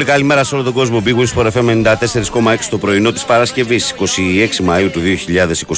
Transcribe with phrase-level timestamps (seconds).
[0.00, 1.02] Πολύ πολύ καλημέρα σε όλο τον κόσμο.
[1.04, 5.00] Big Wings for FM 94,6 το πρωινό της Παρασκευής 26 Μαου του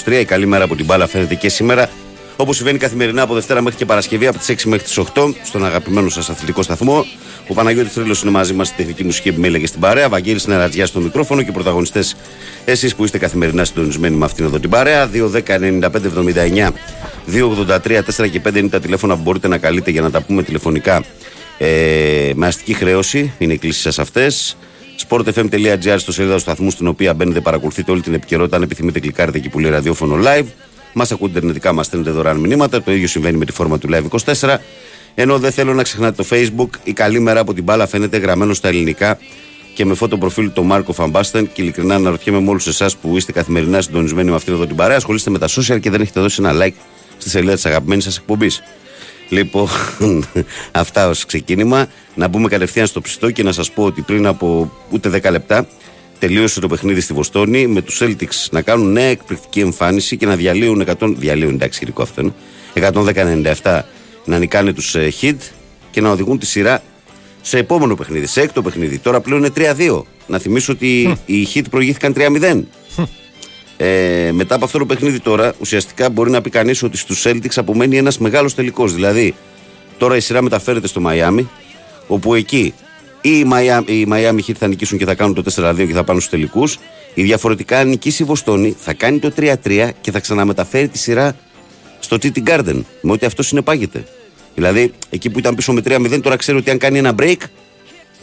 [0.05, 0.21] 2023.
[0.21, 1.91] Η καλή μέρα από την μπάλα φαίνεται και σήμερα.
[2.37, 5.65] Όπως συμβαίνει καθημερινά από Δευτέρα μέχρι και Παρασκευή από τις 6 μέχρι τις 8 στον
[5.65, 7.07] αγαπημένο σας αθλητικό σταθμό.
[7.49, 10.09] Ο Παναγιώτης Τρίλος είναι μαζί μας στη τεχνική μουσική επιμέλεια και στην παρέα.
[10.09, 12.17] Βαγγέλης Νερατζιά στο μικρόφωνο και οι πρωταγωνιστές
[12.65, 15.11] εσείς που είστε καθημερινά συντονισμένοι με αυτήν εδώ την παρέα.
[15.13, 16.69] 2-10-95-79
[17.27, 20.43] 283 4 και 5 είναι τα τηλέφωνα που μπορείτε να καλείτε για να τα πούμε
[20.43, 21.03] τηλεφωνικά
[21.65, 23.33] ε, με αστική χρέωση.
[23.39, 24.57] Είναι οι κλήσεις σας αυτές.
[25.09, 28.57] sportfm.gr στο σελίδα του σταθμού στην οποία μπαίνετε, παρακολουθείτε όλη την επικαιρότητα.
[28.57, 30.47] Αν επιθυμείτε, κλικάρετε εκεί που λέει ραδιόφωνο live.
[30.93, 32.83] Μας ακούτε ιντερνετικά, μας στέλνετε δωρεάν μηνύματα.
[32.83, 34.05] Το ίδιο συμβαίνει με τη φόρμα του live
[34.41, 34.57] 24.
[35.15, 36.69] Ενώ δεν θέλω να ξεχνάτε το facebook.
[36.85, 39.19] Η καλή μέρα από την μπάλα φαίνεται γραμμένο στα ελληνικά
[39.75, 41.53] και με φώτο προφίλ το Μάρκο Φαμπάστεν.
[41.53, 44.97] Και ειλικρινά αναρωτιέμαι με όλους εσάς που είστε καθημερινά συντονισμένοι με αυτήν εδώ την παρέα.
[44.97, 46.75] Ασχολείστε με τα social και δεν έχετε δώσει ένα like
[47.19, 48.63] στη σελίδα της αγαπημένης σας εκπομπής.
[49.33, 49.69] Λοιπόν,
[50.83, 51.87] αυτά ως ξεκίνημα.
[52.15, 55.67] Να μπούμε κατευθείαν στο ψητό και να σας πω ότι πριν από ούτε 10 λεπτά
[56.19, 60.37] τελείωσε το παιχνίδι στη Βοστόνη με τους Celtics να κάνουν νέα εκπληκτική εμφάνιση και να
[60.37, 61.15] διαλύουν 100.
[61.17, 62.33] Διαλύουν, εντάξει, σχετικό αυτό είναι.
[63.63, 63.81] 110-97
[64.25, 65.37] να νικάνε τους Hit
[65.91, 66.83] και να οδηγούν τη σειρά
[67.43, 68.99] σε επόμενο παιχνίδι, σε έκτο παιχνίδι.
[68.99, 70.03] Τώρα πλέον είναι 3-2.
[70.27, 72.63] Να θυμίσω ότι οι Hit προηγήθηκαν 3-0.
[73.85, 77.55] Ε, μετά από αυτό το παιχνίδι τώρα, ουσιαστικά μπορεί να πει κανείς ότι στους Celtics
[77.57, 78.95] απομένει ένας μεγάλος τελικός.
[78.95, 79.35] Δηλαδή,
[79.99, 81.49] τώρα η σειρά μεταφέρεται στο Μαϊάμι,
[82.07, 82.75] όπου εκεί
[83.21, 86.05] ή οι Miami, οι Miami Heat θα νικήσουν και θα κάνουν το 4-2 και θα
[86.05, 86.79] πάνε στους τελικούς.
[87.15, 91.37] Η διαφορετικά, αν νικήσει η Βοστόνη, θα κάνει το 3-3 και θα ξαναμεταφέρει τη σειρά
[91.99, 92.83] στο TT Garden.
[93.01, 94.05] Με ό,τι αυτό συνεπάγεται.
[94.55, 97.41] Δηλαδή, εκεί που ήταν πίσω με 3-0, τώρα ξέρει ότι αν κάνει ένα break,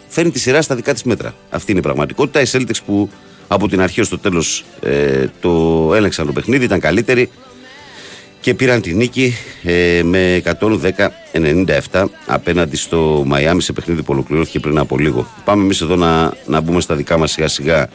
[0.08, 1.34] φέρνει τη σειρά στα δικά της μέτρα.
[1.50, 2.42] Αυτή είναι η πραγματικότητα.
[2.42, 3.10] Οι Celtics που
[3.52, 7.30] από την αρχή στο τέλος ε, το έλεγξαν το παιχνίδι, ήταν καλύτεροι
[8.40, 10.42] και πήραν τη νίκη ε, με
[11.92, 15.28] 110-97 απέναντι στο Μαϊάμι σε παιχνίδι που ολοκληρώθηκε πριν από λίγο.
[15.46, 17.90] Πάμε εμείς εδώ να, να μπούμε στα δικά μας σιγά σιγά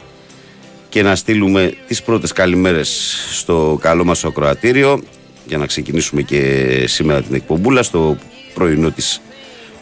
[0.89, 5.01] και να στείλουμε τις πρώτες καλημέρες στο καλό μας ακροατήριο.
[5.47, 8.17] Για να ξεκινήσουμε και σήμερα την εκπομπούλα στο
[8.53, 9.21] πρωινό της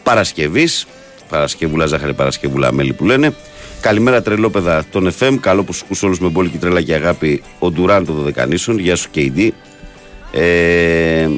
[0.02, 0.86] Παρασκευής.
[1.28, 3.34] Παρασκευούλα Ζάχαρη, Παρασκευούλα Μέλη που λένε
[3.84, 5.36] Καλημέρα τρελόπεδα των FM.
[5.40, 7.42] Καλό που σου ακούς όλους με μπόλικη τρέλα και αγάπη.
[7.58, 8.78] Ο Ντουράν των Δωδεκανήσων.
[8.78, 9.48] Γεια σου KD.
[10.32, 11.28] Ε,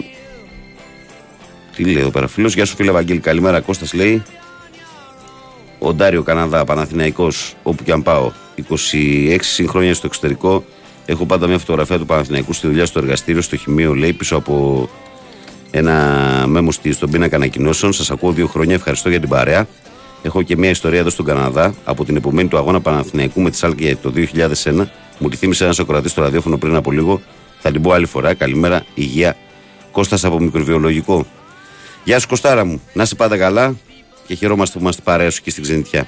[1.77, 3.21] τι λέει εδώ πέρα φίλος; Γεια σου φίλε Βαγγέλη.
[3.21, 4.23] Καλημέρα Κώστας λέει.
[5.79, 8.33] Ο Ντάριο Καναδά Παναθηναϊκός όπου και αν πάω.
[8.69, 10.65] 26 χρόνια στο εξωτερικό.
[11.07, 14.89] Έχω πάντα μια φωτογραφία του Παναθηναϊκού στη δουλειά στο εργαστήριο, στο χημείο λέει πίσω από
[15.71, 15.95] ένα
[16.47, 17.93] μέμο στον πίνακα ανακοινώσεων.
[17.93, 18.75] Σας ακούω δύο χρόνια.
[18.75, 19.67] Ευχαριστώ για την παρέα.
[20.27, 23.57] Έχω και μια ιστορία εδώ στον Καναδά από την επομένη του αγώνα Παναθηναϊκού με τη
[23.57, 24.13] Σάλκη το
[24.65, 24.87] 2001.
[25.19, 27.21] Μου τη θύμισε ένας ακροατής στο ραδιόφωνο πριν από λίγο.
[27.59, 28.35] Θα την πω άλλη φορά.
[28.35, 29.37] Καλημέρα, υγεία.
[29.91, 31.27] Κώστας από μικροβιολογικό.
[32.05, 32.81] Γεια σου Κωστάρα μου.
[32.93, 33.77] Να είσαι πάντα καλά
[34.27, 36.07] και χαιρόμαστε που είμαστε παρέα σου και στην ξενιτιά.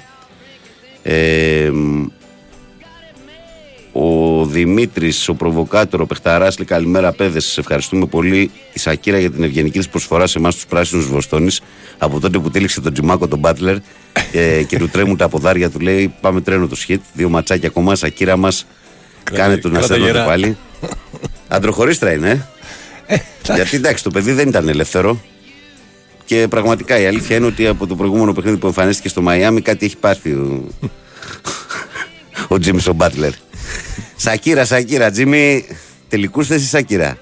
[1.03, 1.71] Ε,
[3.91, 7.39] ο Δημήτρης, ο προβοκάτορο, ο Πεχταράς, λέει καλημέρα, παιδε.
[7.39, 11.61] Σε ευχαριστούμε πολύ τη Σακύρα για την ευγενική της προσφορά σε εμάς τους πράσινους Βοστόνης.
[11.97, 13.77] Από τότε που τήληξε τον Τζιμάκο τον Μπάτλερ
[14.31, 17.01] ε, και του τρέμουν τα ποδάρια του, λέει: Πάμε τρένο το σχέτ.
[17.13, 18.65] Δύο ματσάκια ακόμα, Σακύρα μας.
[19.23, 20.57] Κάνε του να στέλνω πάλι.
[21.47, 22.47] Αντροχωρίστρα είναι.
[23.05, 23.17] Ε,
[23.55, 25.21] Γιατί εντάξει, το παιδί δεν ήταν ελεύθερο.
[26.25, 29.85] Και πραγματικά η αλήθεια είναι ότι από το προηγούμενο παιχνίδι που εμφανίστηκε στο Μαϊάμι κάτι
[29.85, 30.67] έχει πάθει ο,
[32.47, 33.31] ο Τζίμι ο Μπάτλερ.
[34.15, 35.65] Σακύρα, Σακύρα, Τζίμι,
[36.07, 37.17] τελικούς θέση Σακύρα;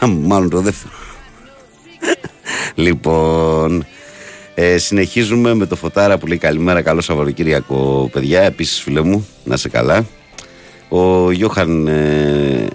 [0.00, 0.94] Μάλλον το δεύτερο.
[2.74, 3.86] Λοιπόν,
[4.54, 8.40] ε, συνεχίζουμε με το Φωτάρα που λέει καλημέρα, καλό Σαββατοκύριακο παιδιά.
[8.42, 10.06] Επίσης φίλε μου, να σε καλά.
[10.88, 12.66] Ο Γιώχαν ε,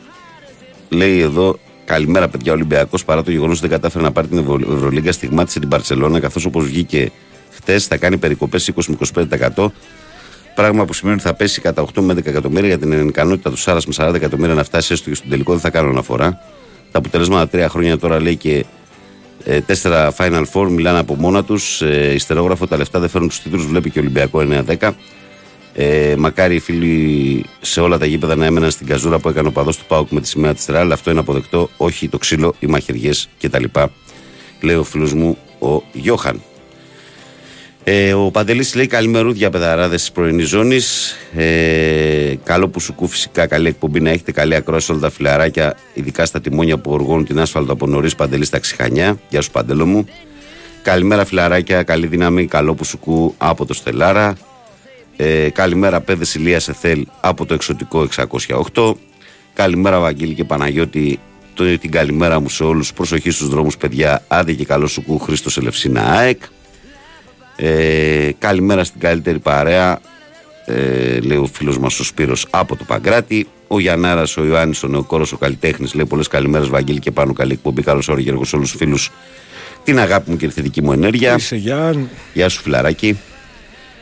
[0.89, 4.74] λέει εδώ καλημέρα παιδιά Ολυμπιακός παρά το γεγονός ότι δεν κατάφερε να πάρει την Ευρω-
[4.75, 7.12] Ευρωλίγκα στιγμάτισε την Παρσελώνα καθώς όπως βγήκε
[7.51, 9.25] χτες θα κάνει περικοπές 20 με
[9.56, 9.65] 25%
[10.56, 13.57] Πράγμα που σημαίνει ότι θα πέσει κατά 8 με 11 εκατομμύρια για την ικανότητα του
[13.57, 15.51] Σάρας με 40 εκατομμύρια να φτάσει έστω και στον τελικό.
[15.51, 16.39] Δεν θα κάνω αναφορά.
[16.91, 18.65] Τα αποτελέσματα τρία χρόνια τώρα λέει και
[19.49, 21.81] ε, τέσσερα Final Four μιλάνε από μόνα τους.
[21.81, 23.65] Ε, ιστερόγραφο τα λεφτά δεν φέρνουν τους τίτλους.
[23.65, 24.39] Βλέπει και Ολυμπιακό
[24.79, 24.91] 9-10.
[25.73, 29.51] Ε, μακάρι οι φίλοι σε όλα τα γήπεδα να έμεναν στην καζούρα που έκανε ο
[29.51, 30.91] παδός του Πάουκ με τη σημαία της Ρεάλ.
[30.91, 31.69] Αυτό είναι αποδεκτό.
[31.77, 33.63] Όχι το ξύλο, οι μαχαιριές κτλ.
[34.61, 36.41] Λέει ο φίλος μου ο Γιώχαν.
[37.89, 41.15] Ε, ο Παντελής λέει καλημερούδια παιδαράδε της πρωινής ζώνης.
[41.35, 44.31] Ε, καλό που σου κού φυσικά καλή εκπομπή να έχετε.
[44.31, 48.15] Καλή ακρόαση όλα τα φιλαράκια, ειδικά στα τιμόνια που οργώνουν την άσφαλτο από νωρίς.
[48.15, 49.19] Παντελής στα Ξιχανιά.
[49.29, 50.07] Γεια σου Παντελό μου.
[50.81, 52.45] Καλημέρα φιλαράκια, καλή δύναμη.
[52.45, 54.37] Καλό που σου κού από το Στελάρα.
[55.15, 58.07] Ε, καλημέρα παιδε Ηλίας Εθέλ από το εξωτικό
[58.73, 58.93] 608.
[59.53, 61.19] Καλημέρα Βαγγίλη και Παναγιώτη.
[61.53, 62.93] Το, την καλημέρα μου σε όλους.
[62.93, 64.23] Προσοχή στους δρόμους, παιδιά.
[64.27, 66.41] Άντε και καλό σου κού Χρήστος Ελευσίνα ΑΕΚ.
[67.59, 70.00] Ε, καλημέρα στην καλύτερη παρέα.
[70.65, 73.48] Ε, λέει ο φίλος μας ο Σπύρος από το Παγκράτη.
[73.68, 75.94] Ο Γιαννάρας, ο Ιωάννης, ο Νεοκόρος, ο καλλιτέχνης.
[75.94, 77.33] Λέει πολλές καλημέρες, Βαγγέλη και πάνω.
[77.33, 77.81] Καλή εκπομπή.
[77.81, 79.12] Καλό όρο Γιώργος σε όλους τους φίλους.
[79.83, 81.36] Την αγάπη μου και τη θετική μου ενέργεια.
[81.36, 82.07] Είσαι Γιάννη.
[82.33, 83.19] Γεια σου, φιλαράκι.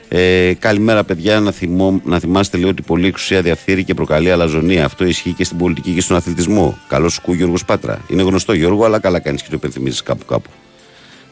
[0.08, 1.40] Ε, καλημέρα, παιδιά.
[1.40, 4.86] Να, θυμώ, να θυμάστε λέει ότι πολλή εξουσία διαφθείρει και προκαλεί αλαζονία.
[4.86, 6.78] Αυτό ισχύει και στην πολιτική και στον αθλητισμό.
[6.88, 8.02] Καλό σου κου Γιώργος Πάτρα.
[8.08, 10.50] Είναι γνωστό Γιώργο, αλλά καλά κάνεις και το υπενθυμίζεις κάπου κάπου.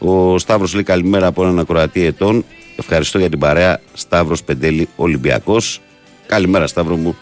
[0.06, 2.46] Ο Σταύρος λέει καλημέρα από έναν ακροατή ετών.
[2.76, 3.80] Ευχαριστώ για την παρέα.
[3.94, 5.82] Σταύρος Πεντέλη Ολυμπιακός.
[6.26, 7.16] Καλημέρα, Σταύρο μου.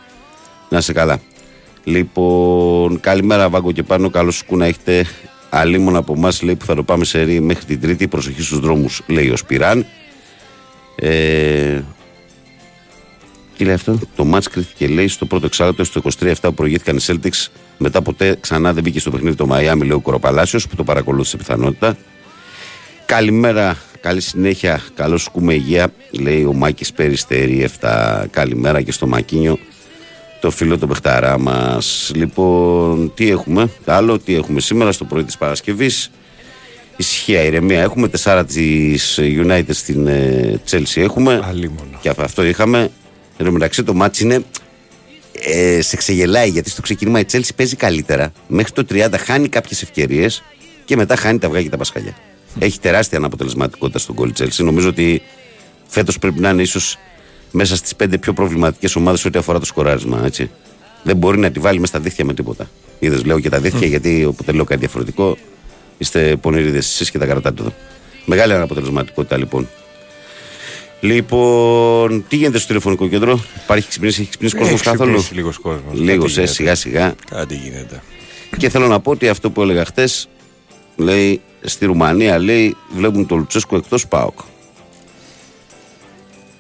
[0.70, 1.20] Να είσαι καλά.
[1.84, 4.10] Λοιπόν, καλημέρα, Βάγκο και πάνω.
[4.10, 5.06] Καλώς σου να έχετε
[5.50, 6.42] αλίμονα από εμάς.
[6.42, 8.08] Λέει που θα το πάμε σε ρί μέχρι την Τρίτη.
[8.08, 9.86] Προσοχή στους δρόμους, λέει ο Σπυράν.
[10.96, 11.82] Ε,
[13.58, 17.00] τι λέει αυτό, το μάτς κρίθηκε λέει στο πρώτο εξάρτητο στο 23-7 που προηγήθηκαν οι
[17.06, 17.48] Celtics
[17.78, 21.38] μετά ποτέ ξανά δεν μπήκε στο παιχνίδι το Μαϊάμι λέει ο Κοροπαλάσιος που το παρακολούθησε
[21.38, 21.98] πιθανότητα
[23.12, 28.24] Καλημέρα, καλή συνέχεια, καλώς σου κούμε υγεία, λέει ο Μάκης Περιστερή 7.
[28.30, 29.58] Καλημέρα και στο Μακίνιο,
[30.42, 32.12] το φίλο το παιχταρά μας.
[32.16, 36.12] Λοιπόν, τι έχουμε, άλλο, τι έχουμε σήμερα στο πρωί της Παρασκευής;
[36.96, 37.82] Ησυχία, ηρεμία.
[37.82, 41.02] Έχουμε τεσσάρα της United στην ε, Chelsea.
[41.02, 41.42] Έχουμε.
[41.44, 41.98] Αλίμονο.
[42.02, 42.92] Και από αυτό είχαμε.
[43.38, 44.44] Εν τω μεταξύ το ματς είναι.
[45.46, 48.32] Ε, σε ξεγελάει γιατί στο ξεκίνημα η Chelsea παίζει καλύτερα.
[48.48, 50.44] Μέχρι το 30 χάνει κάποιες ευκαιρίες
[50.86, 52.16] και μετά χάνει τα αυγά και τα πασχάλια.
[52.60, 54.64] Έχει τεράστια αναποτελεσματικότητα στο γκολ η Chelsea.
[54.64, 55.22] Νομίζω ότι
[55.88, 56.98] φέτος πρέπει να είναι ίσως
[57.52, 60.22] μέσα στις πέντε πιο προβληματικές ομάδες ό,τι αφορά το σκοράρισμα.
[60.26, 60.52] Έτσι.
[61.04, 62.70] Δεν μπορεί να τη βάλει μέσα στα δίχτυα με τίποτα.
[63.00, 65.38] Είδες, λέω και τα δίχτυα, γιατί όποτε λέω κάτι διαφορετικό,
[65.98, 67.74] είστε πονηρίδες εσείς και τα κρατάτε εδώ.
[68.26, 69.68] Μεγάλη αναποτελεσματικότητα λοιπόν.
[71.02, 76.00] Λοιπόν, τι γίνεται στο τηλεφωνικό κέντρο, Υπάρχει ξυπνήσει, έχει ξυπνήσει κόσμος καθόλου; Λίγος κόσμος.
[76.00, 77.16] Λίγο σε σιγά σιγά.
[77.30, 78.02] Κάτι γίνεται.
[78.58, 80.08] Και θέλω να πω ότι αυτό που έλεγα χτε,
[81.02, 84.40] λέει στη Ρουμανία, λέει βλέπουν τον Λουτσέσκο εκτός ΠΑΟΚ.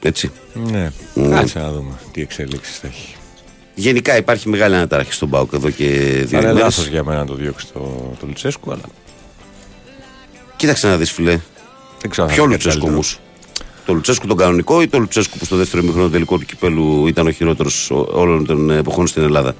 [0.01, 0.31] Έτσι.
[0.53, 0.91] Ναι.
[1.13, 1.35] Ναι.
[1.35, 3.15] Κάτσε να δούμε τι εξελίξεις θα έχει.
[3.75, 6.61] Γενικά υπάρχει μεγάλη αναταραχή στον ΠΑΟΚ εδώ και δύο Θα είναι ημέρες.
[6.61, 7.79] λάθος για μένα να το διώξει το,
[8.19, 8.81] το Λουτσέσκου, αλλά
[10.55, 11.39] Κοίταξε να δεις, φιλέ.
[12.01, 12.27] δεν ξέρω.
[12.27, 12.93] αν Ποιο θα είναι Λουτσέσκο καλύτερο.
[12.93, 13.19] όμως;
[13.85, 17.27] Το Λουτσέσκο τον κανονικό ή το Λουτσέσκο που στο δεύτερο ημίχρονο τελικό του κυπέλου ήταν
[17.27, 19.55] ο χειρότερος όλων των εποχών στην Ελλάδα;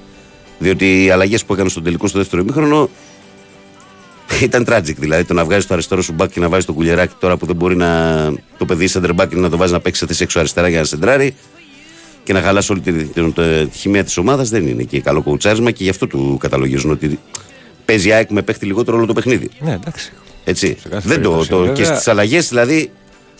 [0.59, 2.89] Διότι οι αλλαγές που έκανε στον τελικό στο δεύτερο ημίχρονο
[4.41, 4.95] ήταν tragic.
[4.97, 7.45] Δηλαδή το να βγάζεις το αριστερό σου μπακ και να βάζεις το κουλιεράκι τώρα που
[7.45, 10.39] δεν μπορεί να το παιδί center back να το βάζεις να παίξει σε θέση έξω
[10.39, 11.35] αριστερά για να σεντράρει
[12.23, 15.21] και να χαλάσει όλη τη, τη, τη, τη χημεία της ομάδας δεν είναι και καλό
[15.21, 17.19] κοουτσάρισμα και γι' αυτό του καταλογίζουν ότι
[17.85, 19.49] παίζει η ΑΕΚ με παίχτη λιγότερο όλο το παιχνίδι.
[19.59, 20.11] Ναι, εντάξει.
[20.43, 20.77] Έτσι.
[20.81, 21.95] Σε κάθε Δεν το, περίπτωση, το, και βέβαια.
[21.95, 22.91] στις αλλαγές δηλαδή,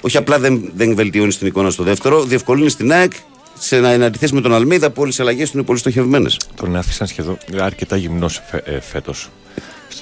[0.02, 3.12] όχι απλά δεν, δεν βελτιώνεις την εικόνα στο δεύτερο, διευκολύνεις την ΑΕΚ
[3.60, 6.38] σε να είναι αντιθέσει με τον Αλμίδα που όλες οι αλλαγές του είναι πολύ στοχευμένες.
[6.56, 9.30] Τον άφησαν σχεδόν αρκετά γυμνός φε, ε, φέτος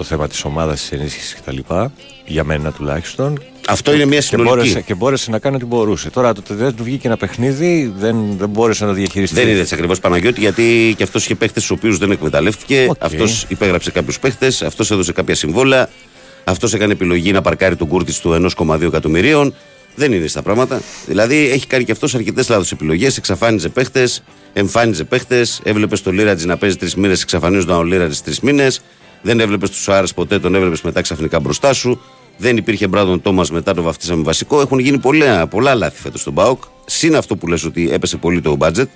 [0.03, 1.57] στο θέμα της ομάδας, της ενίσχυσης κτλ.
[2.25, 3.43] Για μένα τουλάχιστον.
[3.67, 4.55] Αυτό είναι μια Και συνολική.
[4.55, 6.09] μπόρεσε, και μπόρεσε να κάνει ό,τι μπορούσε.
[6.09, 9.35] Τώρα το ότι δεν του βγήκε ένα παιχνίδι, δεν, δεν μπόρεσε να το διαχειριστεί.
[9.35, 12.87] Δεν είναι έτσι ακριβώς Παναγιώτη, γιατί και αυτός είχε παίχτες του οποίους δεν εκμεταλλεύτηκε.
[12.89, 12.95] Οκ.
[12.99, 15.89] Αυτός υπέγραψε κάποιους παίχτες, αυτός έδωσε κάποια συμβόλαια.
[16.43, 19.53] Αυτός έκανε επιλογή να παρκάρει τον Κούρτιτς του 1,2 εκατομμυρίων.
[19.95, 20.81] Δεν είναι στα πράγματα.
[21.05, 23.17] Δηλαδή έχει κάνει και αυτός αρκετές λάθος επιλογές.
[23.17, 25.59] Εξαφάνιζε παίχτες, εμφάνιζε παίχτες.
[25.63, 28.81] Έβλεπες τον Λύρατζη να παίζει τρεις μήνες, εξαφανίζονταν ο Λύρατζης τρεις μήνες.
[29.21, 32.01] Δεν έβλεπες τον Σουάρες ποτέ, τον έβλεπες μετά ξαφνικά μπροστά σου.
[32.37, 34.61] Δεν υπήρχε Μπράντον Τόμας μετά τον βαφτίσαμε βασικό.
[34.61, 36.63] Έχουν γίνει πολλά, πολλά λάθη φέτος στον ΠΑΟΚ.
[36.85, 38.89] Συν αυτό που λες ότι έπεσε πολύ το budget.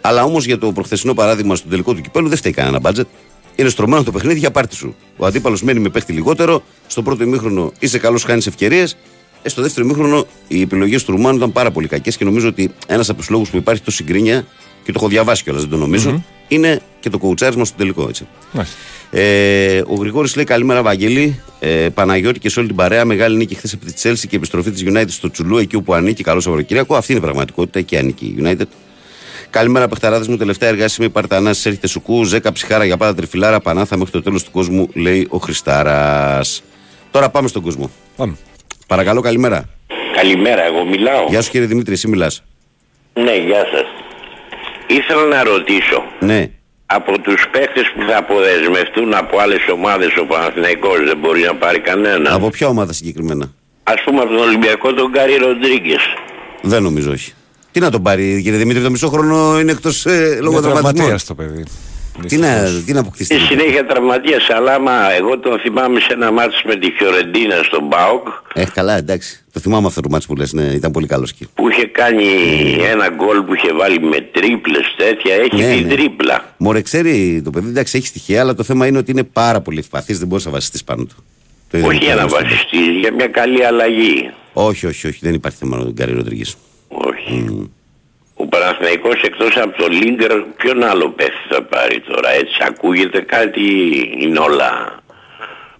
[0.00, 3.06] Αλλά όμως για το προχθεσινό παράδειγμα στον τελικό του κυπέλου δεν φταίει κανένα μπάτζετ.
[3.54, 4.94] είναι στρωμένο το παιχνίδι για πάρτι σου.
[5.16, 6.62] Ο αντίπαλος μένει με παίχτη λιγότερο.
[6.86, 8.96] Στο πρώτο ημίχρονο είσαι καλός, χάνεις ευκαιρίες.
[9.42, 12.74] Ε, στο δεύτερο ημίχρονο οι επιλογές του Ρουμάνου ήταν πάρα πολύ κακές και νομίζω ότι
[12.86, 14.46] ένας από τους λόγους που υπάρχει τόσο συγκρίνια
[14.84, 18.06] και το έχω διαβάσει κιόλας, δεν το νομιζω είναι και το κοουτσάρισμα στο τελικό.
[18.08, 18.26] Έτσι.
[18.52, 18.76] Μάλιστα.
[19.14, 21.40] Ε, ο Γρηγόρης λέει καλημέρα, Βαγγέλη.
[21.60, 23.04] Ε, Παναγιώτη και σε όλη την παρέα.
[23.04, 26.22] Μεγάλη νίκη χθες από τη Chelsea και επιστροφή της United στο Τσουλού, εκεί όπου ανήκει.
[26.22, 26.96] Καλό Σαββατοκύριακο.
[26.96, 27.78] Αυτή είναι η πραγματικότητα.
[27.78, 28.66] Εκεί ανήκει η United.
[29.50, 30.36] Καλημέρα, παιχταράδες μου.
[30.36, 32.24] Τελευταία εργάσιμη Παρτανάση έρχεται σουκού.
[32.24, 33.60] Ζέκα ψυχάρα για πάντα τριφυλάρα.
[33.60, 36.62] Πανάθα μέχρι το τέλος του κόσμου, λέει ο Χριστάρας.
[37.10, 37.90] Τώρα πάμε στον κόσμο.
[38.16, 38.36] Πάμε.
[38.86, 39.68] Παρακαλώ, καλημέρα.
[40.16, 41.26] Καλημέρα, εγώ μιλάω.
[41.28, 42.42] Γεια σου κύριε Δημήτρη, εσύ μιλάς.
[43.14, 43.84] Ναι, γεια σας.
[44.86, 46.50] Ήθελα να ρωτήσω, Ναι.
[46.94, 51.80] Από τους παίχτες που θα αποδεσμευτούν από άλλες ομάδες ο Παναθηναϊκός δεν μπορεί να πάρει
[51.80, 52.34] κανένα.
[52.34, 53.50] Από ποια ομάδα συγκεκριμένα;
[53.82, 56.02] Ας πούμε από τον Ολυμπιακό τον Γκάρι Ροντρίγκες.
[56.62, 57.32] Δεν νομίζω, όχι.
[57.72, 60.82] Τι να τον πάρει, κύριε Δημήτρη, το μισό χρόνο είναι εκτός ε, λόγω Είναι τραυματισμού.
[60.82, 61.64] τραυματίας το παιδί.
[62.26, 62.84] Τι να, Δυστυχώς.
[62.84, 63.34] τι να αποκτήσει.
[63.38, 67.88] Στη συνέχεια τραυματίας, αλλά άμα εγώ τον θυμάμαι σε ένα μάτς με τη Φιωρεντίνα στον
[67.88, 69.41] ΠΑΟΚ Ε, καλά, εντάξει.
[69.52, 71.48] Το θυμάμαι αυτό το μάτσο που λες, ναι, ήταν πολύ καλό εκεί.
[71.54, 72.24] που είχε κάνει
[72.82, 75.94] ένα γκολ που είχε βάλει με τρίπλες τέτοια, έχει Ναι, την ναι.
[75.94, 76.54] τρίπλα.
[76.56, 79.78] Μωρέ, ξέρει το παιδί, εντάξει, έχει στοιχεία, αλλά το θέμα είναι ότι είναι πάρα πολύ
[79.78, 81.14] ευπαθής, δεν μπορείς να βασιστείς πάνω του.
[81.70, 84.30] Το είδαμε Όχι και για να άλλο στο- βασιστείς, για μια καλή αλλαγή.
[84.52, 86.56] Όχι, όχι, όχι, δεν υπάρχει θέμα με τον Γκάρι Ροντρίγκες.
[86.88, 87.68] Όχι.
[88.34, 93.62] Ο Παναθηναϊκός εκτός από το Λίγκερ ποιον άλλο παίχτη θα πάρει τώρα έτσι ακούγεται κάτι
[94.18, 95.00] είναι όλα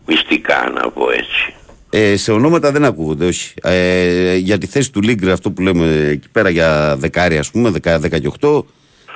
[0.07, 1.55] μυστικά να πω έτσι.
[1.95, 3.55] Ε, σε ονόματα δεν ακούγονται, όχι.
[3.63, 7.73] Ε, για τη θέση του Λίγκρ, αυτό που λέμε εκεί πέρα για δεκάρι, ας πούμε,
[7.83, 8.65] 10, 10 και 8,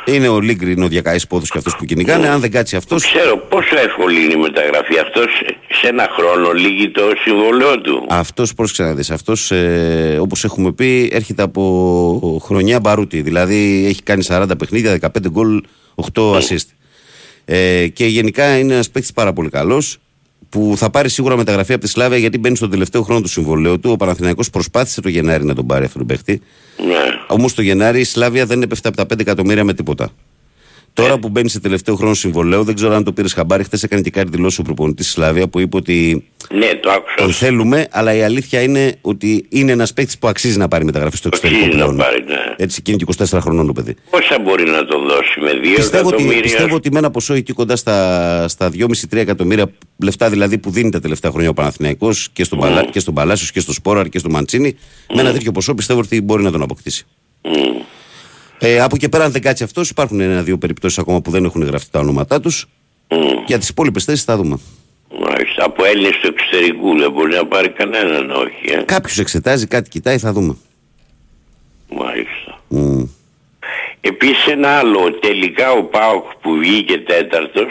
[0.04, 2.28] είναι ο Λίγκρ, είναι ο διακαής πόδος και αυτός που κυνηγάνε.
[2.28, 5.26] Αν δεν κάτσει αυτό, Ξέρω πόσο εύκολη είναι η μεταγραφή αυτός
[5.68, 8.06] σε ένα χρόνο λύγει το συμβολέο του.
[8.08, 13.22] Αυτός, πρόσεξε να δει, αυτός ε, όπως έχουμε πει, έρχεται από χρονιά μπαρούτη.
[13.22, 15.62] Δηλαδή έχει κάνει 40 παιχνίδια, 15 γκολ,
[16.14, 16.68] 8 assist.
[17.44, 19.98] Ε, και γενικά είναι ένας παίκτης πάρα πολύ καλός
[20.48, 23.80] που θα πάρει σίγουρα μεταγραφή από τη Σλάβια γιατί μπαίνει στον τελευταίο χρόνο του συμβολέου
[23.80, 23.90] του.
[23.90, 26.42] Ο Παναθηναϊκός προσπάθησε το Γενάρη να τον πάρει αυτόν τον παίκτη.
[26.86, 26.94] Ναι.
[27.28, 30.10] Όμως το Γενάρη η Σλάβια δεν έπεφτε από τα 5 εκατομμύρια με τίποτα.
[30.96, 33.64] Τώρα που μπαίνει σε τελευταίο χρόνο συμβολέου, δεν ξέρω αν το πήρες χαμπάρι.
[33.64, 36.24] Χθες έκανε και κάτι δηλώσεις ο προπονητής της Σλάβια που είπε ότι
[36.54, 37.14] Ναι, το άκουσα.
[37.16, 41.16] τον θέλουμε, αλλά η αλήθεια είναι ότι είναι ένας παίκτης που αξίζει να πάρει μεταγραφή
[41.16, 41.98] στο εξωτερικό Αξίζει να πλέον.
[41.98, 42.34] πάρει, ναι.
[42.56, 43.94] Έτσι και είναι και 24 χρονών το παιδί.
[44.10, 47.34] Πόσα μπορεί να το δώσει με δύο Πιστεύω ότι, εκατομμύρια; πιστεύω ότι με ένα ποσό
[47.34, 49.70] εκεί κοντά στα, στα 2,5-3 εκατομμύρια
[50.02, 53.50] λεφτά δηλαδή που δίνει τα τελευταία χρόνια ο Παναθηναϊκός και στον, Παλα, και στον Παλάσιος
[53.52, 54.76] και στο Σπόραρ και στο Μαντσίνη,
[55.14, 57.06] με ένα τέτοιο ποσό πιστεύω ότι μπορεί να τον αποκτήσει.
[57.42, 57.50] Μμ.
[58.58, 61.62] Ε, από εκεί πέρα, αν δεν κάτσει αυτός, υπάρχουν ένα-δύο περιπτώσεις ακόμα που δεν έχουν
[61.62, 62.68] γραφτεί τα ονόματά τους.
[63.08, 63.18] Μμ.
[63.46, 64.58] Για τις υπόλοιπες θέσεις θα δούμε.
[65.20, 65.64] Μάλιστα.
[65.64, 68.72] Από Έλληνες του εξωτερικού δεν μπορεί να πάρει κανέναν, όχι.
[68.72, 68.82] Ε.
[68.82, 70.56] Κάποιος εξετάζει, κάτι κοιτάει, θα δούμε.
[71.90, 72.60] Μάλιστα.
[72.68, 73.02] Μμ.
[74.00, 77.68] Επίσης ένα άλλο, τελικά ο ΠΑΟΚ που βγήκε τέταρτος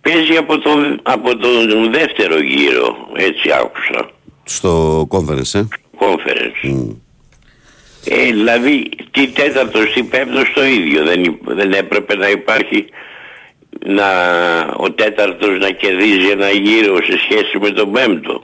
[0.00, 4.10] παίζει από τον, από τον δεύτερο γύρο, έτσι άκουσα,
[4.44, 5.64] Στο conference, ε.
[5.98, 6.94] conference.
[8.04, 12.84] Ε, δηλαδή τι τέταρτος, τι πέμπτος το ίδιο, δεν, υ- δεν έπρεπε να υπάρχει
[13.86, 14.04] να,
[14.76, 18.42] ο τέταρτος να κερδίζει ένα γύρο σε σχέση με τον πέμπτο.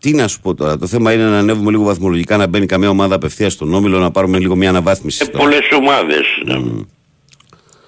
[0.00, 2.88] Τι να σου πω τώρα, το θέμα είναι να ανέβουμε λίγο βαθμολογικά, να μπαίνει καμία
[2.88, 5.16] ομάδα απευθείας στον όμιλο, να πάρουμε λίγο μια αναβάθμιση.
[5.24, 5.44] Σε τώρα.
[5.44, 6.26] πολλές ομάδες.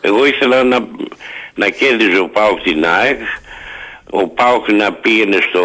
[0.00, 0.86] Εγώ ήθελα να,
[1.54, 3.20] να κέρδιζε ο ΠΑΟΚ την ΑΕΚ,
[4.10, 5.62] ο ΠΑΟΚ να πήγαινε στο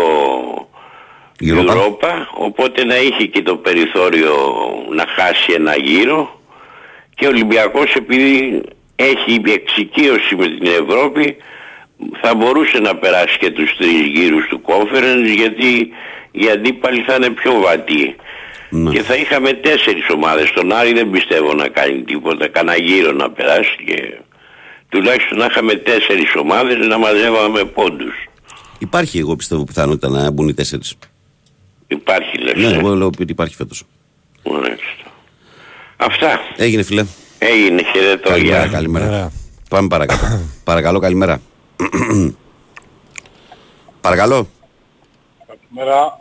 [1.42, 1.74] Europa.
[1.74, 4.34] Europa, οπότε να είχε και το περιθώριο
[4.90, 6.42] να χάσει ένα γύρο
[7.16, 8.62] και ο Ολυμπιακός επειδή
[8.96, 11.36] έχει εξοικείωση με την Ευρώπη
[12.22, 15.90] θα μπορούσε να περάσει και τους τρεις γύρους του conference γιατί
[16.32, 18.16] οι αντίπαλοι θα είναι πιο βατοί.
[18.70, 18.92] Ναι.
[18.92, 20.52] Και θα είχαμε τέσσερις ομάδες.
[20.52, 24.18] Τον Άρη δεν πιστεύω να κάνει τίποτα, κανένα γύρο να περάσει και
[24.90, 28.14] τουλάχιστον να είχαμε τέσσερις ομάδες να μαζεύαμε πόντους.
[28.80, 30.98] Υπάρχει, εγώ πιστεύω, πιθανότητα να μπουν οι τέσσερις.
[31.90, 32.54] Υπάρχει λες.
[32.56, 32.78] Ναι, ε.
[32.78, 33.84] εγώ λέω ότι υπάρχει φέτος.
[34.44, 34.78] Μάλιστα.
[35.98, 36.40] Αυτά.
[36.56, 37.06] Έγινε, φιλέ.
[37.40, 38.30] Έγινε χαιρετώ.
[38.30, 38.72] Καλημέρα, Γεια.
[38.72, 39.06] καλημέρα.
[39.06, 39.32] Καλημέρα.
[39.70, 40.26] Πάμε παρακάτω.
[40.64, 41.42] Παρακαλώ, καλημέρα.
[44.02, 44.48] Παρακαλώ.
[45.48, 46.20] Καλημέρα.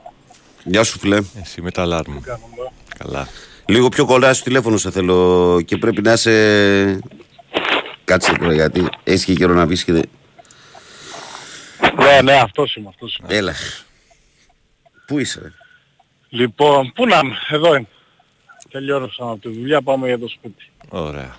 [0.65, 1.19] Γεια σου, φιλέ.
[1.43, 2.15] Εσύ με τα αλάρμ.
[2.99, 3.29] Καλά.
[3.67, 7.01] Λίγο πιο κοντά στο τηλέφωνο σε θέλω και πρέπει να είσαι.
[8.05, 10.09] Κάτσε τώρα γιατί έχεις και καιρό να βγεις και δεν.
[11.97, 13.37] Ναι, ναι, αυτός είμαι, αυτός είμαι.
[13.37, 13.55] Έλα.
[15.07, 15.53] Πού είσαι, ρε;
[16.29, 17.87] Λοιπόν, πού να είμαι, εδώ είμαι.
[18.71, 20.65] Τελειώνωσαμε από τη δουλειά, πάμε για το σπίτι.
[20.89, 21.37] Ωραία.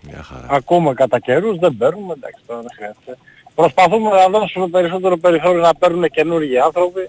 [0.00, 0.46] Μια χαρά.
[0.50, 3.18] Ακούμε κατά καιρούς, δεν παίρνουμε, εντάξει, τώρα δεν χρειάζεται.
[3.54, 7.08] Προσπαθούμε να δώσουμε περισσότερο περιθώριο να παίρνουν καινούργιοι άνθρωποι,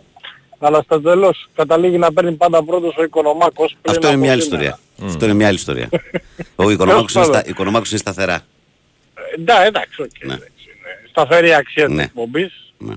[0.60, 3.78] αλλά στο τέλος καταλήγει να παίρνει πάντα πρώτος ο Οικονομάκος.
[3.82, 4.64] πριν Αυτό είναι από μια άλλη σήμερα.
[4.64, 4.80] ιστορία.
[5.14, 5.90] Αυτό είναι μια άλλη ιστορία.
[6.56, 7.44] Ο Οικονομάκος είναι, στα...
[7.46, 8.36] Οικονομάκος είναι σταθερά.
[8.36, 10.34] Ε, Ναι, εντάξει, οκ, Ναι.
[10.34, 11.96] εντάξει, είναι σταθερή αξία Ναι.
[11.96, 12.74] της εκπομπής.
[12.78, 12.94] Ναι.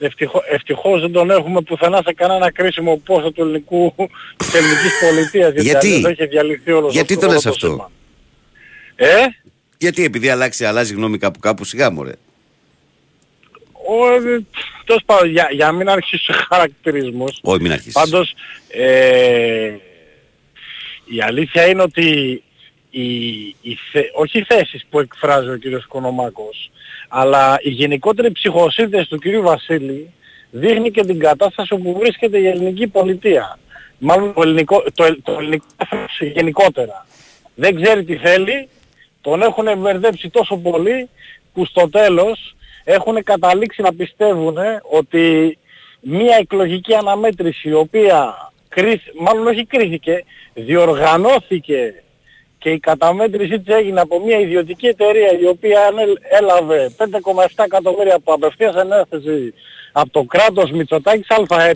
[0.00, 3.94] Ευτυχώ, ευτυχώς δεν τον έχουμε πουθενά σε κανένα κρίσιμο πόστο του ελληνικού,
[4.36, 5.52] της ελληνικής πολιτείας.
[5.52, 7.90] Γιατί; αλλιώς θα είχε διαλυθεί όλος Γιατί αυτός, το λες όλο αυτό; σήμα.
[8.96, 9.26] Ε,
[9.78, 12.12] Γιατί επειδή αλλάξει, αλλάζει γνώμη κάπου κάπου, σιγά μωρέ.
[13.88, 14.46] ο, ε,
[14.84, 17.38] τέλος πάντων, για, για να μην αρχίσω σε χαρακτηρισμούς.
[17.42, 17.92] Όχι, μην αρχίσεις.
[17.92, 18.34] Πάντως,
[18.68, 19.72] ε,
[21.04, 22.42] η αλήθεια είναι ότι
[22.90, 23.06] οι,
[23.62, 26.70] οι θε- όχι οι θέσεις που εκφράζει ο κύριος Κονομάκος,
[27.08, 30.12] αλλά η γενικότερη ψυχοσύνθεση του κύριου Βασίλη
[30.50, 33.58] δείχνει και την κατάσταση όπου βρίσκεται η ελληνική πολιτεία.
[33.98, 37.06] Μάλλον το ελληνικό, το, ελ- το ελληνικό έθνος γενικότερα.
[37.54, 38.68] Δεν ξέρει τι θέλει,
[39.20, 41.08] τον έχουν μπερδέψει τόσο πολύ
[41.54, 44.56] που στο τέλος έχουν καταλήξει να πιστεύουν
[44.90, 45.58] ότι
[46.00, 48.34] μία εκλογική αναμέτρηση η οποία
[48.68, 50.24] κρίθ- μάλλον όχι κρίθηκε,
[50.54, 52.02] διοργανώθηκε
[52.58, 58.14] και η καταμέτρησή της έγινε από μια ιδιωτική εταιρεία η οποία ανέλ- έλαβε 5,7 εκατομμύρια
[58.14, 59.54] από απευθείας ενέθεση
[59.92, 61.74] από το κράτος Μητσοτάκης ΑΕ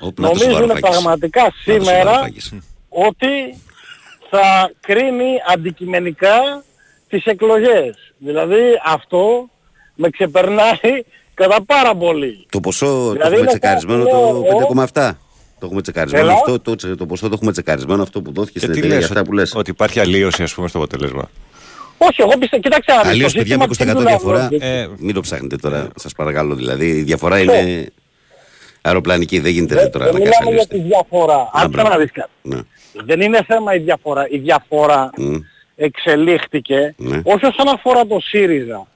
[0.00, 0.80] Όπου να το σου νομίζουν Βαρουφάκης.
[0.90, 2.52] πραγματικά Να το σου σήμερα Βαρουφάκης.
[2.88, 3.58] ότι
[4.30, 6.64] θα κρίνει αντικειμενικά
[7.08, 7.96] τις εκλογές.
[8.18, 9.48] Δηλαδή αυτό
[9.94, 12.46] με ξεπερνάει κατά πάρα πολύ.
[12.50, 15.10] Το ποσό το Δηλαδή έχουμε είναι τσεκαρισμένο κάτι το λέω, 5,7.
[15.64, 16.32] Το έχουμε τσεκαρισμένο Έλα.
[16.34, 18.98] αυτό, το, τσε- το ποσό το έχουμε τσεκαρισμένο αυτό που δόθηκε Και στην τι εταιρεία
[18.98, 19.54] για λες, αυτά που λες.
[19.54, 21.30] ότι υπάρχει αλλίωση ας πούμε στο αποτέλεσμα.
[21.98, 24.54] Όχι, εγώ πιστεύω, κοιτάξτε να δεις, Αλλιώς το παιδιά με σύστημα 20% του διαφορά, Singular
[24.54, 26.86] Logic- Ε, μην το ψάχνετε τώρα, σας παρακαλώ δηλαδή.
[26.86, 27.88] Η διαφορά είναι
[28.82, 30.88] αεροπλανική, δεν γίνεται Δεν τώρα δεν να κάνεις μιλάμε για τη αλλιώς.
[30.90, 31.40] διαφορά.
[31.52, 31.88] Άκουσα μπράβο.
[31.88, 32.30] να δεις κάτι.
[32.42, 32.58] Ναι.
[33.04, 34.26] Δεν είναι θέμα η διαφορά.
[34.30, 35.34] Η διαφορά Μμ.
[35.76, 37.20] εξελίχθηκε Ναι.
[37.24, 38.86] όχι όσον αφορά το ΣΥΡΙΖΑ.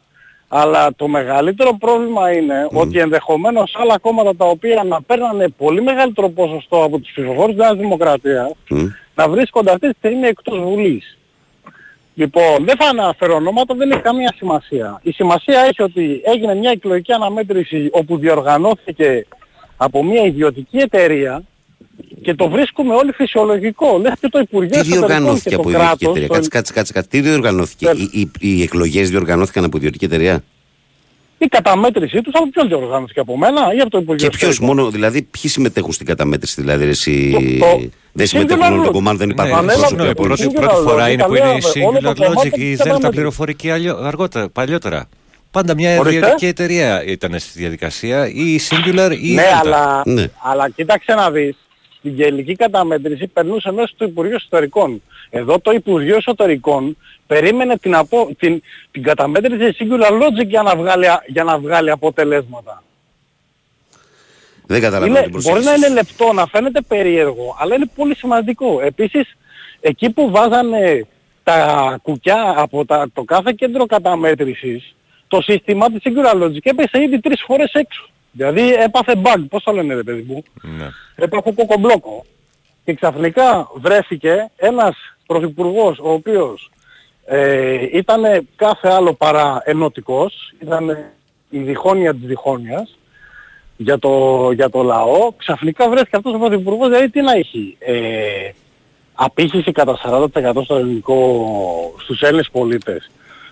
[0.49, 6.29] Αλλά το μεγαλύτερο πρόβλημα είναι ότι ενδεχομένως άλλα κόμματα τα οποία να παίρνανε πολύ μεγαλύτερο
[6.29, 8.87] ποσοστό από τους ψηφοφόρους της Νέας Δημοκρατίας Μμ.
[9.15, 11.19] να βρίσκονται αυτή τη στιγμή εκτός Βουλής.
[12.15, 15.01] Λοιπόν, δεν θα αναφέρω ονόματα, δεν έχει καμία σημασία.
[15.03, 19.27] Η σημασία έχει ότι έγινε μια εκλογική αναμέτρηση όπου διοργανώθηκε
[19.77, 21.43] από μια ιδιωτική εταιρεία
[22.23, 23.99] και το βρίσκουμε όλοι φυσιολογικό.
[23.99, 26.29] Λες και το Υπουργείο Τι Εσωτερικών διοργανώθηκε και το από ιδιωτική κράτος, εταιρεία.
[26.29, 27.09] το- Κάτσε, κάτσε, κάτσε, κάτσε.
[27.11, 28.03] Τι διοργανώθηκε; Τέλος.
[28.13, 30.43] Οι, οι, οι εκλογές διοργανώθηκαν από ιδιωτική εταιρεία;
[31.39, 34.77] η καταμέτρησή τους από ποιον διοργανώθηκε από μένα ή από το Υπουργείο Και ποιος Εσωτερικών.
[34.77, 37.31] μόνο, δηλαδή, ποιοι συμμετέχουν στην καταμέτρηση, δηλαδή, ρε, εσύ.
[37.59, 38.93] Το- το- Δεν συμμετέχουν Singular όλο το Logic.
[38.93, 40.55] κομμάτι, δεν υπάρχουν Ναι, Ανέλαβε εκπρόσωποι ναι, από το πρώτη, όλους.
[40.55, 42.63] Singular πρώτη φορά Logic, είναι που είναι η ανέλαβε όλο το Singular κομμάτι Logic, της
[42.63, 43.11] η Delta καταμέτρησης.
[43.15, 45.09] πληροφορική αλλιώ- αργότερα, παλιότερα.
[45.51, 46.17] Πάντα μια Ορίστε.
[46.19, 49.61] ιδιωτική εταιρεία ήταν στη διαδικασία, ή η Singular ή η Ναι, Delta.
[49.63, 50.27] αλλά, Ναι.
[50.43, 51.57] αλλά κοίταξε να δεις.
[51.99, 55.03] Στην γελική καταμέτρηση περνούσε μέσα στο Υπουργείο Εσωτερικών.
[55.31, 61.09] Εδώ το Υπουργείο Εσωτερικών περίμενε την, απο, την, την καταμέτρηση Singular Logic για να βγάλει,
[61.09, 62.83] α- για να βγάλει αποτελέσματα.
[64.67, 65.81] Δεν καταλαβαίνω Είναι, την μπορεί προσέγγιση.
[65.81, 68.81] να είναι λεπτό, να φαίνεται περίεργο, αλλά είναι πολύ σημαντικό.
[68.83, 69.37] Επίσης,
[69.81, 71.07] εκεί που βάζανε
[71.43, 74.95] τα κουκιά από τα, το κάθε κέντρο καταμέτρησης,
[75.29, 78.09] το σύστημα της Singular Logic έπεσε ήδη τρεις φορές έξω.
[78.39, 80.89] Δηλαδή έπαθε bug, πώς το λένε ρε παιδί μου, Ναι.
[81.15, 82.25] έπαθε κοκομπλόκο.
[82.85, 84.97] Και ξαφνικά βρέθηκε ένας
[85.27, 86.71] πρωθυπουργός ο οποίος
[87.25, 88.23] ε, ήταν
[88.57, 90.89] κάθε άλλο παρά ενωτικός, ήταν
[91.51, 92.99] η διχόνοια της διχόνοιας
[93.77, 98.51] για το, για το λαό, ξαφνικά βρέθηκε αυτός ο πρωθυπουργός, δηλαδή τι να έχει, ε,
[99.15, 101.47] απήχηση κατά 40% στο ελληνικό,
[102.03, 103.11] στους Έλληνες πολίτες.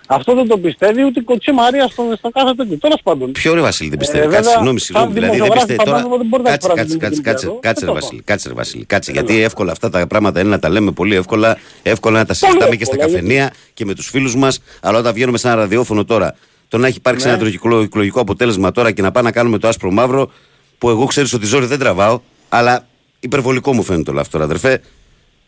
[0.09, 2.77] Αυτό δεν το πιστεύει ούτε η Κοτσή Μαρία στο, στο κάθε τέτοιο.
[2.77, 3.31] Τέλος πάντων.
[3.31, 5.13] Ποιο ρε Βασίλη δεν πιστεύει; Ε, κάτσε, βέβαια, συγγνώμη, σαν συγγνώμη.
[5.13, 5.97] Δηλαδή δεν δημοσιογράφη πιστεύει τώρα.
[5.97, 7.85] φαντάζομαι δεν μπορεί να Κάτσε, εκφράσει κάτσε, την κάτσε, opinion κάτσε, κάτσε, του.
[7.85, 8.21] ρε Δεν το Βασίλη.
[8.21, 8.85] Κάτσε, ρε Βασίλη.
[8.85, 9.11] Κάτσε.
[9.11, 12.75] Γιατί εύκολα αυτά τα πράγματα είναι να τα λέμε πολύ εύκολα, εύκολα να τα συζητάμε
[12.75, 14.59] και στα εύκολα, καφενεία και με τους φίλους μας.
[14.81, 16.35] Αλλά όταν βγαίνουμε σε ένα ραδιόφωνο τώρα,
[16.67, 17.31] το να έχει υπάρξει Ναι.
[17.31, 20.31] ένα εκλογικό- εκλογικό αποτέλεσμα τώρα και να πάμε να κάνουμε το άσπρο μαύρο,
[20.77, 22.87] που εγώ ξέρεις ότι ζόρι δεν τραβάω, αλλά
[23.19, 24.81] υπερβολικό μου φαίνεται όλο αυτό, τώρα, αδερφέ.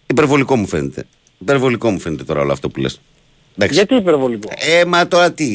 [0.08, 1.06] Υπερβολικό μου φαίνεται.
[1.40, 2.80] Υπερβολικό μου φαίνεται τώρα όλο αυτό που
[3.66, 3.74] λε.
[3.74, 5.46] Γιατί υπερβολικό; Ε, μα τώρα τι,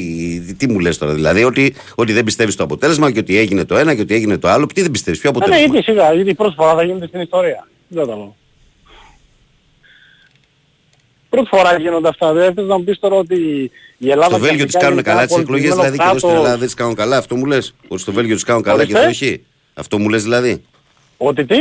[0.57, 3.77] τι μου λες τώρα, δηλαδή ότι, ότι δεν πιστεύεις στο αποτέλεσμα και ότι έγινε το
[3.77, 4.67] ένα και ότι έγινε το άλλο.
[4.75, 7.07] Τι δεν πιστεύεις, ποιο Ε, ναι, αποτέλεσμα; γιατί σιγά, γιατί η πρώτη φορά θα γίνεται
[7.07, 7.69] στην ιστορία.
[7.89, 8.37] Δεν καταλαβαίνω.
[11.29, 12.33] Πρώτη φορά γίνονται αυτά.
[12.33, 14.31] Δεν θες να μου πεις τώρα ότι η Ελλάδα...
[14.35, 16.29] στο Βέλγιο τις ξαφνικά κάνουν είναι καλά ένα τις εκλογές πολιτισμένο δηλαδή και εδώ στην
[16.29, 16.45] κράτος.
[16.45, 17.17] Ελλάδα δεν τις κάνουν καλά.
[17.17, 17.75] Αυτό μου λες.
[17.89, 19.25] Ότι στο Βέλγιο τις κάνουν καλά και εδώ Ορίστε.
[19.27, 19.45] όχι.
[19.75, 20.63] Αυτό μου λες δηλαδή.
[21.17, 21.57] Ότι τι;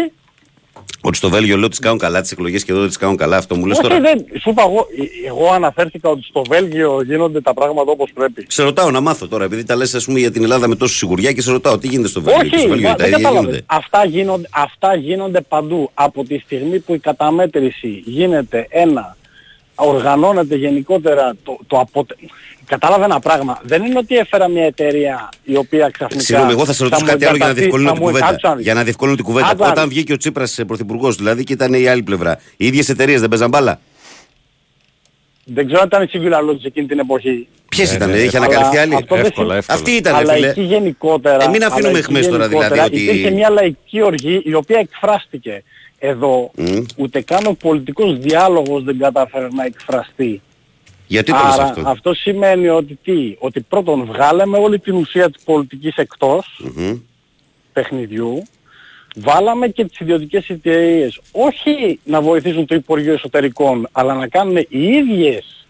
[1.05, 3.37] Ότι στο Βέλγιο λέω τις κάνουν καλά τις εκλογές και εδώ δεν τις κάνουν καλά.
[3.37, 4.01] Αυτό μου λες Όχι, τώρα.
[4.01, 4.87] δεν, σου είπα εγώ,
[5.23, 8.45] ε, εγώ αναφέρθηκα ότι στο Βέλγιο γίνονται τα πράγματα όπως πρέπει.
[8.47, 10.95] Σε ρωτάω να μάθω τώρα, επειδή τα λες ας πούμε για την Ελλάδα με τόσο
[10.95, 12.41] σιγουριά και σε ρωτάω τι γίνεται στο Βέλγιο.
[12.43, 13.49] και Όχι, στο Βέλγιο μα, τα δεν ίδια κατάλαβες.
[13.49, 15.89] γίνονται; Αυτά γίνονται, αυτά γίνονται παντού.
[15.93, 19.17] Από τη στιγμή που η καταμέτρηση γίνεται ένα,
[19.75, 22.15] οργανώνεται γενικότερα το, το αποτε...
[22.65, 23.59] Κατάλαβε ένα πράγμα.
[23.63, 26.23] Δεν είναι ότι έφερα μια εταιρεία η οποία ξαφνικά...
[26.23, 28.09] Συγγνώμη, εγώ θα σε ρωτήσω μου κάτι άλλο για να εγκαταστεί- διευκολύνω θα την μου-
[28.11, 28.27] κουβέντα.
[28.31, 28.63] άκουσα να δεις.
[28.65, 29.47] Για να διευκολύνω την κουβέντα.
[29.47, 29.95] Άκουσα να Όταν ε, δεις.
[29.95, 32.39] βγήκε ο Τσίπρας πρωθυπουργός δηλαδή και ήταν η άλλη πλευρά.
[32.57, 33.79] Οι ίδιες εταιρείες δεν παίζαν μπάλα;
[35.45, 37.47] δεν ξέρω αν ήταν η Singular Logic εκείνη την εποχή.
[37.69, 39.77] Ποιες Ναι, ήταν, ναι, είχε αλλά ανακαλυφθεί άλλη; αυτό δεν Εύκολα, συ- εύκολα.
[39.79, 40.49] Αυτή ήταν, αλλά φίλε.
[40.49, 41.43] εκεί γενικότερα...
[41.43, 44.53] Ε, μην αφήνουμε αλλά εχμές εκεί τώρα, δηλαδή, γενικότερα ότι- Υπήρχε μια λαϊκή οργή η
[44.53, 45.63] οποία εκφράστηκε.
[46.05, 46.77] Εδώ Μμ.
[46.97, 50.41] ούτε καν ο πολιτικός διάλογος δεν κατάφερε να εκφραστεί.
[51.07, 55.43] Γιατί το λες Άρα αυτό; σημαίνει ότι τι, ότι πρώτον βγάλαμε όλη την ουσία της
[55.43, 56.97] πολιτικής εκτός Μμμ.
[57.73, 58.43] παιχνιδιού,
[59.15, 64.67] βάλαμε και τις ιδιωτικές εταιρείες όχι να βοηθήσουν το Υπουργείο Εσωτερικών, αλλά να κάνουν οι
[64.87, 65.65] ίδιες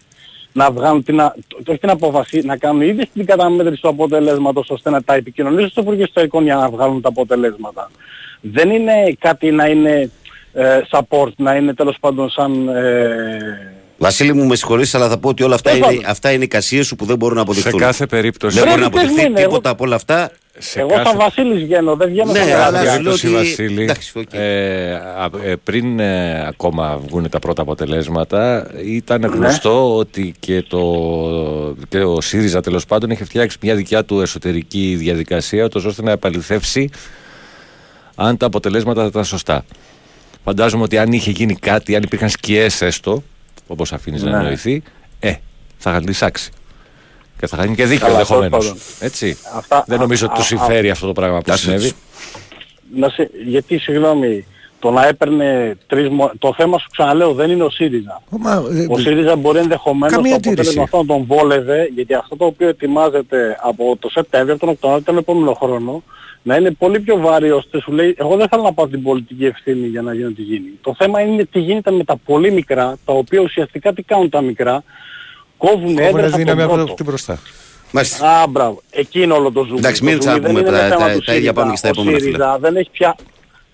[0.54, 3.88] να βγάλουν την, α- το- όχι την απόφαση, να κάνουν οι ίδιες την καταμέτρηση του
[3.90, 7.92] αποτελέσματος ώστε να τα επικοινωνήσουν στο Υπουργείο Εσωτερικών για να βγάλουν τα αποτελέσματα.
[8.46, 10.12] Δεν είναι κάτι να είναι
[10.54, 12.68] ε, support, να είναι τέλος πάντων σαν...
[12.68, 16.12] Ε, Βασίλη μου, με συγχωρείς, αλλά θα πω ότι όλα αυτά Τέλος είναι, πάντων.
[16.12, 17.80] αυτά είναι εικασίες σου που δεν μπορούν να Σε αποδειχθούν.
[17.80, 18.60] κάθε περίπτωση.
[18.60, 20.32] Δεν μπορεί να Πρέπει να αποδειχθεί είναι, εγώ- τίποτα από όλα αυτά.
[20.58, 22.92] σε εγώ κάθε σαν Βασίλης βγαίνω, δεν βγαίνω Ναι, σαν αλλά Γαλατιάκης.
[22.98, 24.34] σου λέω περίπτωση, ότι- Βασίλη, εντάξει, οκ.
[24.34, 29.28] ε, α- ε, πριν ε, ακόμα βγουν τα πρώτα αποτελέσματα, ήταν Ναι.
[29.28, 30.82] γνωστό ότι και, το,
[31.90, 36.12] και ο ΣΥΡΙΖΑ τέλος πάντων είχε φτιάξει μια δικιά του εσωτερική διαδικασία, ούτως ώστε να
[36.12, 36.90] επαληθεύσει
[38.16, 39.66] αν τα αποτελέσματα θα ήταν σωστά.
[40.44, 43.24] Φαντάζομαι ότι αν είχε γίνει κάτι, αν υπήρχαν σκιές έστω,
[43.68, 44.38] όπως αφήνεις να Ναι.
[44.38, 44.84] εννοηθεί,
[45.20, 45.34] ε,
[45.78, 46.52] θα είχαν λησάξει.
[47.40, 48.50] Και θα είχαν και δίκιο Καλά, ενδεχομένως.
[48.66, 49.08] τέλος πάντων.
[49.08, 49.38] Έτσι.
[49.56, 51.90] Αυτά- Δεν νομίζω α- ότι τους α- συμφέρει αυτό το πράγμα που Άσε συνέβη.
[51.92, 51.98] τους.
[52.96, 54.46] να σε, γιατί συγγνώμη,
[54.84, 58.22] το να έπαιρνε τρεις, μο- το θέμα σου ξαναλέω δεν είναι ο ΣΥΡΙΖΑ.
[58.30, 60.60] Μα, ε, Ο ΣΥΡΙΖΑ μπορεί ενδεχομένως Καμία το αντίρρηση.
[60.80, 65.02] αποτέλεσμα αυτό να τον βόλευε, γιατί αυτό το οποίο ετοιμάζεται από το Σεπτέμβριο, τον Οκτώβριο,
[65.02, 66.04] τον επόμενο χρόνο,
[66.44, 69.46] να είναι πολύ πιο βάρη ώστε σου λέει, εγώ δεν θέλω να πάω την πολιτική
[69.46, 70.70] ευθύνη για να γίνει ό,τι γίνει.
[70.82, 74.42] Το θέμα είναι τι γίνεται με τα πολύ μικρά, τα οποία ουσιαστικά τι κάνουν τα
[74.42, 74.84] μικρά,
[75.58, 76.94] κόβουν Κόβουνε έδρες από δύναμη τον από πρώτο.
[76.94, 77.40] την μπροστά.
[77.92, 78.30] Μάλιστα.
[78.42, 78.82] Α, μπράβο.
[78.90, 79.78] Εκεί είναι όλο το ζουμί.
[79.78, 81.54] Εντάξει, Το μην ζουμί ξαναπούμε δεν είναι τα- θέμα τα- του τα ίδια ΣΥΡΙΖΑ.
[81.54, 82.30] πάμε και στα Ο επόμενα, φίλε.
[82.30, 83.16] ΣΥΡΙΖΑ δεν έχει πια...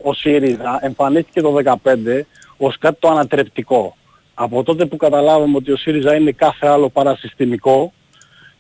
[0.03, 2.25] Ο ΣΥΡΙΖΑ εμφανίστηκε το 2015
[2.57, 3.95] ως κάτι το ανατρεπτικό.
[4.33, 7.93] Από τότε που καταλάβαμε ότι ο ΣΥΡΙΖΑ είναι κάθε άλλο παρασυστημικό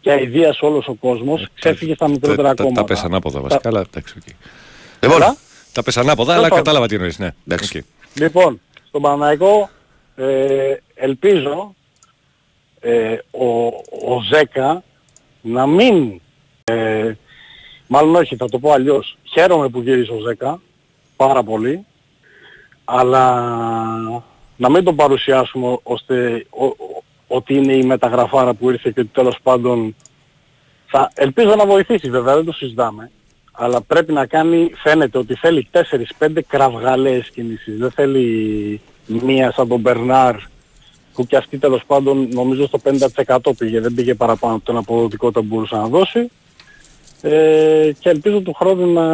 [0.01, 2.81] και αηδίασε όλος ο κόσμος, ξέφυγε στα μικρότερα Τα- τα- κόμματα.
[2.81, 4.13] Τα πες ανάποδα βασικά, αλλά εντάξει.
[4.17, 4.23] οκ.
[5.01, 5.35] Λοιπόν, Καλά.
[5.73, 6.57] Τα πες ανάποδα, αλλά Λοιπόν.
[6.57, 7.29] κατάλαβα τι εννοείς, ναι.
[7.47, 7.77] Εντάξει.
[7.77, 7.83] Οκ.
[8.19, 9.69] Λοιπόν, στον Παναθηναϊκό
[10.15, 11.75] ε, ελπίζω
[12.79, 13.45] ε, ο,
[14.13, 14.83] ο Ζέκα
[15.41, 16.21] να μην,
[16.63, 17.11] ε,
[17.87, 20.61] μάλλον όχι θα το πω αλλιώς, χαίρομαι που γύρισε ο Ζέκα,
[21.19, 21.85] πάρα πολύ,
[22.85, 23.23] αλλά
[24.55, 29.09] να μην τον παρουσιάσουμε ώστε ο- ο- ότι είναι η μεταγραφάρα που ήρθε και ότι
[29.13, 29.95] τέλος πάντων
[30.85, 33.11] θα, ελπίζω να βοηθήσει βέβαια, δεν το συζητάμε.
[33.51, 37.77] Αλλά πρέπει να κάνει, φαίνεται ότι θέλει 4-5 κραυγαλαίες κινήσεις.
[37.77, 40.35] Δεν θέλει μία σαν τον Μπερνάρ
[41.13, 43.79] που και αυτή τέλος πάντων νομίζω στο 50% πήγε.
[43.79, 46.29] Δεν πήγε παραπάνω από την αποδοτικότητα που μπορούσε να δώσει.
[47.21, 49.07] Ε, και ελπίζω του χρόνου να,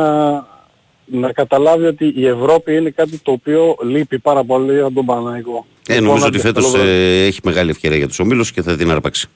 [1.05, 5.65] να καταλάβει ότι η Ευρώπη είναι κάτι το οποίο λείπει πάρα πολύ από τον Παναγικό.
[5.87, 9.27] ε, νομίζω ότι φέτος ε, έχει μεγάλη ευκαιρία για τους ομίλους και θα την αρπάξει.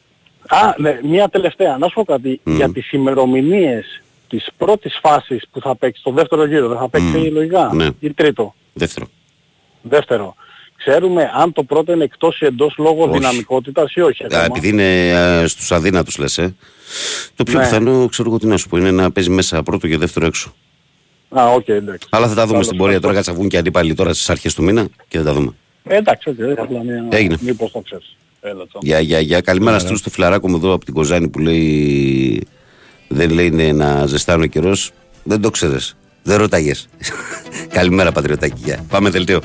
[0.47, 1.77] Α, ναι, μία τελευταία.
[1.77, 2.39] Να σου πω κάτι.
[2.43, 2.55] Μμ.
[2.55, 7.07] Για τις ημερομηνίες της πρώτης φάσης που θα παίξει, το δεύτερο γύρο, δεν θα παίξει
[7.17, 7.33] Μμ.
[7.33, 7.71] λογικά.
[7.73, 7.87] Ναι.
[7.99, 8.53] Ή τρίτο.
[8.73, 9.07] Δεύτερο.
[9.81, 10.35] Δεύτερο.
[10.77, 13.11] Ξέρουμε αν το πρώτο είναι εκτός ή εντός λόγω Όχι.
[13.17, 14.23] δυναμικότητας ή όχι.
[14.23, 14.43] Α, ακόμα.
[14.45, 16.55] επειδή είναι α, στους αδύνατους λες, ε.
[17.35, 17.63] Το πιο Ναι.
[17.65, 20.53] πιθανό, ξέρω εγώ τι να σου πω, είναι να παίζει μέσα πρώτο και δεύτερο έξω.
[21.29, 22.07] Α, οκ, εντάξει.
[22.11, 22.99] Αλλά θα τα δούμε Καλώς, στην πορεία.
[22.99, 23.25] Τώρα καλώς.
[23.25, 25.53] κάτσε να βγουν και αντίπαλοι τώρα στις αρχές του μήνα και θα τα δούμε.
[25.83, 27.05] Ε, εντάξει, οκ, απλά μία...
[27.09, 27.37] Έγινε.
[27.39, 28.15] Μήπως το ξέρεις.
[28.41, 28.79] Έλα, τσάμπα.
[28.87, 32.47] Για, για, για καλημέρα στείλω στο φιλαράκο μου εδώ από την Κοζάνη που λέει
[33.07, 34.91] δεν λέει είναι να ζεστάνει ο καιρός.
[35.23, 35.95] Δεν το ξέρεις.
[36.23, 36.87] Δεν ρωτάγες.
[37.77, 38.61] καλημέρα πατριωτάκι.
[38.63, 38.85] Γεια.
[38.89, 39.39] Πάμε δελτίο.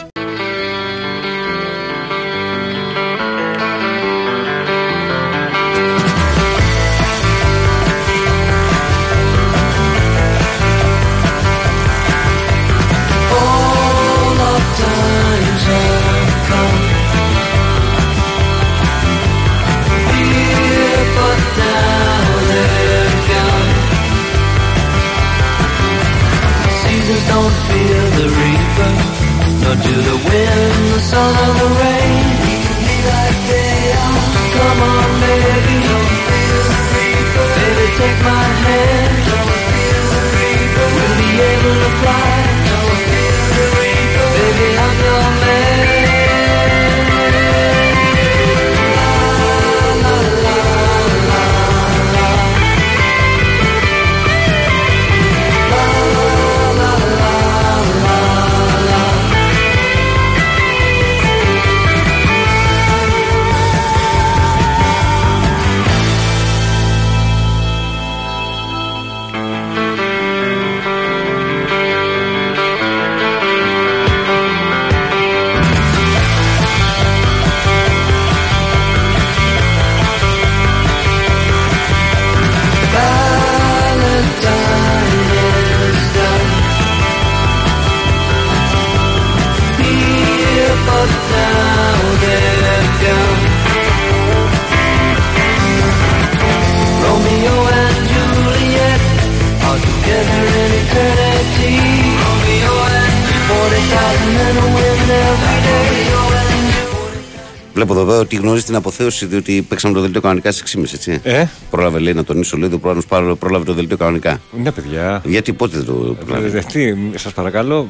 [108.14, 111.20] Βλέπω εδώ πέρα ότι γνωρίζει την αποθέωση διότι παίξαμε το δελτίο κανονικά στις 6.30 έτσι.
[111.22, 114.40] Ε, Πρόλαβε λέει να τονίσω λέει το πρόλαβε, πρόλαβε το δελτίο κανονικά.
[114.62, 115.22] ναι, παιδιά.
[115.24, 117.88] Γιατί πότε δεν το πρόλαβε; Ε, Τι, σας παρακαλώ,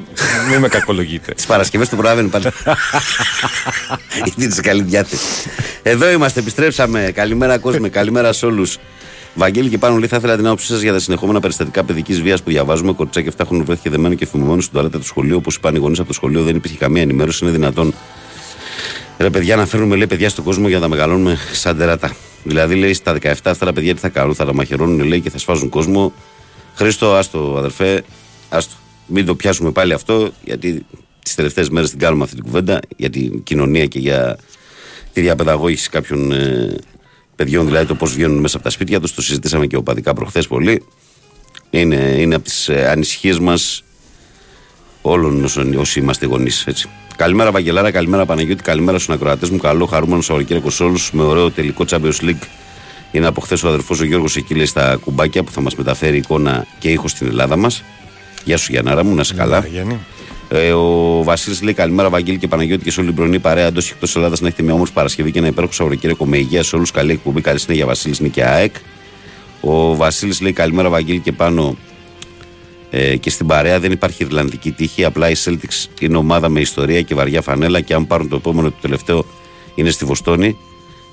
[0.50, 1.32] μην με κακολογείτε.
[1.36, 2.44] Τις Παρασκευές το προλαβαίνει πάλι.
[4.24, 5.24] Γιατί είναι σε καλή διάθεση.
[5.82, 7.10] Εδώ είμαστε, επιστρέψαμε.
[7.14, 8.78] Καλημέρα κόσμο, καλημέρα σε όλους.
[9.34, 12.42] Βαγγέλη και πάνω λέει, θα ήθελα την άποψή σας για τα συνεχόμενα περιστατικά παιδικής βίας
[12.42, 12.92] που διαβάζουμε.
[12.92, 15.36] Κορτσάκι 7 έχουν βρέθηκε δεμένο και φημωμένο στην τουαλέτα του σχολείου.
[15.36, 17.44] Όπως είπαν οι γονείς από το σχολείο, δεν υπήρχε καμία ενημέρωση.
[17.44, 17.94] Είναι δυνατόν
[19.18, 22.14] Ρε παιδιά, να φέρνουμε λέει, παιδιά στον κόσμο για να τα μεγαλώνουμε σαν τεράτα.
[22.44, 25.30] Δηλαδή, λέει στα 17 αυτά τα παιδιά τι θα κάνουν, θα τα μαχαιρώνουν λέει, και
[25.30, 26.12] θα σφάζουν κόσμο.
[26.74, 28.02] Χρήστο, άστο αδερφέ,
[28.48, 28.74] άστο.
[29.06, 30.86] Μην το πιάσουμε πάλι αυτό, γιατί
[31.22, 34.38] τις τελευταίες μέρες την κάνουμε αυτή την κουβέντα για την κοινωνία και για
[35.12, 36.76] τη διαπαιδαγώγηση κάποιων ε,
[37.36, 39.14] παιδιών, δηλαδή το πώς βγαίνουν μέσα από τα σπίτια τους.
[39.14, 40.82] Το συζητήσαμε και οπαδικά προχθές πολύ.
[41.70, 43.82] Είναι, είναι από τις ε, ανησυχίες μας
[45.02, 46.66] όλων όσων- όσοι είμαστε γονείς.
[47.16, 49.58] Καλημέρα, Βαγγελάρα, καλημέρα, Παναγιώτη, καλημέρα στους ακροατές μου.
[49.58, 51.12] Καλό, χαρούμενο Σαββατοκύριακος σε όλους.
[51.12, 52.42] Με ωραίο τελικό Champions League.
[53.12, 56.16] Είναι από χθες ο αδερφός ο Γιώργος εκεί λέει στα κουμπάκια που θα μας μεταφέρει
[56.16, 57.84] εικόνα και ήχος στην Ελλάδα μας.
[58.44, 59.66] Γεια σου, Γιάνναρα μου, να είσαι καλά.
[59.70, 59.98] Γιάννη.
[60.48, 63.86] Ε, ο Βασίλης λέει καλημέρα, Βαγγέλη και Παναγιώτη και σε όλη την πρωινή παρέα εντός
[63.86, 66.76] και εκτός Ελλάδας να έχετε μια όμορφη Παρασκευή και ένα υπέροχο Σαββατοκύριακο με υγεία σε
[66.76, 66.90] όλους.
[66.90, 68.74] Καλή εκπομπή, καλή συνέχεια, Βασίλης Νίκη ΑΕΚ.
[69.60, 71.76] Ο Βασίλης λέει καλημέρα, Βαγγέλη και πάνω
[72.96, 75.04] ε, και στην παρέα δεν υπάρχει Ιρλανδική τύχη.
[75.04, 78.70] Απλά η Celtics είναι ομάδα με ιστορία και βαριά φανέλα και αν πάρουν το επόμενο
[78.70, 79.24] το τελευταίο
[79.74, 80.56] είναι στη Βοστόνη.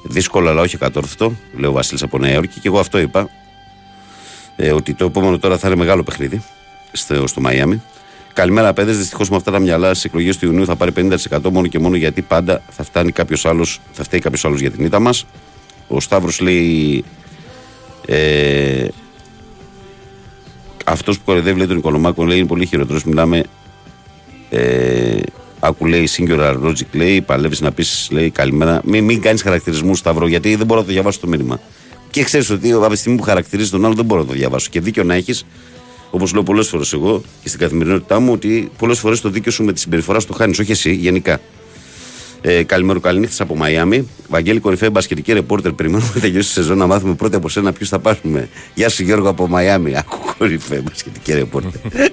[0.03, 3.29] Δύσκολο αλλά όχι ακατόρθωτο, λέει ο Βασίλης από Νέα Υόρκη και εγώ αυτό είπα.
[4.55, 6.43] Ε, ότι το επόμενο τώρα θα είναι μεγάλο παιχνίδι
[6.91, 7.81] στο, στο Μαϊάμι.
[8.33, 8.97] Καλημέρα, παιδες.
[8.97, 11.95] Δυστυχώς με αυτά τα μυαλά στις εκλογές του Ιουνίου θα πάρει 50% μόνο και μόνο
[11.95, 15.25] γιατί πάντα θα, φτάνει κάποιος άλλος, θα φταίει κάποιος άλλος για την ήττα μας.
[15.87, 17.03] Ο Σταύρος λέει.
[18.05, 18.87] Ε,
[20.91, 23.03] αυτός που κοροϊδεύει λέει τον Οικονομάκο λέει είναι πολύ χειρότερος.
[23.03, 23.43] Μιλάμε.
[24.49, 25.19] Ε,
[25.59, 28.81] άκου λέει singular logic λέει, παλεύεις να πεις λέει καλημέρα.
[28.85, 31.59] Μην, μην κάνεις χαρακτηρισμούς Σταυρό, γιατί δεν μπορώ να το διαβάσω το μήνυμα.
[32.09, 34.67] Και ξέρεις ότι από τη στιγμή που χαρακτηρίζει τον άλλο δεν μπορώ να το διαβάσω.
[34.71, 35.45] Και δίκιο να έχεις,
[36.11, 39.63] όπως λέω πολλές φορές εγώ και στην καθημερινότητά μου, ότι πολλές φορές το δίκιο σου
[39.63, 41.39] με τη συμπεριφορά σου το χάνεις, όχι εσύ, γενικά.
[42.43, 44.07] Ε, καλημέρα, καληνύχτα από Μαϊάμι.
[44.29, 45.71] Βαγγέλη Κορυφαία, μπασκετική ρεπόρτερ.
[45.73, 48.49] Περιμένουμε να τελειώσει η σεζόν να μάθουμε πρώτα από σένα ποιου θα πάρουμε.
[48.73, 49.97] Γεια σου Γιώργο από Μαϊάμι.
[49.97, 51.71] Άκου κορυφαία, μπασκετική ρεπόρτερ.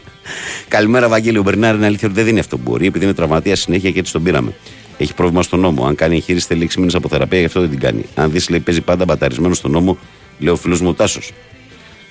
[0.68, 1.38] Καλημέρα, Βαγγέλη.
[1.38, 3.98] Ο Μπερνάρ είναι αλήθεια ότι δεν δίνει αυτό που μπορεί, επειδή είναι τραυματία συνέχεια και
[3.98, 4.54] έτσι τον πήραμε.
[4.98, 5.86] Έχει πρόβλημα στον νόμο.
[5.86, 8.04] Αν κάνει εγχείρηση θέλει 6 μήνες από θεραπεία, γι' αυτό δεν την κάνει.
[8.14, 9.98] Αν δεις, λέει, παίζει πάντα μπαταρισμένο στον νόμο,
[10.38, 11.32] λέει ο φίλος μου ο Τάσος.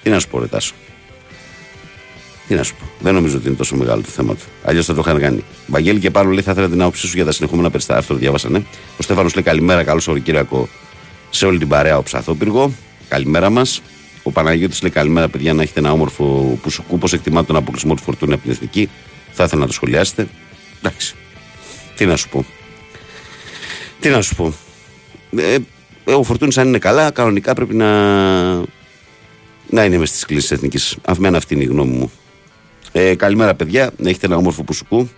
[0.04, 0.74] Τι να σου πω, ρε Τάσο.
[2.48, 2.86] Τι να σου πω.
[3.00, 4.44] Δεν νομίζω ότι είναι τόσο μεγάλο το θέμα του.
[4.64, 5.44] Αλλιώς θα το είχαν κάνει.
[5.68, 8.00] Βαγγέλη και πάνω λέει: Θα ήθελα την άποψή σου για τα συνεχόμενα περιστατικά.
[8.00, 8.58] Αυτό το διάβασα, ναι.
[8.98, 10.70] Ο Στέφανος λέει: Καλημέρα, καλό Σαββατοκύριακο
[11.30, 12.74] σε όλη την παρέα, ο Ψαθόπυργο.
[13.08, 13.82] Καλημέρα μας.
[14.24, 16.98] Ο Παναγιώτης λέει: Καλημέρα, παιδιά, να έχετε ένα όμορφο πουσουκού.
[16.98, 18.90] Πώς εκτιμάτε τον αποκλεισμό του φορτούνη από την εθνική;
[19.32, 20.28] Θα ήθελα να το σχολιάσετε.
[20.78, 21.16] Εντάξει.
[21.96, 22.46] Τι να σου πω.
[24.00, 24.54] Τι να σου πω.
[25.38, 25.58] Ε,
[26.06, 27.88] ε, ο Φορτούνης, αν είναι καλά, κανονικά πρέπει να,
[29.70, 30.98] να είναι μες στις κλήσεις της εθνικής.
[31.06, 32.12] Αμένα αυτή είναι η γνώμη μου.
[32.92, 33.92] Ε, καλημέρα, παιδιά.
[33.98, 35.10] Να έχετε ένα όμορφο πουσουκού.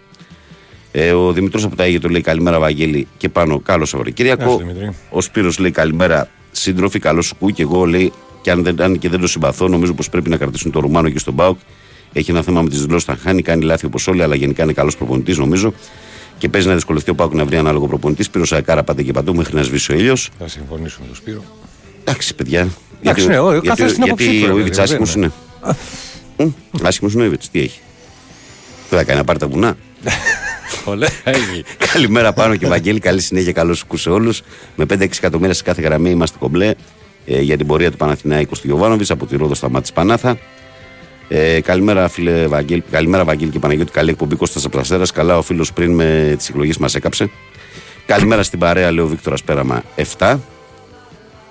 [0.91, 4.49] Ε, ο Δημητρό από τα Αίγυπτο λέει καλημέρα, Βαγγέλη, και πάνω καλό Γεια Σαββατοκύριακο.
[4.51, 4.91] σου, Δημήτρη.
[5.09, 7.49] Ο Σπύρος λέει καλημέρα, σύντροφοι, καλό σουκού.
[7.49, 10.37] Και εγώ λέει, και αν, δεν, αν και δεν το συμπαθώ, νομίζω πως πρέπει να
[10.37, 11.57] κρατήσουν το Ρουμάνο και στον Μπάουκ.
[12.13, 14.73] Έχει ένα θέμα με τις δηλώσεις θα χάνει, κάνει λάθη όπως όλοι, αλλά γενικά είναι
[14.73, 15.73] καλός προπονητής νομίζω.
[16.37, 18.23] Και παίζει να δυσκολευτεί ο Πάουκ να βρει ανάλογο προπονητή.
[18.23, 20.29] Σπύρο Σακάρα πάντα και παντού μέχρι να σβήσει ο ήλιος.
[20.39, 21.43] Θα συμφωνήσω με τον Σπύρο.
[22.01, 22.67] Εντάξει, παιδιά.
[23.01, 25.31] Εντάξει, ναι, ο- ο καθένας την άποψή γιατί του, ο ρε, Ιβιτ δεν άσχημο είναι.
[26.43, 26.53] Είναι.
[26.83, 27.79] Άσχημος είναι ο Ιβιτ, τι έχει;
[28.89, 29.77] Δεν θα κάνει να πάρει τα βουνά;
[30.85, 31.63] Ωραία, έχει.
[31.93, 34.41] Καλημέρα πάνω και Βαγγέλη, καλή συνέχεια, καλό σου σε όλους.
[34.75, 36.73] Με 5-6 εκατομμύρια σε κάθε γραμμή είμαστε κομπλέ
[37.25, 40.37] ε, για την πορεία του Παναθηναϊκού του Γιωβάνοβιτς από τη Ρόδο Σταμάτη Πανάθα.
[41.27, 43.91] Ε, καλημέρα, φίλε Βαγγέλη, καλημέρα, Βαγγέλη και Παναγιώτη.
[43.91, 45.03] Καλή εκπομπή Κώστας Απλαστέρα.
[45.13, 47.29] Καλά, ο φίλος πριν με τις εκλογές μας έκαψε.
[48.05, 49.83] Καλημέρα στην παρέα, λέει ο Βίκτορα Πέραμα
[50.17, 50.37] 7.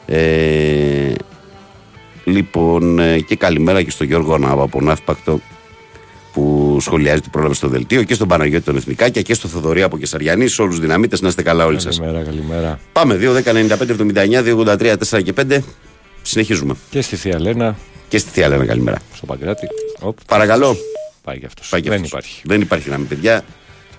[0.07, 1.13] Ε,
[2.29, 5.41] λοιπόν, ε, και καλημέρα και στον Γιώργο Ανάβα από Ναύπακτο
[6.33, 9.99] που σχολιάζει την πρόλαβε στο δελτίο και στον Παναγιώτη των Εθνικάκια και στο Θοδωρή από
[9.99, 10.53] Κεσαριανής.
[10.55, 11.99] Σε όλους τους δυναμίτες να είστε καλά όλοι σας.
[11.99, 12.81] Καλημέρα, καλημέρα.
[12.93, 15.59] Πάμε 2, 10, 95, 79, 283, 4 και 5.
[16.23, 16.75] Συνεχίζουμε.
[16.91, 17.77] Και στη Θεία Λένα,
[18.09, 18.99] Και στη Θεία λέμε καλημέρα.
[19.15, 19.67] στο Παγκράτη.
[20.01, 20.77] Οπ, Παρακαλώ.
[21.25, 21.69] πάει και αυτός.
[21.69, 22.11] Πάει και Δεν αυτός.
[22.11, 22.41] υπάρχει.
[22.45, 23.45] Δεν υπάρχει γραμμή, παιδιά.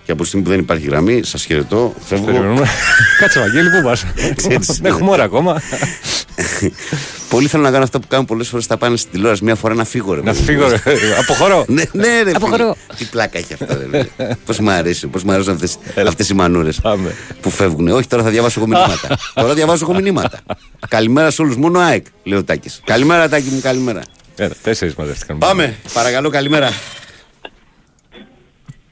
[0.10, 1.94] Και από τη στιγμή που δεν υπάρχει γραμμή, σας χαιρετώ.
[2.06, 2.26] Φεύγω.
[2.26, 2.68] Περιμένουμε.
[3.20, 5.62] Κάτσε, Βαγγέλη, πού πας; Έτσι, Δεν έχουμε ώρα ακόμα.
[7.30, 9.44] Πολύ θέλω να κάνω αυτά που κάνουν πολλές φορές στα πάνε στην τηλεόραση.
[9.44, 10.22] Μία φορά να φύγω, ρε.
[10.22, 10.44] Να παιδί.
[10.44, 10.82] φύγω, ρε.
[11.20, 11.66] Αποχωρώ.
[11.68, 12.32] Ναι, ναι, ρε.
[12.36, 12.76] Αποχωρώ.
[12.88, 12.98] φίλε.
[12.98, 14.36] Τι πλάκα έχει αυτό, ρε.
[14.46, 15.60] Πώς μου αρέσει, πώς μου αρέσουν
[16.08, 17.16] αυτές οι μανούρες Πάμε.
[17.42, 17.88] που φεύγουν.
[17.88, 19.18] Όχι, τώρα θα διαβάσω εγώ μηνύματα.
[19.34, 20.40] τώρα διαβάζω εγώ μηνύματα.
[20.88, 21.56] καλημέρα σε όλους.
[21.56, 22.82] Μόνο ΑΕΚ, λέει ο Τάκης.
[22.86, 24.02] Καλημέρα, Τάκη μου, καλημέρα.
[24.36, 25.38] Ένα, τέσσερις μαζεύτηκαν.
[25.38, 26.72] Πάμε, παρακαλώ, καλημέρα.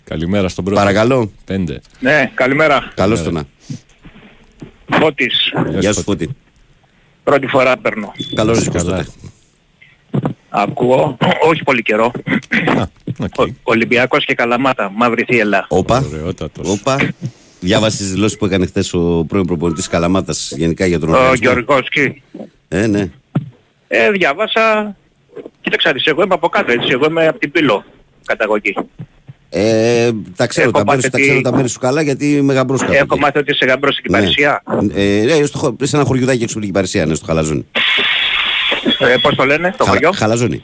[0.09, 0.79] Καλημέρα στον πρώτο.
[0.79, 1.31] Παρακαλώ.
[1.45, 1.81] Πέντε.
[1.99, 2.91] Ναι, καλημέρα.
[2.95, 3.43] Καλώς τον.
[4.89, 5.53] Φώτης.
[5.79, 6.29] Γεια σου Φώτη.
[7.23, 8.13] Πρώτη φορά παίρνω.
[8.35, 8.97] Καλώς ήρθες Καλά.
[8.97, 9.09] τότε.
[10.49, 11.17] Ακούω,
[11.47, 12.11] όχι πολύ καιρό.
[12.77, 12.83] Α,
[13.19, 13.39] οκ.
[13.39, 15.65] Ο, Ολυμπιακός και Καλαμάτα, μαύρη θύελλα.
[15.69, 16.03] Όπα.
[16.11, 16.69] Ωραιότατος.
[16.69, 17.13] Όπα.
[17.59, 21.51] Διάβασες τις δηλώσεις που έκανε χθες ο πρώην προπονητής Καλαμάτας γενικά για τον Ο οργανισμό.
[21.51, 22.21] Γεωργόσκι.
[22.67, 23.09] Ε, ναι.
[23.87, 24.95] Ε, διάβασα.
[25.61, 26.87] Κοίταξα, δεις, εγώ είμαι από κάτω, έτσι.
[26.91, 27.83] Εγώ είμαι από την Πύλο
[28.25, 28.75] καταγωγή.
[29.49, 32.01] Ε, τα ξέρω, Έχω τα μέρη, σου, μάθει τα ξέρω ότι- τα μέρη σου καλά
[32.01, 33.19] γιατί είμαι γαμπρός κάτω Έχω εκεί.
[33.19, 34.17] μάθει ότι είσαι γαμπρός στην Ναι.
[34.19, 34.63] Παρισιά.
[34.95, 37.65] Ε, ναι, στο, χω- σε ένα χωριουδάκι έξω από την Παρισία, ναι, στο Χαλαζόνι.
[38.99, 40.63] Ε, πώς το λένε, το Χα- χωριό; Χαλαζόνι.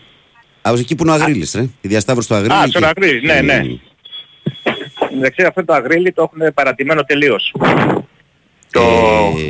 [0.62, 1.62] Α, ως εκεί που είναι ο Αγρίλης, ρε.
[1.62, 2.54] Η διασταύρωση του Αγρίλη.
[2.54, 2.70] Α, εκεί.
[2.70, 3.60] στον Αγρίλη, ναι, ναι.
[3.64, 3.78] Μμμ.
[5.18, 7.54] Εντάξει, αυτό το αγρίλι το έχουν παρατημένο τελείως.
[8.74, 8.82] Το,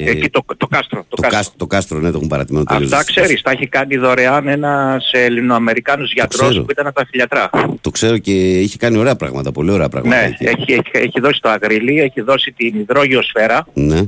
[0.05, 1.05] Ε, εκεί το, το κάστρο.
[1.09, 1.38] Το, Το, κάστρο.
[1.38, 2.91] κάστρο, το κάστρο, ναι, το έχουν παρατημένο τελείως.
[2.91, 6.63] Αυτά ξέρεις, τα έχει κάνει δωρεάν ένας Ελληνοαμερικάνος γιατρός ξέρω.
[6.63, 7.49] που ήταν από τα φιλιατρά.
[7.81, 10.15] Το ξέρω και είχε κάνει ωραία πράγματα, πολύ ωραία πράγματα.
[10.21, 10.43] Ναι, εκεί.
[10.45, 14.01] έχει, έχει, έχει δώσει το αγρίλι, έχει δώσει την υδρόγειο σφαίρα Ναι.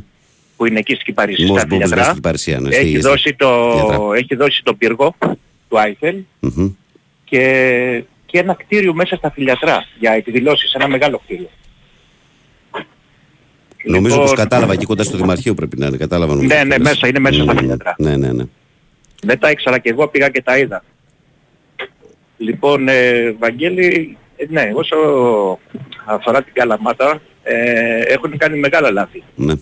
[0.58, 2.10] που είναι εκεί στην Κυπαρισία Μος στα Μπόμπος φιλιατρά.
[2.12, 2.76] στην Παρισία, ναι.
[2.76, 4.18] Έχει στη- δώσει, το, φιλιατρά.
[4.18, 5.16] έχει δώσει τον πύργο
[5.70, 6.70] του Άιφελ Μμμ.
[7.24, 11.50] και, και ένα κτίριο μέσα στα φιλιατρά για εκδηλώσεις, ένα μεγάλο κτίριο.
[13.86, 15.98] Νομίζω Λοιπόν, πως κατάλαβα εκεί κοντά στο Δημαρχείο πρέπει να είναι.
[15.98, 16.56] Κατάλαβα νομίζω.
[16.56, 16.94] Ναι, ναι, κιόλας.
[16.94, 17.58] μέσα, είναι μέσα στα Μμμ.
[17.60, 17.96] φιλιατρά.
[17.98, 18.44] Ναι, ναι, ναι.
[19.24, 20.84] Δεν τα ήξερα και εγώ πήγα και τα είδα.
[22.38, 24.96] Λοιπόν, ε, Βαγγέλη, ε, ναι, όσο
[26.06, 29.24] αφορά την Καλαμάτα, ε, έχουν κάνει μεγάλα λάθη.
[29.36, 29.54] ναι.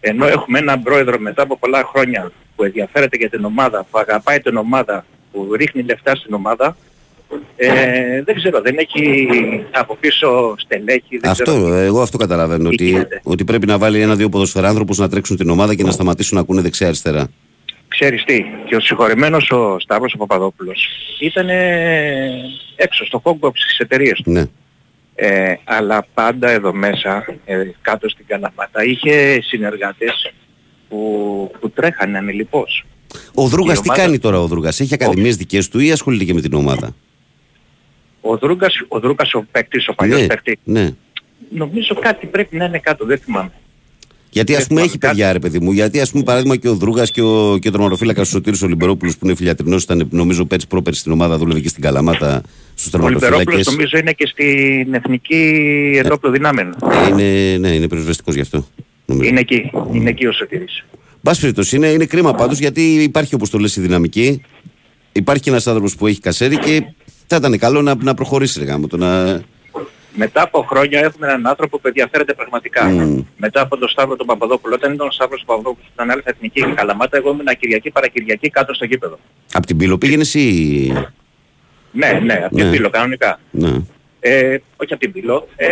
[0.00, 4.40] Ενώ έχουμε έναν πρόεδρο μετά από πολλά χρόνια που ενδιαφέρεται για την ομάδα, που αγαπάει
[4.40, 6.76] την ομάδα, που ρίχνει λεφτά στην ομάδα,
[7.56, 9.26] ε, δεν ξέρω, δεν έχει
[9.70, 11.52] από πίσω στελέχη, δεν ξέρω.
[11.52, 12.68] Αυτό, εγώ αυτό καταλαβαίνω.
[12.68, 13.20] Τι Ότι, γίνεται.
[13.24, 16.60] ότι πρέπει να βάλει ένα-δύο ποδοσφαιράνθρωπους να τρέξουν την ομάδα και να σταματήσουν να ακούνε
[16.60, 17.28] δεξιά-αριστερά.
[17.88, 20.86] Ξέρεις τι, και ο συγχωρεμένος ο Σταύρος ο Παπαδόπουλος
[21.20, 21.48] ήταν
[22.76, 24.30] έξω στο κόμπο της εταιρείας του.
[24.30, 24.44] Ναι.
[25.14, 30.32] Ε, αλλά πάντα εδώ μέσα, ε, κάτω στην Καλαμάτα, είχε συνεργάτες
[30.88, 32.84] που, που τρέχανε ανελιπώς.
[33.34, 36.24] Ο Δρούγας Η τι ομάδα- κάνει τώρα ο Δρούγας, έχει ακαδημίες δικές του ή ασχολείται
[36.24, 36.94] και με την ομάδα;
[38.28, 40.90] Ο Δρούγκας, ο, Δρούγκας, ο παίκτης, ο παλιός ναι, παίκτης, ναι.
[41.50, 43.50] νομίζω κάτι πρέπει να είναι κάτω, δεν θυμάμαι.
[44.30, 45.14] Γιατί ας Δεν πούμε θυμάμαι έχει κάτι.
[45.14, 45.72] παιδιά ρε παιδί μου.
[45.72, 49.16] Γιατί ας πούμε παράδειγμα και ο Δρούγα και ο, και ο τερματοφύλακας ο Σωτήρης Ολυμπερόπουλος
[49.16, 52.42] που είναι φιλιατρινός ήταν νομίζω πέρσι πρόπερσι στην ομάδα δούλευε και στην Καλαμάτα
[52.74, 53.66] στους Ο Λιμπερόπουλος τερματοφύλακες.
[53.72, 56.76] νομίζω είναι και στην Εθνική Ενόπλο Δυνάμεων.
[56.92, 58.66] Ε, είναι, ναι, είναι πυροσβεστικός γι' αυτό.
[59.06, 59.28] Νομίζω.
[59.28, 60.84] Είναι εκεί, είναι εκεί ο Σωτήρης.
[61.22, 64.42] Πάση περιπτώσει είναι, είναι κρίμα πάντως γιατί υπάρχει όπως το λες η δυναμική.
[65.12, 66.82] Υπάρχει και ένας άνθρωπος που έχει κασέρι και
[67.26, 69.40] θα ήταν καλό να, να προχωρήσει ρε γάμο, το να...
[70.18, 72.84] Μετά από χρόνια έχουμε έναν άνθρωπο που ενδιαφέρεται πραγματικά.
[72.84, 73.20] Μμ.
[73.36, 76.22] Μετά από τον Σταύρο τον Παπαδόπουλο, όταν ήταν ο Σταύρος τον Παπαδόπουλος που ήταν άλλη
[76.24, 79.18] εθνική η Καλαμάτα, εγώ ήμουν Κυριακή παρακυριακή κάτω στο γήπεδο.
[79.52, 81.08] Απ' την πύλο πήγαινες ή...
[81.92, 82.70] Ναι, ναι, από την Ναι.
[82.70, 83.40] Πύλο κανονικά.
[83.50, 83.80] Ναι.
[84.20, 85.48] Ε, όχι από την Πύλο.
[85.56, 85.68] Ε,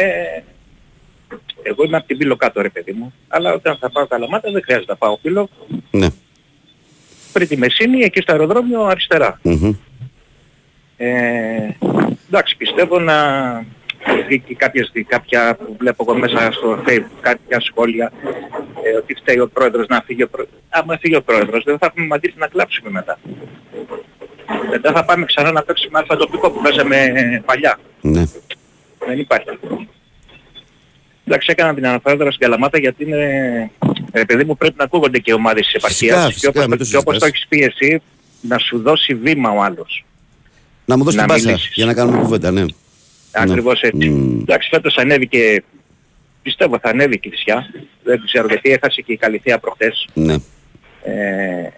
[1.63, 3.15] εγώ είμαι από την Πύλο κάτω ρε παιδί μου.
[3.29, 5.49] Αλλά όταν θα πάω Καλαμάτα δεν χρειάζεται να πάω Πύλο.
[5.91, 6.09] Ναι.
[7.33, 9.39] Πριν τη Μεσίνη, εκεί στο αεροδρόμιο αριστερά.
[9.43, 9.73] Μμμ.
[11.09, 11.77] Ε,
[12.27, 13.17] εντάξει, πιστεύω να
[14.29, 18.13] δει και κάποιες, κάποια που βλέπω εγώ μέσα στο Facebook, κάποια σχόλια,
[18.85, 20.59] ε, ότι φταίει ο πρόεδρος να φύγει ο πρόεδρος.
[20.69, 23.19] Άμα φύγει ο πρόεδρος δεν θα έχουμε μαντήσει να κλάψουμε μετά.
[24.71, 27.79] Μετά θα πάμε ξανά να παίξουμε αλφα τοπικό που παίζαμε ε, παλιά.
[28.01, 28.25] Ναι.
[29.07, 29.49] Δεν υπάρχει.
[31.27, 33.71] Εντάξει, έκανα την αναφορά τώρα στην Καλαμάτα γιατί είναι,
[34.13, 36.69] ε, παιδί μου πρέπει να ακούγονται και οι ομάδες της Φυσικά, επαρχίας φυσικά, και, όπως,
[36.69, 37.29] μην το- το και όπως το συζητάς.
[37.29, 38.03] έχεις πει εσύ
[38.41, 40.05] να σου δώσει βήμα ο άλλος.
[40.85, 41.71] Να μου δώσει Να την πάσα μιλήσεις.
[41.75, 42.65] για να κάνουμε κουβέντα, ναι.
[43.33, 44.09] Ακριβώς έτσι.
[44.09, 44.41] Μμ.
[44.41, 45.63] Εντάξει, φέτος ανέβηκε,
[46.43, 47.67] πιστεύω θα ανέβει η Κηφισιά.
[48.03, 50.09] Δεν ξέρω γιατί έχασε και η Καλυθέα προχτές.
[50.15, 50.35] Ναι.
[51.03, 51.69] Ε,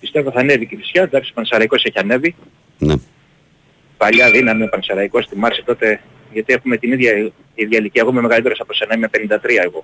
[0.00, 1.02] πιστεύω θα ανέβει η Κηφισιά.
[1.02, 2.34] Εντάξει, ο Πανσεραϊκός έχει ανέβει.
[2.78, 2.94] Ναι.
[3.96, 6.00] Παλιά δύναμη ο Πανσεραϊκός, θυμάσαι τότε,
[6.32, 8.02] γιατί έχουμε την ίδια, η ίδια ηλικία.
[8.02, 9.82] Εγώ είμαι μεγαλύτερος από σένα, είμαι 53 εγώ.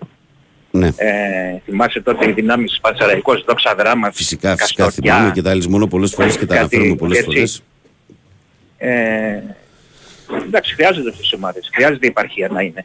[0.77, 0.87] Ναι.
[0.97, 5.15] Ε, θυμάσαι τότε οι δυνάμεις της Πανσεραϊκός, δόξα δράμα, Φυσικά, φυσικά Καστοριά.
[5.15, 7.31] θυμάμαι και τα λησμονώ πολλές φορές και τα Κάτι αναφέρουμε πολλές έτσι.
[7.31, 7.63] φορές.
[8.79, 9.43] Ε,
[10.47, 11.71] εντάξει, χρειάζεται αυτές τις ομάδες.
[11.75, 12.85] Χρειάζεται η επαρχία να είναι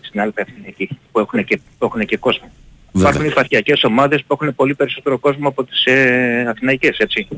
[0.00, 2.50] στην άλλη εθνική που έχουν και, που έχουν και κόσμο.
[2.92, 3.08] Βέβαια.
[3.10, 7.28] Υπάρχουν υπαρχιακές ομάδες που έχουν πολύ περισσότερο κόσμο από τις ε, αθηναϊκές, έτσι.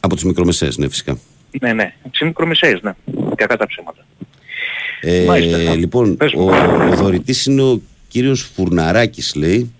[0.00, 1.18] Από τις μικρομεσαίες, ναι φυσικά.
[1.60, 1.94] Ναι, ναι.
[2.10, 2.92] Τις μικρομεσαίες, ναι.
[3.34, 4.06] Κακά τα ψέματα.
[5.00, 5.74] Ε, Μάλιστα.
[5.74, 6.48] λοιπόν, Πες ο, μου.
[6.92, 9.72] ο δωρητής είναι ο κύριος Φουρναράκης λέει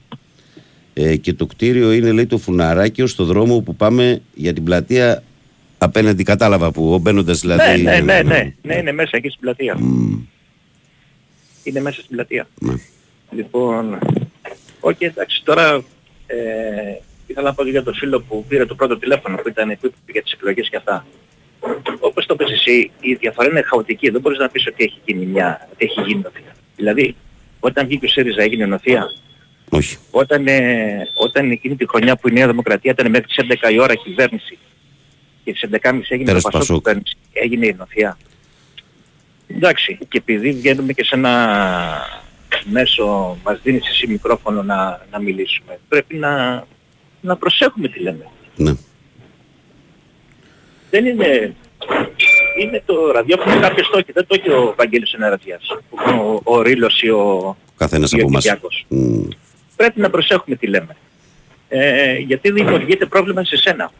[0.95, 5.23] ε, και το κτίριο είναι λέει το Φουρναράκιο στο δρόμο που πάμε για την πλατεία
[5.79, 8.55] απέναντι κατάλαβα που μπαίνοντας Ναι, δηλαδή ναι, ναι, ναι.
[8.63, 9.77] Ναι, είναι μέσα εκεί στην πλατεία.
[9.79, 10.19] Μμ,
[11.63, 12.49] Είναι μέσα στην πλατεία.
[12.61, 12.75] ναι.
[13.31, 13.99] Λοιπόν,
[14.81, 15.85] όχι εντάξει, τώρα
[16.27, 16.37] ε,
[17.27, 20.13] ήθελα να πω για τον φίλο που πήρε το πρώτο τηλέφωνο που ήταν που είπε
[20.13, 21.07] για τις εκλογές και αυτά.
[22.01, 24.11] όπως το πες εσύ, η διαφορά είναι χαοτική.
[24.11, 26.55] Δεν μπορείς να πεις ότι έχει γίνει μια, ότι έχει γίνει νοθεία.
[26.77, 27.17] Δηλαδή,
[27.61, 29.13] όταν βγήκε ο ΣΥΡΙΖΑ έγινε νοθεία;
[29.69, 29.97] Όχι.
[30.11, 33.81] Όταν, ε, όταν εκείνη τη χρονιά που η Νέα Δημοκρατία ήταν μέχρι τις 11 η
[33.81, 34.59] ώρα κυβέρνηση
[35.45, 36.77] και τις 11.30 έγινε Τέλος το Πασόκ Πασόκ.
[36.77, 38.19] κυβέρνηση, έγινε η νοθεία;
[39.47, 41.33] Εντάξει, και επειδή βγαίνουμε και σε ένα
[42.65, 46.65] μέσο, μας δίνεις εσύ μικρόφωνο να, να μιλήσουμε, πρέπει να,
[47.21, 48.27] να προσέχουμε τι λέμε.
[48.57, 48.73] Ναι.
[50.91, 51.55] Δεν είναι...
[52.59, 57.03] Είναι το ραδιόφωνο κάποιος το έχει, δεν το έχει ο Βαγγέλης Εναρατιάς, ο, ο Ρήλος
[57.03, 58.43] ή ο, Καθένας ή ο από εμάς.
[58.43, 58.85] Κυριάκος.
[58.89, 59.29] Μμ.
[59.77, 60.97] Πρέπει να προσέχουμε τι λέμε.
[61.69, 63.91] Ε, γιατί δημιουργείται πρόβλημα σε σένα.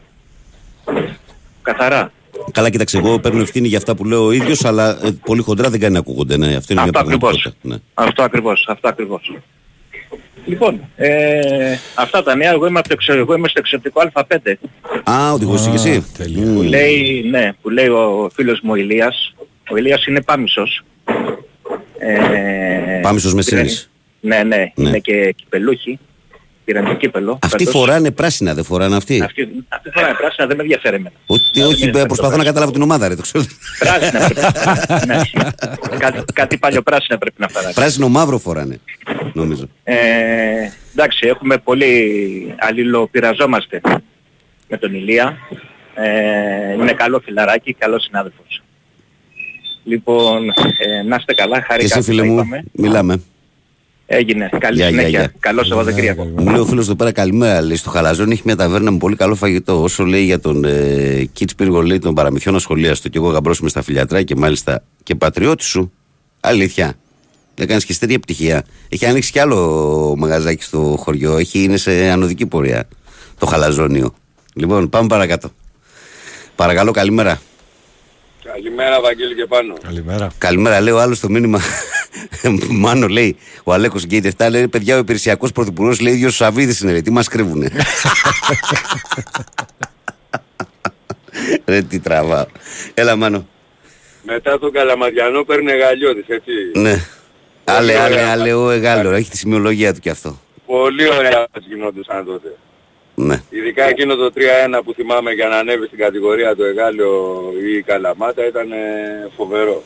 [1.61, 2.11] Καθαρά.
[2.51, 5.69] Καλά, κοίταξε, εγώ παίρνω ευθύνη για αυτά που λέω ο ίδιος, αλλά ε, πολύ χοντρά
[5.69, 6.37] δεν κάνει να ακούγονται.
[6.37, 7.19] Ναι, αυτό είναι μια Αυτό ακριβώς.
[7.19, 7.53] πραγματικότητα.
[7.61, 7.75] Ναι.
[7.93, 9.33] Αυτό ακριβώς, αυτό ακριβώς.
[10.45, 14.53] Λοιπόν, ε, αυτά τα νέα, εγώ είμαι, από το, εξω- εγώ είμαι στο εξωτικό Α5
[15.03, 16.05] Α, οδηγός είσαι και εσύ.
[16.17, 16.45] τέλεια.
[16.45, 16.55] Μμ.
[16.55, 19.33] που λέει, ναι, που λέει ο φίλος μου ο Ηλίας.
[19.71, 20.81] Ο Ηλίας είναι πάμισος.
[21.99, 23.89] Ε, Πάμισος Μεσίνης.
[24.19, 24.89] Ναι, ναι, Ναι.
[24.89, 25.99] είναι και κυπελούχοι.
[26.69, 27.39] Πήραν το κύπελο.
[27.43, 27.73] Αυτοί φέτος.
[27.79, 31.15] φοράνε πράσινα, δεν φοράνε αυτοί; Αυτή, αυτή φορά πράσινα δεν με ενδιαφέρει εμένα.
[31.25, 32.45] Ότι, Δεν όχι, με ε, προσπαθώ να ενδιαφέρει.
[32.45, 33.43] καταλάβω την ομάδα, ρε, το ξέρω.
[33.79, 34.41] Πράσινα πρέπει
[35.07, 35.21] να ναι.
[35.97, 37.73] κάτι, κάτι παλιοπράσινα πρέπει να φοράει.
[37.73, 38.79] Πράσινο μαύρο φοράνε,
[39.33, 39.69] νομίζω.
[39.83, 39.95] Ε,
[40.91, 43.81] εντάξει, έχουμε πολύ αλληλοπειραζόμαστε
[44.67, 45.37] με τον Ηλία.
[45.95, 48.61] Ε, είναι καλό φιλαράκι, καλός συνάδελφος.
[49.83, 50.43] Λοιπόν,
[50.79, 52.63] ε, να είστε καλά, Και χάρηκα εσύ, που φίλε τα μου, είπαμε.
[52.71, 53.21] μιλάμε.
[54.11, 54.49] Έγινε.
[54.59, 55.19] Καλή Γεια, γεια, συνέχεια.
[55.19, 55.33] γεια.
[55.39, 56.23] Καλό Σαββατοκύριακο.
[56.23, 57.61] Μου λέει ο φίλο εδώ πέρα καλημέρα.
[57.61, 59.81] Λέει στο Χαλαζόν έχει μια ταβέρνα με πολύ καλό φαγητό.
[59.83, 63.69] Όσο λέει για τον ε, Κίτς Πύργο, λέει τον παραμυθιών ασχολίαστο και εγώ γαμπρός είμαι
[63.69, 65.91] στα φιλιατρά και μάλιστα και πατριώτη σου.
[66.39, 66.93] Αλήθεια.
[67.55, 68.63] Έκανε και στέρια πτυχία.
[68.89, 71.37] Έχει ανοίξει κι άλλο μαγαζάκι στο χωριό.
[71.37, 72.87] Έχει, είναι σε ανωδική πορεία.
[73.37, 74.13] Το χαλαζόνιο.
[74.53, 75.49] Λοιπόν, πάμε παρακάτω.
[76.55, 77.41] Παρακαλώ, καλημέρα.
[78.53, 79.73] Καλημέρα Βαγγέλη και πάνω.
[79.83, 80.31] Καλημέρα.
[80.37, 81.61] Καλημέρα, λέει ο άλλος το μήνυμα.
[82.83, 86.79] Μάνο λέει, ο Αλέκος Γκέιτ 7 λέει: Παιδιά, ο υπηρεσιακός πρωθυπουργός λέει: ίδιος ο Σαββίδης
[86.79, 87.69] είναι, ρε, τι μας κρύβουνε;
[91.65, 92.47] ρε, τι τραβά.
[92.93, 93.47] Έλα, Μάνο.
[94.23, 96.51] Μετά τον Καλαμαδιανό παίρνει Γαλλιώτης, έτσι.
[96.73, 97.05] Ναι.
[97.63, 98.05] Άλλε, ωραία.
[98.05, 99.11] άλλε, άλλε, ο Εγάλο.
[99.11, 100.39] Έχει τη σημειολογία του κι αυτό.
[100.65, 102.55] Πολύ ωραία μας γινόντουσαν τότε.
[103.21, 103.41] Ναι.
[103.49, 107.81] Ειδικά εκείνο το 3-1 που θυμάμαι για να ανέβει στην κατηγορία του Εγάλιο ή η
[107.81, 109.83] Καλαμάτα ήταν ε, φοβερό.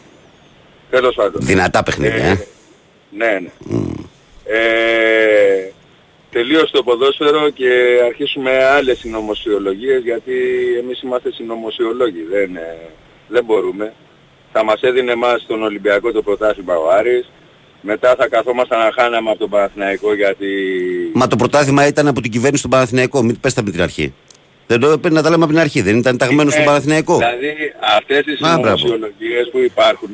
[0.89, 1.41] Τέλος πάντων.
[1.45, 2.47] Δυνατά παιχνίδια, ε.
[3.09, 3.49] Ναι, ναι.
[4.45, 5.71] Ε,
[6.29, 10.33] τελείωσε το ποδόσφαιρο και αρχίσουμε άλλες συνωμοσιολογίες γιατί
[10.79, 12.23] εμείς είμαστε συνωμοσιολόγοι.
[12.29, 12.77] Δεν, ε,
[13.27, 13.93] δεν μπορούμε.
[14.51, 17.29] Θα μας έδινε εμάς τον Ολυμπιακό το πρωτάθλημα ο Άρης.
[17.85, 20.47] Μετά θα καθόμασταν να χάναμε από τον Παναθηναϊκό γιατί...
[21.13, 23.25] Μα το πρωτάθλημα ήταν από την κυβέρνηση του Παναθηναϊκού.
[23.25, 24.13] Μην πες τα από την αρχή.
[24.67, 25.81] Δεν το έπαιρνε να τα λέμε από την αρχή.
[25.81, 27.17] Δεν ήταν ταγμένο στον Ε, Παναθηναϊκό.
[27.17, 28.77] Δηλαδή αυτές οι Α, μπράβο.
[28.77, 30.09] συνωμοσιολογίες που υπάρχουν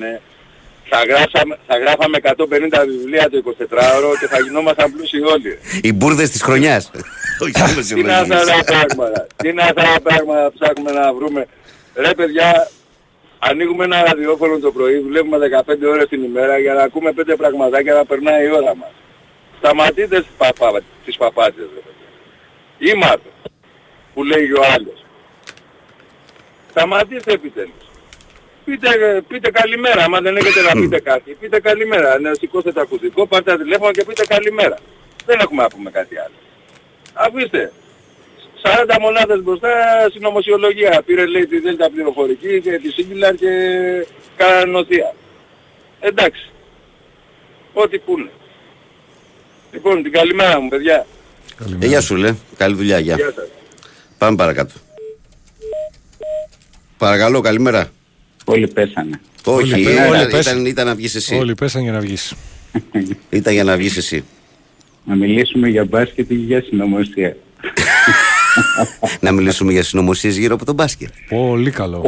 [0.89, 5.57] θα, γράψαμε, θα γράφαμε 150 βιβλία το 24ωρο και θα γινόμασταν πλούσιοι όλοι.
[5.81, 6.91] Οι μπουρδες της χρονιάς.
[7.43, 7.51] Όχι,
[7.93, 9.27] Τι είναι αυτά τα πράγματα.
[9.35, 11.45] Τι είναι αυτά τα πράγματα που ψάχνουμε να βρούμε.
[11.95, 12.69] Ρε παιδιά,
[13.39, 15.37] ανοίγουμε ένα ραδιόφωνο το πρωί, δουλεύουμε
[15.67, 18.91] 15 ώρες την ημέρα για να ακούμε 5 πραγματάκια να περνάει η ώρα μας.
[19.57, 22.93] Σταματήτε τις, παπά, τις παπάτσες ρε παιδιά.
[22.93, 23.29] Είμαστε,
[24.13, 25.05] που λέει ο άλλος.
[26.69, 27.73] Σταματήστε επιτέλους.
[28.65, 31.33] Πείτε, πείτε καλημέρα, άμα δεν έχετε να πείτε κάτι.
[31.39, 34.77] Πείτε καλημέρα, να σηκώσετε το ακουστικό, πάρτε τα τηλέφωνα και πείτε καλημέρα.
[35.25, 36.35] Δεν έχουμε να πούμε κάτι άλλο.
[37.13, 37.71] Αφήστε.
[38.61, 39.69] 40 μονάδες μπροστά
[40.13, 41.01] συνωμοσιολογία.
[41.05, 43.49] Πήρε λέει τη Δέλτα πληροφορική και τη Σίγγιλαρ και
[44.37, 45.15] κάνανε νοθεία.
[45.99, 46.49] Εντάξει.
[47.73, 48.29] Ό,τι πούνε.
[49.71, 51.05] Λοιπόν, την καλημέρα μου παιδιά.
[51.81, 52.35] Ε, γεια σου, λέ.
[52.57, 53.15] Καλή δουλειά, γεια.
[53.15, 53.47] Γεια σας.
[54.17, 54.73] Πάμε παρακάτω.
[56.97, 57.91] Παρακαλώ, καλημέρα.
[58.45, 59.19] Όλοι πέσανε.
[59.45, 60.65] Όχι, πέ- ήταν, όλοι ήταν, πέσαν.
[60.65, 61.35] ήταν να βγεις εσύ.
[61.35, 62.33] Όλοι πέσαν για να βγεις.
[63.29, 64.23] Ήταν για να βγεις εσύ.
[65.05, 67.35] Να μιλήσουμε για μπάσκετ ή για συνωμοσία.
[69.19, 71.09] Να μιλήσουμε για συνωμοσίες γύρω από τον μπάσκετ.
[71.29, 72.01] Πολύ καλό.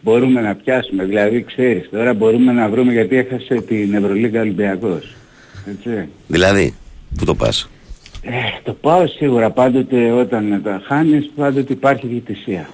[0.00, 5.14] Μπορούμε να πιάσουμε, δηλαδή ξέρεις, τώρα μπορούμε να βρούμε γιατί έχασε την Ευρωλίγα Ολυμπιακός.
[5.66, 6.08] Έτσι.
[6.26, 6.74] Δηλαδή,
[7.18, 7.70] πού το πας;
[8.22, 8.30] Ε,
[8.62, 12.68] το πάω σίγουρα πάντοτε όταν τα χάνεις, πάντοτε υπάρχει διαιτησία.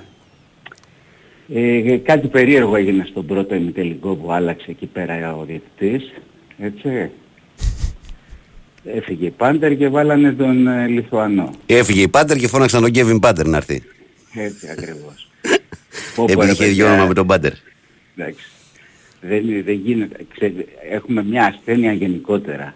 [1.55, 6.13] Ε, κάτι περίεργο έγινε στον πρώτο ημιτελικό που άλλαξε εκεί πέρα ο διαιτητής.
[6.59, 7.11] Έτσι.
[8.85, 11.51] Έφυγε η Πάντερ και βάλανε τον ε, Λιθουανό.
[11.67, 13.83] Έφυγε η Πάντερ και φώναξαν τον Κέβιν Πάντερ να έρθει.
[14.35, 15.29] Έτσι ακριβώς.
[16.17, 17.53] Πω, πω, Επειδή ρε είχε παιδιά, δυο όνομα με τον Πάντερ.
[18.17, 18.45] Εντάξει.
[19.21, 20.17] Δεν, δεν γίνεται.
[20.37, 22.75] Ξέρετε, έχουμε μια ασθένεια γενικότερα.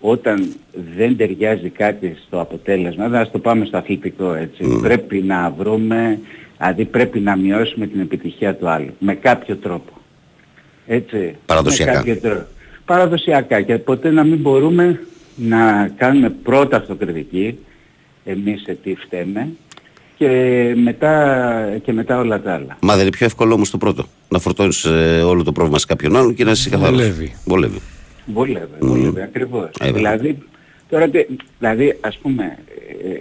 [0.00, 0.52] Όταν
[0.96, 6.18] δεν ταιριάζει κάτι στο αποτέλεσμα, δεν ας το πάμε στο αθλητικό έτσι, πρέπει να βρούμε
[6.62, 9.92] Δηλαδή πρέπει να μειώσουμε την επιτυχία του άλλου με κάποιο τρόπο.
[10.86, 11.36] Έτσι.
[11.46, 11.92] Παραδοσιακά.
[11.92, 12.46] Με κάποιο τρόπο.
[12.84, 15.00] Παραδοσιακά και ποτέ να μην μπορούμε
[15.36, 17.58] να κάνουμε πρώτα αυτοκριτική
[18.24, 19.48] εμείς σε τι φταίμε
[20.16, 20.28] και
[20.82, 22.76] μετά, και μετά όλα τα άλλα.
[22.80, 24.04] Μα δεν είναι πιο εύκολο όμως το πρώτο.
[24.28, 26.96] Να φορτώνεις ε, όλο το πρόβλημα σε κάποιον άλλον και να είσαι καθαρός.
[26.96, 27.34] Βολεύει.
[27.44, 27.78] Βολεύει.
[28.26, 29.70] Βολεύει, βολεύει ακριβώς.
[29.80, 29.92] Ε, βέβαια.
[30.16, 30.38] δηλαδή,
[30.88, 31.26] τώρα, τι-
[31.58, 32.58] δηλαδή, ας πούμε,
[33.04, 33.20] ε,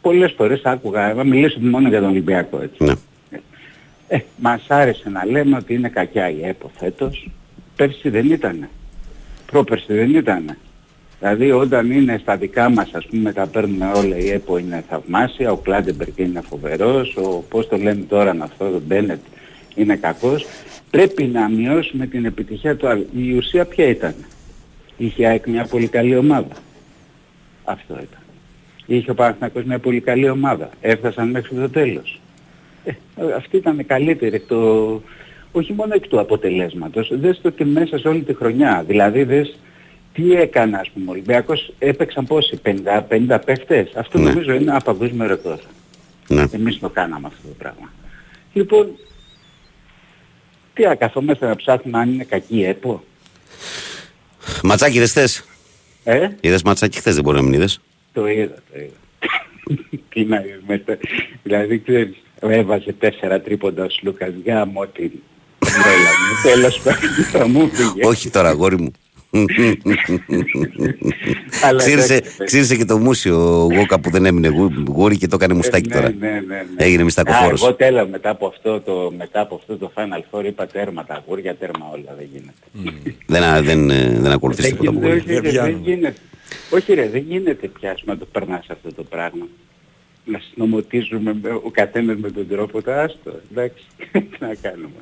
[0.00, 2.84] πολλές φορές άκουγα, να μιλήσω μόνο για τον Ολυμπιακό έτσι.
[2.84, 2.92] Ναι.
[4.08, 7.30] Ε, μας άρεσε να λέμε ότι είναι κακιά η ΕΠΟ φέτος.
[7.76, 8.68] Πέρσι δεν ήτανε.
[9.46, 10.58] Πρόπερσι δεν ήτανε.
[11.18, 15.52] Δηλαδή όταν είναι στα δικά μας ας πούμε τα παίρνουμε όλα η ΕΠΟ είναι θαυμάσια,
[15.52, 19.20] ο Κλάντεμπεργκ είναι φοβερός, ο πώς το λέμε τώρα αυτό, ο Μπένετ
[19.74, 20.46] είναι κακός.
[20.90, 23.06] Πρέπει να μειώσουμε την επιτυχία του άλλου.
[23.16, 24.14] Η ουσία ποια ήταν;
[24.96, 26.54] Είχε η ΑΕΚ μια πολύ καλή ομάδα.
[27.64, 28.20] Αυτό ήταν.
[28.86, 30.70] Είχε ο Παναθηναϊκός μια πολύ καλή ομάδα.
[30.80, 32.20] Έφτασαν μέχρι το τέλος.
[32.84, 32.92] Ε,
[33.36, 35.02] αυτή ήταν η καλύτερη εκ το,
[35.52, 38.84] όχι μόνο εκ του αποτελέσματος, δες το και μέσα σε όλη τη χρονιά.
[38.86, 39.58] Δηλαδή δες
[40.16, 44.28] τι έκανε ας πούμε ο Ολυμπιακός, έπαιξαν πόσοι, 50, 50 παίχτες; Αυτό Ναι.
[44.28, 45.58] νομίζω είναι ένα παγκόσμιο ρεκόρ.
[46.28, 46.44] Ναι.
[46.52, 47.92] Εμείς το κάναμε αυτό το πράγμα.
[48.52, 48.88] Λοιπόν,
[50.74, 53.04] τι να καθόμαστε να ψάχνουμε αν είναι κακή η ΕΠΟ;
[54.62, 55.44] Ματσάκι δεν θες.
[56.04, 57.80] Ε, Είδες ματσάκι χθες δεν μπορεί να μην είδες;
[58.12, 58.94] το είδα, το είδα.
[60.08, 60.98] τι να μετά,
[61.42, 65.10] δηλαδή ξέρεις, έβαζε τέσσερα τρίποντα ο Σλούκας, γάμο την
[65.82, 68.06] τρέλα μου, τέλος πάντων θα μου πήγε.
[68.06, 68.92] Όχι τώρα αγόρι μου.
[71.62, 75.26] Αλλά ξύρισε, εντάξει, ξύρισε και το μουσιο ο Γόκα που δεν έμεινε γου- γούρι και
[75.26, 76.14] το έκανε μουστάκι ναι, τώρα.
[76.18, 76.64] Ναι, ναι, ναι.
[76.84, 77.62] Έγινε Α, μιστακοφόρος.
[77.62, 81.14] εγώ τέλα μετά από αυτό το, μετά από αυτό το Final Four είπα τέρμα τα
[81.14, 82.92] αγούρια, τέρμα όλα, δεν γίνεται.
[83.26, 85.36] Δεν, α- δεν, ε, δεν ακολουθείς Δεν τίποτα από γίνεται, γούρι.
[85.36, 85.72] όχι, ρε, πιάνουν.
[85.72, 86.14] δεν γίνεται.
[86.70, 89.46] Όχι ρε, δεν γίνεται πια ας πούμε, να το περνάς αυτό το πράγμα.
[90.24, 93.40] Να συνομωτίζουμε με- ο καθένας με τον τρόπο του άστο.
[93.52, 95.00] Εντάξει, τι να κάνουμε.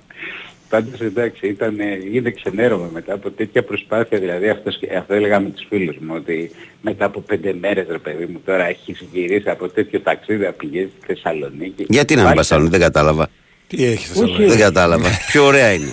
[0.75, 1.77] Πάντως εντάξει, ήταν,
[2.12, 6.51] είδε ξενέρωμα μετά από τέτοια προσπάθεια, δηλαδή αυτός, αυτό έλεγα με τους φίλους μου, ότι
[6.83, 10.91] μετά από πέντε μέρες ρε παιδί μου τώρα έχεις γυρίσει από τέτοιο ταξίδι να πηγαίνεις
[10.99, 11.87] στη Θεσσαλονίκη.
[11.89, 13.29] Γιατί να μην Πάλι πας άλλο, δεν κατάλαβα.
[13.66, 14.07] Τι έχει Όχι.
[14.07, 15.09] Θεσσαλονίκη; Δεν κατάλαβα.
[15.33, 15.93] Πιο ωραία είναι.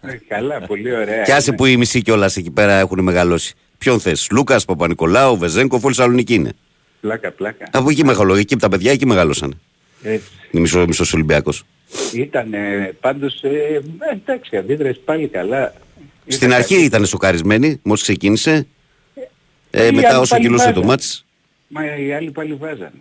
[0.00, 1.22] Ε, Καλά, πολύ ωραία.
[1.22, 1.56] Κι άσε είναι.
[1.56, 3.54] που οι μισοί κιόλας εκεί πέρα έχουν μεγαλώσει.
[3.78, 6.52] Ποιον θες, Λούκας, Παπα-Νικολάου, Βεζέγκοφ, όλη Θεσσαλονίκη είναι.
[7.00, 7.68] Πλάκα, πλάκα.
[7.72, 9.60] Από εκεί μεγαλώ, εκεί τα παιδιά εκεί μεγαλώσαν.
[10.02, 10.26] Έτσι.
[10.50, 11.64] Είναι μισό, μισός Ολυμπιακός.
[12.14, 12.52] Ήταν
[13.00, 13.80] πάντως, ε, ε,
[14.12, 15.74] εντάξει, αντίδραση πάλι καλά.
[16.26, 16.86] Στην Ήταν αρχή καλή.
[16.86, 18.66] ήταν σοκαρισμένοι, μόλις ξεκίνησε.
[19.70, 20.86] Ε, Οι μετά άλλοι όσο πάλι κυλούσε το βάζανε.
[20.86, 21.24] μάτς.
[21.68, 23.00] Μα οι άλλοι πάλι βάζανε.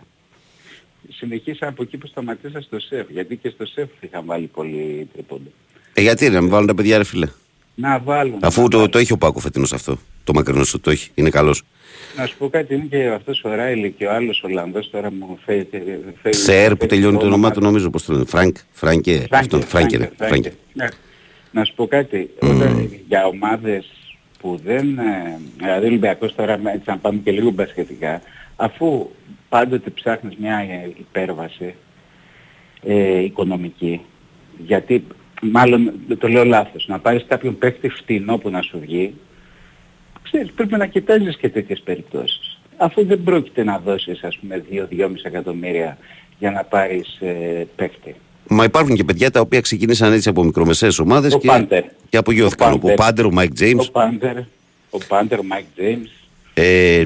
[1.11, 5.51] Συνεχίσα από εκεί που σταματήσα στο σεφ, γιατί και στο σεφ είχα βάλει πολύ τρίποντο.
[5.93, 7.27] Ε, γιατί να μην βάλουν τα παιδιά ρε φίλε;
[7.75, 8.39] Να βάλουν.
[8.41, 8.91] Αφού να το, βάλουν.
[8.91, 9.97] το έχει ο Πάκο φετινός αυτό.
[10.23, 11.09] Το μακρινό σου το έχει.
[11.15, 11.63] Είναι καλός.
[12.17, 15.37] Να σου πω κάτι, είναι και αυτός ο Ράιλι και ο άλλος Ολλανδός τώρα μου
[15.45, 15.67] φέρει...
[16.21, 17.67] φέρει- Σερ που φέρει τελειώνει το όνομά του όνομα.
[17.71, 17.89] νομίζω.
[17.89, 18.25] Πώς το λένε.
[18.25, 18.57] Φρανκ.
[18.71, 19.27] Φρανκε.
[19.31, 19.61] Αυτόν.
[19.61, 19.97] Φράνκε.
[19.97, 20.09] ρε.
[20.17, 20.53] Φράνκε.
[20.73, 20.87] Ναι.
[21.51, 23.85] Να σου πω κάτι, όταν, για ομάδες
[24.39, 24.97] που δεν...
[24.97, 28.21] ε, Δηλαδή ο Ολυμπιακός τώρα, με- έτσι να πάμε και λίγο μπασκετικά,
[28.55, 29.09] αφού
[29.49, 31.75] πάντοτε ψάχνεις μια ε, υπέρβαση
[32.83, 34.01] ε, οικονομική,
[34.65, 35.03] γιατί
[35.41, 39.13] μάλλον το λέω λάθος, να πάρεις κάποιον παίκτη φτηνό που να σου βγει,
[40.29, 42.57] ξέρεις, πρέπει να κοιτάζεις και τέτοιες περιπτώσεις.
[42.77, 44.85] Αφού δεν πρόκειται να δώσεις ας πούμε 2-2,5
[45.23, 45.97] εκατομμύρια
[46.39, 48.15] για να πάρεις ε, παίκτη.
[48.47, 51.83] Μα υπάρχουν και παιδιά τα οποία ξεκίνησαν έτσι από μικρομεσαίες ομάδες Ο και, Πάντερ.
[52.09, 52.73] και απογειώθηκαν.
[52.73, 53.87] Ο Ο Πάντερ, ο Μάικ Τζέιμς.
[53.87, 54.37] Ο Πάντερ,
[54.89, 56.09] ο Πάντερ, ο Μάικ Τζέιμς.
[56.53, 57.03] Ε,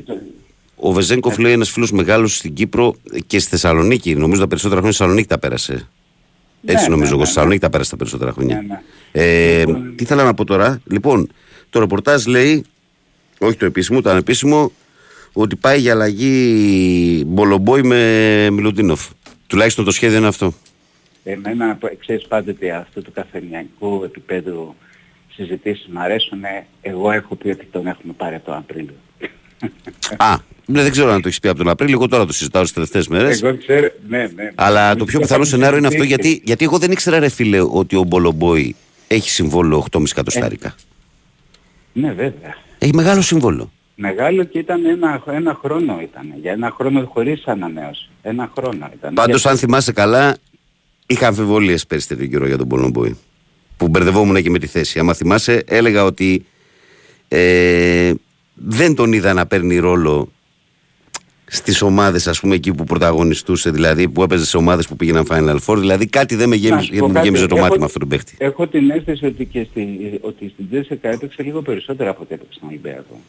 [0.76, 2.96] ο Βεζέγκοφ λέει ένας φίλος μεγάλος στην Κύπρο
[3.28, 4.16] και στη Θεσσαλονίκη.
[4.16, 5.88] Νομίζω τα περισσότερα χρόνια στη Θεσσαλονίκη τα πέρασε.
[6.66, 7.18] Έτσι Ναι, νομίζω ναι, εγώ.
[7.20, 8.56] ναι, Στη Θεσσαλονίκη τα πέρασε τα περισσότερα χρόνια.
[8.56, 8.82] Ναι, ναι.
[9.12, 10.82] Ε, Λοιπόν- τι ήθελα να πω τώρα.
[10.86, 11.30] Λοιπόν,
[11.70, 12.66] το ρεπορτάζ λέει,
[13.40, 14.72] όχι το επίσημο, το ανεπίσημο,
[15.34, 19.08] ότι πάει για αλλαγή Μπολομπόη με Μιλουτίνοφ.
[19.48, 20.54] Τουλάχιστον το σχέδιο είναι αυτό.
[21.24, 24.76] Εμένα, ξέρεις πάντοτε αυτό του καφενιακού επίπεδου
[25.34, 26.40] συζητήσεις μου αρέσουν.
[26.82, 28.94] Εγώ έχω πει ότι τον έχουμε πάρει από τον Απρίλιο.
[30.18, 31.94] Α, ναι, δεν ξέρω αν το έχεις πει από τον Απρίλιο.
[31.96, 33.42] Εγώ τώρα το συζητάω στις τελευταίες μέρες.
[33.42, 34.52] Εγώ ξέρω, ναι, ναι.
[34.56, 36.32] Αλλά το Μου πιο είχε πιθανό κάνει σενάριο είναι αυτό συζητήσεις.
[36.32, 38.76] γιατί, γιατί εγώ δεν ήξερα, ρε φίλε, ότι ο Μπολομπόη
[39.08, 40.76] έχει συμβόλαιο 8,5 εκατοστάρικα.
[41.94, 42.58] Ναι, βέβαια.
[42.80, 43.72] Έχει μεγάλο σύμβολο.
[43.96, 46.34] Μεγάλο και ήταν ένα, ένα χρόνο ήταν.
[46.42, 48.10] Για ένα χρόνο χωρίς ανανέωση.
[48.22, 49.14] Ένα χρόνο ήταν.
[49.14, 50.38] Πάντως, Για- αν θυμάσαι καλά,
[51.08, 53.18] είχα αμφιβολίες πέρσι τέτοιο καιρό για τον Μπολομπόη.
[53.78, 55.00] Που μπερδευόμουν και με τη θέση.
[55.00, 56.46] Άμα θυμάσαι, έλεγα ότι
[57.28, 58.14] ε,
[58.54, 60.32] δεν τον είδα να παίρνει ρόλο
[61.50, 65.58] στις ομάδες, ας πούμε, εκεί που πρωταγωνιστούσε, δηλαδή που έπαιζε σε ομάδες που πήγαιναν Final
[65.66, 65.78] Four.
[65.78, 67.86] Δηλαδή κάτι δεν με Να γέμιζε, σου πω μου κάτι, γέμιζε το έχω- μάτι με
[67.86, 68.36] αυτόν τον παίχτη.
[68.38, 69.88] Έχω την αίσθηση ότι και στη,
[70.22, 73.20] ότι στην Τζέσσεκα έπαιξε λίγο περισσότερο από ό,τι έπαιξε στον Ολυμπιακό.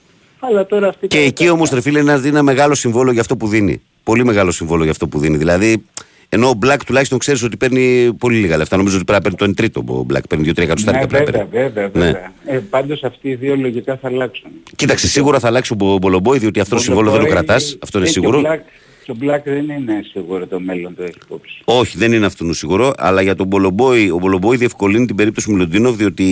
[0.41, 3.49] Αλλά τώρα αυτή Και εκεί όμως, ρε φίλε, είναι ένα μεγάλο συμβόλαιο για αυτό που
[3.49, 3.81] δίνει.
[4.05, 5.37] Πολύ μεγάλο συμβόλαιο για αυτό που δίνει.
[5.37, 5.85] Δηλαδή,
[6.33, 8.77] Ενώ ο Black τουλάχιστον ξέρεις ότι παίρνει πολύ λίγα λεφτά.
[8.77, 9.85] Νομίζω ότι πρέπει να παίρνει το 1 τρίτο.
[9.95, 11.03] Ο Black παίρνει 2-3 εκατοστάρικα.
[11.05, 11.91] Ναι, πρέπει να βέβαια, παίρνει.
[11.91, 12.13] βέβαια, Ναι.
[12.13, 12.33] βέβαια.
[12.57, 14.51] Ε, πάντως αυτοί οι δύο λογικά θα αλλάξουν.
[14.77, 17.77] Κοίταξε, σίγουρα θα αλλάξει ο Μπο- Μπολομπόη, διότι αυτό το συμβόλαιο δεν το κρατάς.
[17.83, 18.41] Αυτό είναι Ε, και ο σίγουρο.
[18.41, 18.61] Black-
[19.05, 21.61] Και ο Black δεν είναι σίγουρο το μέλλον του έχει υπόψη.
[21.65, 25.97] Όχι, δεν είναι αυτού σίγουρο, αλλά για τον Μπολομπόη, ο Μπολομπόη διευκολύνει την περίπτωση Μιλοντίνοβ,
[25.97, 26.25] διότι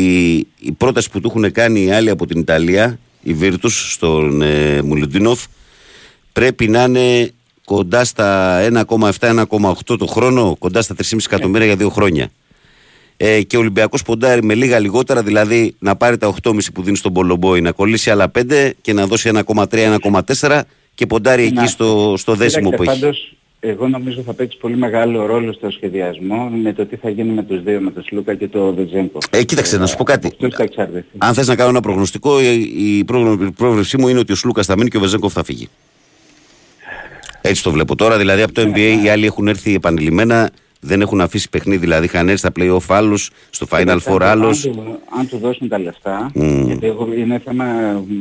[0.59, 4.82] η πρόταση που του έχουν κάνει οι άλλοι από την Ιταλία, η Virtus, στον ε,
[4.82, 5.44] Μιλοντίνοβ,
[6.32, 7.30] πρέπει να είναι
[7.75, 8.59] κοντά στα
[9.19, 12.31] 1,7-1,8 το χρόνο, κοντά στα 3,5 εκατομμύρια για δύο χρόνια.
[13.16, 16.97] Ε, και ο Ολυμπιακός ποντάρει με λίγα λιγότερα, δηλαδή να πάρει τα 8,5 που δίνει
[16.97, 20.61] στον Μπολομπόη, να κολλήσει άλλα 5 και να δώσει 1,3-1,4
[20.95, 23.01] και ποντάρει εκεί Να- στο, στο δέσιμο που Κοίταξε, έχει.
[23.01, 27.31] πάντως, εγώ νομίζω θα παίξει πολύ μεγάλο ρόλο στο σχεδιασμό με το τι θα γίνει
[27.33, 29.19] με τους δύο, με τον Σλούκα και τον Βετζέγκο.
[29.31, 30.27] Ε, κοίταξε, να σου πω κάτι.
[30.27, 31.05] Αυτός θα εξαρτηθεί.
[31.19, 34.35] Αν θες να κάνω ένα προγνωστικό, η, η πρόγνω- η πρόβλεψή μου είναι ότι ο
[34.35, 35.69] Σλούκας θα μείνει και ο Βεζέγκοφ θα φύγει.
[37.49, 38.18] Έτσι το βλέπω τώρα.
[38.18, 41.78] Δηλαδή από το NBA οι άλλοι έχουν έρθει επανειλημμένα, δεν έχουν αφήσει παιχνίδι.
[41.80, 44.51] Δηλαδή είχαν έρθει στα playoff άλλους, στο Final Κοίταξε, Four αν άλλο.
[44.62, 46.66] του- Αν του δώσουν τα λεφτά, Μμμ.
[46.66, 47.64] γιατί εγώ, είναι θέμα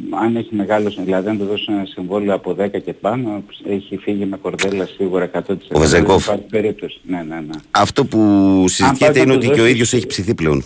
[0.09, 3.97] μ, αν έχει μεγάλο, δηλαδή αν του δώσουν ένα συμβόλαιο από 10 και πάνω, έχει
[3.97, 5.75] φύγει με κορδέλα σίγουρα 100%.
[5.75, 6.25] Ο Βεζέγκοφ.
[6.25, 6.99] Δεν Υπάρχει περίπτωση.
[7.07, 7.59] Ναι, ναι, ναι.
[7.71, 8.19] Αυτό που
[8.61, 10.63] Αν συζητιέται πάει είναι να ότι του και ο δώσεις- ίδιος έχει ψηθεί πλέον.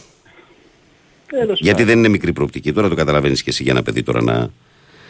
[1.28, 1.86] Τέλος Γιατί πάντων.
[1.86, 2.74] δεν είναι μικρή προοπτική.
[2.74, 4.50] Τώρα το καταλαβαίνεις και εσύ για ένα παιδί τώρα να.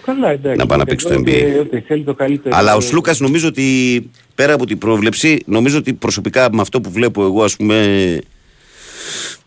[0.05, 0.57] Καλά, εντάξει.
[0.59, 1.59] να πάει να Και παίξει το εγώ NBA.
[1.59, 2.55] ότι- Ότι θέλει το καλύτερο.
[2.57, 6.91] Αλλά ο Σλούκας νομίζω ότι πέρα από την πρόβλεψη, νομίζω ότι προσωπικά με αυτό που
[6.91, 8.19] βλέπω εγώ, ας πούμε,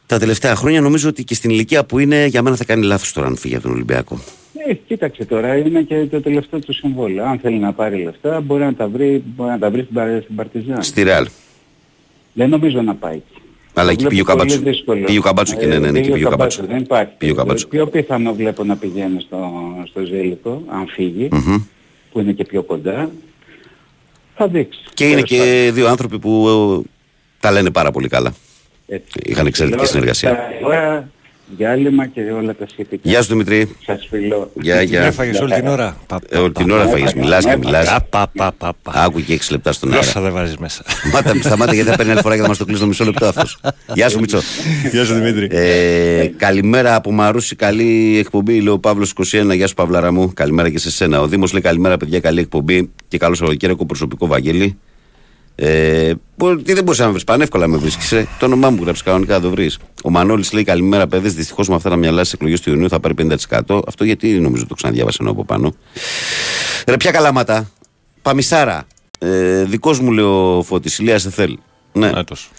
[0.06, 3.12] τα τελευταία χρόνια, νομίζω ότι και στην ηλικία που είναι, για μένα θα κάνει λάθος
[3.12, 4.20] τώρα αν φύγει από τον Ολυμπιακό.
[4.66, 7.24] Ε, κοίταξε τώρα, είναι και το τελευταίο του συμβόλαιο.
[7.24, 10.20] Αν θέλει να πάρει λεφτά, μπορεί να τα βρει, μπορεί να τα βρει στην, Πα-
[10.22, 10.82] στην Παρτιζάν.
[10.82, 11.26] Στη Ρεάλ.
[12.32, 13.42] Δεν νομίζω να πάει εκεί.
[13.76, 14.70] Αλλά Το εκεί πήγε ο βλέπω πολύ Καμπάτσο.
[14.70, 15.04] δύσκολο.
[15.04, 16.64] Πήγε ο Καμπάτσο και ναι, ναι, ναι, εκεί πήγε ο Καμπάτσο.
[16.68, 17.12] Δεν υπάρχει.
[17.18, 17.68] Πήγε ο Καμπάτσο.
[17.68, 19.50] Πιο πιθανό βλέπω να πηγαίνει στο,
[19.88, 21.56] στο Ζέλικο, αν φύγει, Μμμ.
[22.12, 23.10] που είναι και πιο κοντά.
[24.36, 24.80] Θα δείξει.
[24.94, 25.54] Και είναι Τέλος πάντων.
[25.54, 26.88] και δύο άνθρωποι που ε,
[27.40, 28.34] τα λένε πάρα πολύ καλά.
[28.86, 29.20] Έτσι.
[29.24, 30.38] είχαν εξαιρετική Λέω, συνεργασία.
[31.58, 33.00] Τα ώρα, Διάλειμμα και όλα τα σχετικά.
[33.10, 33.76] Γεια σου Δημητρή.
[33.86, 34.50] Σας φιλώ.
[34.60, 35.00] Γεια, Την γεια.
[35.02, 35.96] έφαγες όλη την ώρα.
[36.06, 37.86] Πα, Ε, όλη την ώρα φαγες, μιλάς και μιλάς.
[37.88, 38.92] Πα, πα, πα, πα, πα.
[38.94, 40.20] Άκου και 6 λεπτά στον Γλώσσα αέρα.
[40.20, 40.82] δεν βάζεις μέσα.
[40.86, 43.26] Σταμάτα, σταμάτα γιατί θα παίρνει άλλη φορά και θα μας το κλείσει το μισό λεπτό
[43.26, 43.58] αυτός.
[43.94, 44.38] Γεια σου Μητσό.
[44.92, 45.48] Γεια σου Δημήτρη.
[45.50, 48.60] Ε, καλημέρα από Μαρούση, καλή εκπομπή.
[48.60, 49.54] Λέει ο Παύλος 21.
[49.54, 50.32] Γεια σου, Παυλάρα μου.
[50.34, 51.20] Καλημέρα και σε σένα.
[51.20, 54.78] Ο Δήμος λέει καλημέρα, παιδιά, καλή εκπομπή και καλό Σαββατοκύριακο προσωπικό Βαγγέλη.
[55.56, 58.08] Ε, μπο- τι δεν μπορεί να με βρεις, πανεύκολα με βρίσκεις.
[58.38, 59.78] Το όνομά μου γράψεις κανονικά, το βρεις.
[60.04, 61.28] Ο Μανώλης λέει καλημέρα, παιδί.
[61.28, 63.80] Δυστυχώς με αυτά τα μυαλά στις εκλογές του Ιουνίου θα πάρει 50%.
[63.86, 65.74] Αυτό γιατί νομίζω το ξαναδιάβασα ενώ από πάνω.
[66.86, 67.70] Ρε, ποια καλάματα.
[68.22, 68.86] Παμισάρα.
[69.18, 71.58] Ε, Δικός μου λέει ο Φώτης, Ηλία Εθέλ.
[71.92, 72.10] Ναι.
[72.10, 72.50] Νάτος.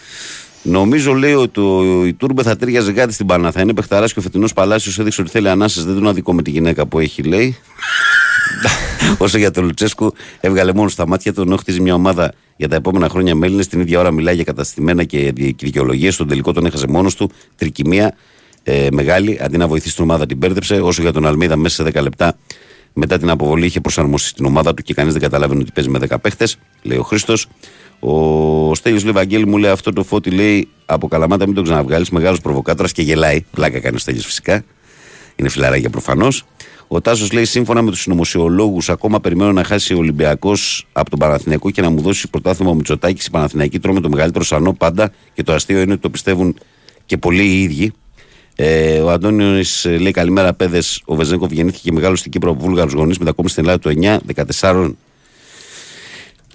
[0.61, 3.51] Νομίζω λέει ότι το, η Τούρμπε θα ταιριάζει κάτι στην Πανά.
[3.51, 5.85] Θα είναι παιχταράς και ο φετινός Παλάσιος έδειξε ότι θέλει ανάσες.
[5.85, 7.57] Δεν τον αδικό με τη γυναίκα που έχει, λέει.
[9.17, 12.75] Όσο για τον Λουτσέσκου, έβγαλε μόνο στα μάτια του ενώ χτίζει μια ομάδα για τα
[12.75, 13.67] επόμενα χρόνια με Έλληνες.
[13.67, 16.13] Την ίδια ώρα μιλάει για καταστημένα και δικαιολογίες.
[16.13, 17.29] Στον τελικό τον έχασε μόνος του.
[17.55, 18.15] Τρικυμία
[18.63, 19.39] ε, μεγάλη.
[19.41, 20.75] Αντί να βοηθήσει την ομάδα, την μπέρδεψε.
[20.75, 22.37] Όσο για τον Αλμίδα, μέσα σε 10 λεπτά
[22.97, 25.99] μετά την αποβολή είχε προσαρμοστεί στην ομάδα του και κανείς δεν καταλάβαινε ότι παίζει με
[26.09, 26.57] 10 παίχτες.
[26.81, 27.47] Λέει ο Χρήστος.
[27.99, 32.09] Ο Στέλιος λέει Βαγγέλη μου λέει αυτό το φώτι λέει από καλαμάτα μην το ξαναβγάλεις.
[32.09, 33.41] Μεγάλος προβοκάτορας και γελάει.
[33.51, 34.63] Πλάκα κάνει ο Στέλιος φυσικά.
[35.35, 36.45] Είναι φιλαράκια προφανώς.
[36.87, 41.19] Ο Τάσος λέει: Σύμφωνα με τους συνωμοσιολόγους, ακόμα περιμένω να χάσει ο Ολυμπιακός από τον
[41.19, 43.23] Παναθηναϊκό και να μου δώσει πρωτάθλημα ο Μητσοτάκη.
[43.27, 46.57] Οι Παναθηναϊκοί τρώμε το μεγαλύτερο σανό πάντα και το αστείο είναι ότι το πιστεύουν
[47.05, 47.93] και πολλοί οι ίδιοι.
[48.55, 51.01] Ε, ο Αντώνιος λέει: Καλημέρα, παιδες.
[51.05, 54.91] Ο Βεζέγκοφ γεννήθηκε μεγάλο στην Κύπρο από βούλγαρου γονείς, μετακόμισε στην Ελλάδα το 9, 14.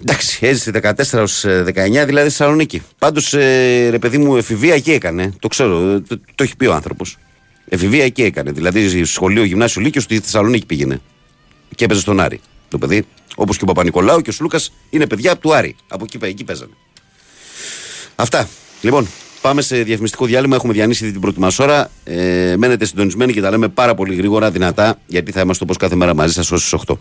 [0.01, 0.71] Εντάξει, έζησε
[1.11, 2.81] 14 ως 19, δηλαδή στη Θεσσαλονίκη.
[2.97, 5.33] Πάντως, ε, ρε παιδί μου, εφηβεία εκεί έκανε.
[5.39, 7.17] Το ξέρω, ε, το, το έχει πει ο άνθρωπος.
[7.73, 8.51] Εφηβεία εκεί έκανε.
[8.51, 11.01] Δηλαδή, σχολείο, γυμνάσιο, λύκειος στη Θεσσαλονίκη πήγαινε.
[11.75, 12.39] Και έπαιζε στον Άρη.
[12.67, 13.05] Το παιδί.
[13.35, 15.75] Όπως και ο Παπα-Νικολάου και ο Σλούκας είναι παιδιά του Άρη.
[15.87, 16.71] Από εκεί, εκεί παίζανε.
[18.15, 18.49] Αυτά.
[18.81, 19.07] Λοιπόν,
[19.41, 20.55] πάμε σε διαφημιστικό διάλειμμα.
[20.55, 21.91] Έχουμε διανύσει ήδη την πρώτη μας ώρα.
[22.03, 25.95] Ε, μένετε συντονισμένοι και τα λέμε πάρα πολύ γρήγορα, δυνατά, γιατί θα είμαστε όπως κάθε
[25.95, 26.97] μέρα μαζί σας ω τι 8.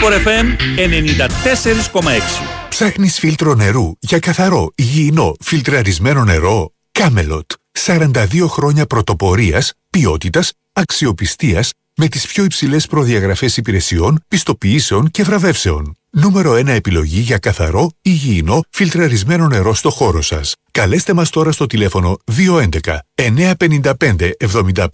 [0.00, 0.46] Η Winsport FM
[0.76, 2.68] 94,6.
[2.68, 7.50] Ψάχνεις φίλτρο νερού για καθαρό, υγιεινό, φιλτραρισμένο νερό; Κάμελοτ.
[7.86, 15.99] 42 χρόνια πρωτοπορίας, ποιότητας, αξιοπιστίας με τις πιο υψηλές προδιαγραφές υπηρεσιών, πιστοποιήσεων και βραβεύσεων.
[16.12, 20.54] Νούμερο 1 επιλογή για καθαρό, υγιεινό, φιλτραρισμένο νερό στο χώρο σας.
[20.70, 24.86] Καλέστε μας τώρα στο τηλέφωνο 211 955 75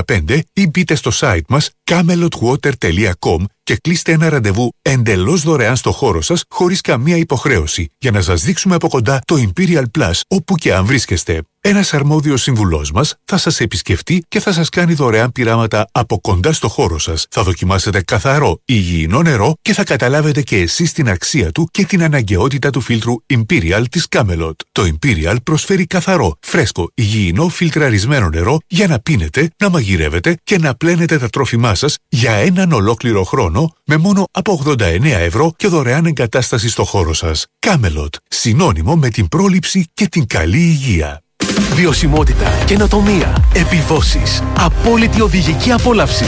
[0.00, 6.22] 75 ή μπείτε στο site μας camelotwater.com και κλείστε ένα ραντεβού εντελώς δωρεάν στο χώρο
[6.22, 10.74] σας χωρίς καμία υποχρέωση για να σας δείξουμε από κοντά το Imperial Plus όπου και
[10.74, 11.42] αν βρίσκεστε.
[11.60, 16.52] Ένας αρμόδιος συμβουλός μας θα σας επισκεφτεί και θα σας κάνει δωρεάν πειράματα από κοντά
[16.52, 17.26] στο χώρο σας.
[17.30, 22.02] Θα δοκιμάσετε καθαρό, υγιεινό νερό και θα καταλάβετε και εσείς την αξία του και την
[22.02, 24.52] αναγκαιότητα του φίλτρου Imperial της Camelot.
[24.72, 30.74] Το Imperial προσφέρει καθαρό, φρέσκο, υγιεινό φιλτραρισμένο νερό για να πίνετε, να μαγειρεύετε και να
[30.74, 36.06] πλένετε τα τρόφιμά σας για έναν ολόκληρο χρόνο με μόνο από 89 ευρώ και δωρεάν
[36.06, 37.46] εγκατάσταση στο χώρο σας.
[37.66, 41.25] Camelot, συνώνυμο με την πρόληψη και την καλή υγεία.
[41.74, 46.24] Βιωσιμότητα, καινοτομία, επιδόσεις, απόλυτη οδηγική απόλαυση.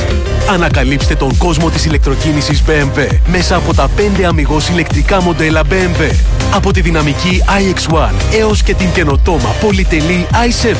[0.50, 6.14] Ανακαλύψτε τον κόσμο της ηλεκτροκίνησης BMW μέσα από τα 5 αμυγός ηλεκτρικά μοντέλα BMW.
[6.54, 10.76] Από τη δυναμική iX1 έως και την καινοτόμα πολυτελή i7.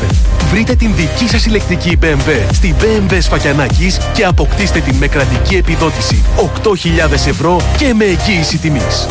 [0.51, 6.22] Βρείτε την δική σας ηλεκτρική BMW στη BMW Σφακιανάκης και αποκτήστε την με κρατική επιδότηση
[6.62, 9.07] 8.000 ευρώ και με εγγύηση τιμής.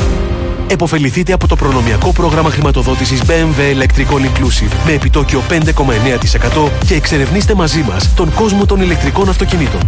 [0.70, 7.82] Εποφεληθείτε από το προνομιακό πρόγραμμα χρηματοδότησης BMW Electrical Inclusive με επιτόκιο 5,9% και εξερευνήστε μαζί
[7.82, 9.82] μας τον κόσμο των ηλεκτρικών αυτοκινήτων.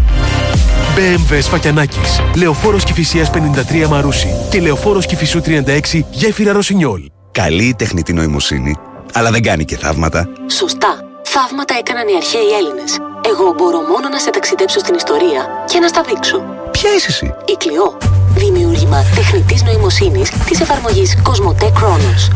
[0.95, 7.01] BMW Σφακιανάκης, Λεωφόρος Κηφισίας 53 Μαρούσι και Λεωφόρος Κηφισού 36 Γέφυρα Ρωσινιόλ.
[7.31, 8.75] Καλή η τεχνητή νοημοσύνη,
[9.13, 10.29] αλλά δεν κάνει και θαύματα.
[10.51, 11.03] Σωστά.
[11.23, 12.97] Θαύματα έκαναν οι αρχαίοι Έλληνες.
[13.25, 16.43] Εγώ μπορώ μόνο να σε ταξιδέψω στην ιστορία και να στα δείξω.
[16.71, 18.18] Ποια είσαι εσύ; Η Κλειό.
[18.39, 22.31] Δημιούργημα τεχνητής νοημοσύνης της εφαρμογής Cosmote Chronos.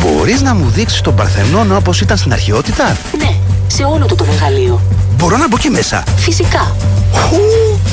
[0.00, 3.34] Μπορείς να μου δείξεις τον Παρθενώνα όπως ήταν στην αρχαιότητα; Ναι,
[3.66, 4.80] σε όλο του το μεγαλείο.
[5.16, 6.76] Μπορώ να μπω εκεί μέσα; Φυσικά.
[7.12, 7.40] Χου,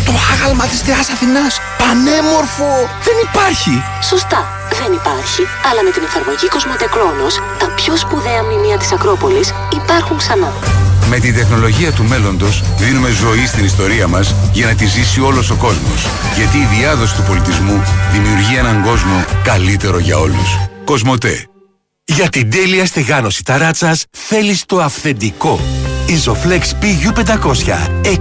[0.06, 1.60] το άγαλμα της Θεάς Αθηνάς.
[1.78, 2.72] Πανέμορφο.
[3.08, 3.84] Δεν υπάρχει.
[4.10, 4.42] Σωστά.
[4.80, 10.18] Δεν υπάρχει, αλλά με την εφαρμογή Cosmote Chronos, τα πιο σπουδαία μνημεία της Ακρόπολης υπάρχουν
[10.18, 10.52] ξανά.
[11.10, 15.50] Με την τεχνολογία του μέλλοντος δίνουμε ζωή στην ιστορία μας για να τη ζήσει όλος
[15.50, 16.08] ο κόσμος.
[16.36, 20.60] Γιατί η διάδοση του πολιτισμού δημιουργεί έναν κόσμο καλύτερο για όλους.
[20.84, 21.48] Κοσμοτέ.
[22.06, 25.60] Για την τέλεια στεγάνωση ταράτσας θέλεις το αυθεντικό.
[26.08, 27.78] Isoflex PU500.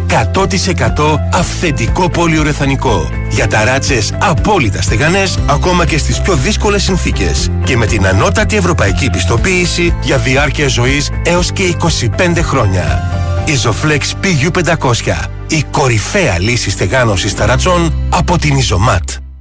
[0.09, 3.11] 100% αυθεντικό πολυουρεθανικό.
[3.31, 7.51] Για ταράτσες απόλυτα στεγανές ακόμα και στις πιο δύσκολες συνθήκες.
[7.65, 13.03] Και με την ανώτατη ευρωπαϊκή πιστοποίηση για διάρκεια ζωής έως και 25 χρόνια.
[13.47, 15.29] Isoflex PU500.
[15.49, 19.32] Η κορυφαία λύση στεγάνωσης ταρατσών από την Isomat.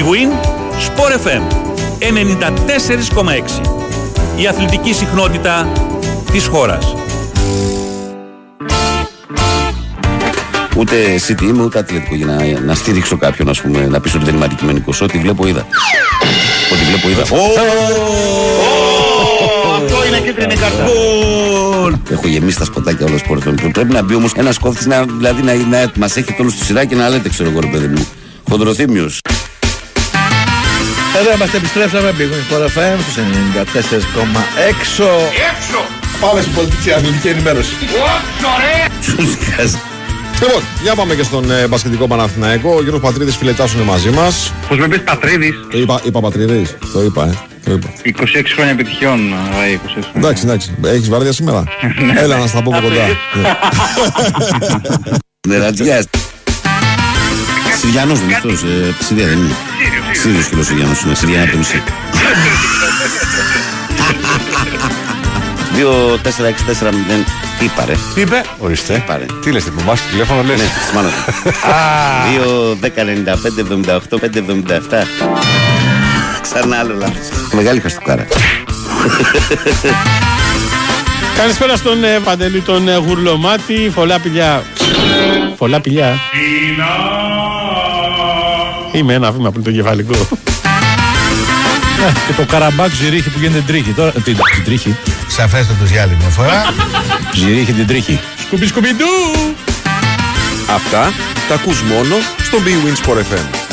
[0.00, 0.30] Big Win,
[0.88, 1.42] Sport FM
[2.00, 3.60] 94,6.
[4.36, 5.72] Η αθλητική συχνότητα
[6.32, 6.94] της χώρας.
[10.76, 10.96] Ούτε
[11.28, 14.34] City είμαι, ούτε Ατλέτικο για να, να στήριξω κάποιον, ας πούμε, να πεις ότι δεν
[14.34, 15.00] είμαι αντικειμενικός.
[15.00, 15.66] Ό,τι βλέπω είδα.
[16.72, 17.22] Ό,τι βλέπω είδα.
[17.22, 17.36] Αυτό
[20.06, 20.84] είναι κίτρινη κάρτα.
[22.10, 23.70] Έχω γεμίσει τα σποτάκια όλα σπορ FM.
[23.72, 26.84] Πρέπει να μπει όμως ένας κόφτη να, δηλαδή, να, να μας έχει όλου στη σειρά
[26.84, 28.06] και να λέτε, ξέρω εγώ, ρε παιδί μου.
[28.48, 29.20] Χοντροθύμιος.
[31.18, 33.20] Εδώ είμαστε, επιστρέψαμε, πήγαμε στο FM στους 94,6.
[36.20, 37.72] Πάμε στην πολιτική αθλητική ενημέρωση.
[40.40, 42.74] Λοιπόν, για πάμε και στον ε, μπασκετικό Παναθηναϊκό.
[42.74, 44.52] Ο Γιώργος Πατρίδης φιλετάς είναι μαζί μας.
[44.68, 46.76] Πώς με πεις Πατρίδης; Το είπα, είπα Πατρίδης.
[46.92, 47.34] Το είπα, ε.
[47.64, 47.88] Το είπα.
[48.04, 49.36] 26 χρόνια επιτυχιών, ε,
[49.72, 50.10] 26 χρόνια.
[50.14, 50.74] Εντάξει, εντάξει.
[50.84, 51.64] Έχεις βαρδιά σήμερα;
[52.22, 53.06] Έλα να στα πω από κοντά.
[55.48, 56.04] Νερατζιάς.
[57.80, 59.54] Συριανός είναι αυτός, ε, Συρία δεν είναι.
[60.12, 61.82] Σύριος και ο Συριανός είναι, Συριανά από το μισή.
[65.76, 67.24] 2-4-6-4-0.
[67.58, 68.94] Τι είπα ρε; Τι είπε, ορίστε.
[68.94, 71.14] Είπα, ρε; Τι λες, τυπωμάς στο τηλέφωνο, λες; Ναι, στη μάνα του.
[72.80, 75.06] 2-10-95-78-5-77.
[76.40, 77.28] Ξανά άλλο λάθος.
[77.52, 78.26] Μεγάλη χαστούκάρα.
[81.36, 84.62] Καλησπέρα στον ε, Παντελή τον ε, Γουρλωμάτη, φωλά πηλιά.
[85.56, 86.18] Φωλά πηλιά.
[89.00, 90.14] Είμαι ένα βήμα πριν το κεφαλικό.
[92.06, 93.90] Ε, Και το καραμπάκ ζυρίχη που γίνεται τρίχη.
[93.90, 94.96] Τώρα, την, την τρίχη.
[95.28, 96.74] Σαφέστατος για άλλη μια φορά.
[97.34, 98.20] Ζυρίχη την τρίχη.
[98.46, 99.04] Σκουμπι σκουμπιντού.
[100.74, 101.12] Αυτά
[101.48, 103.69] τα ακούς μόνο στο Big Win Sport FM.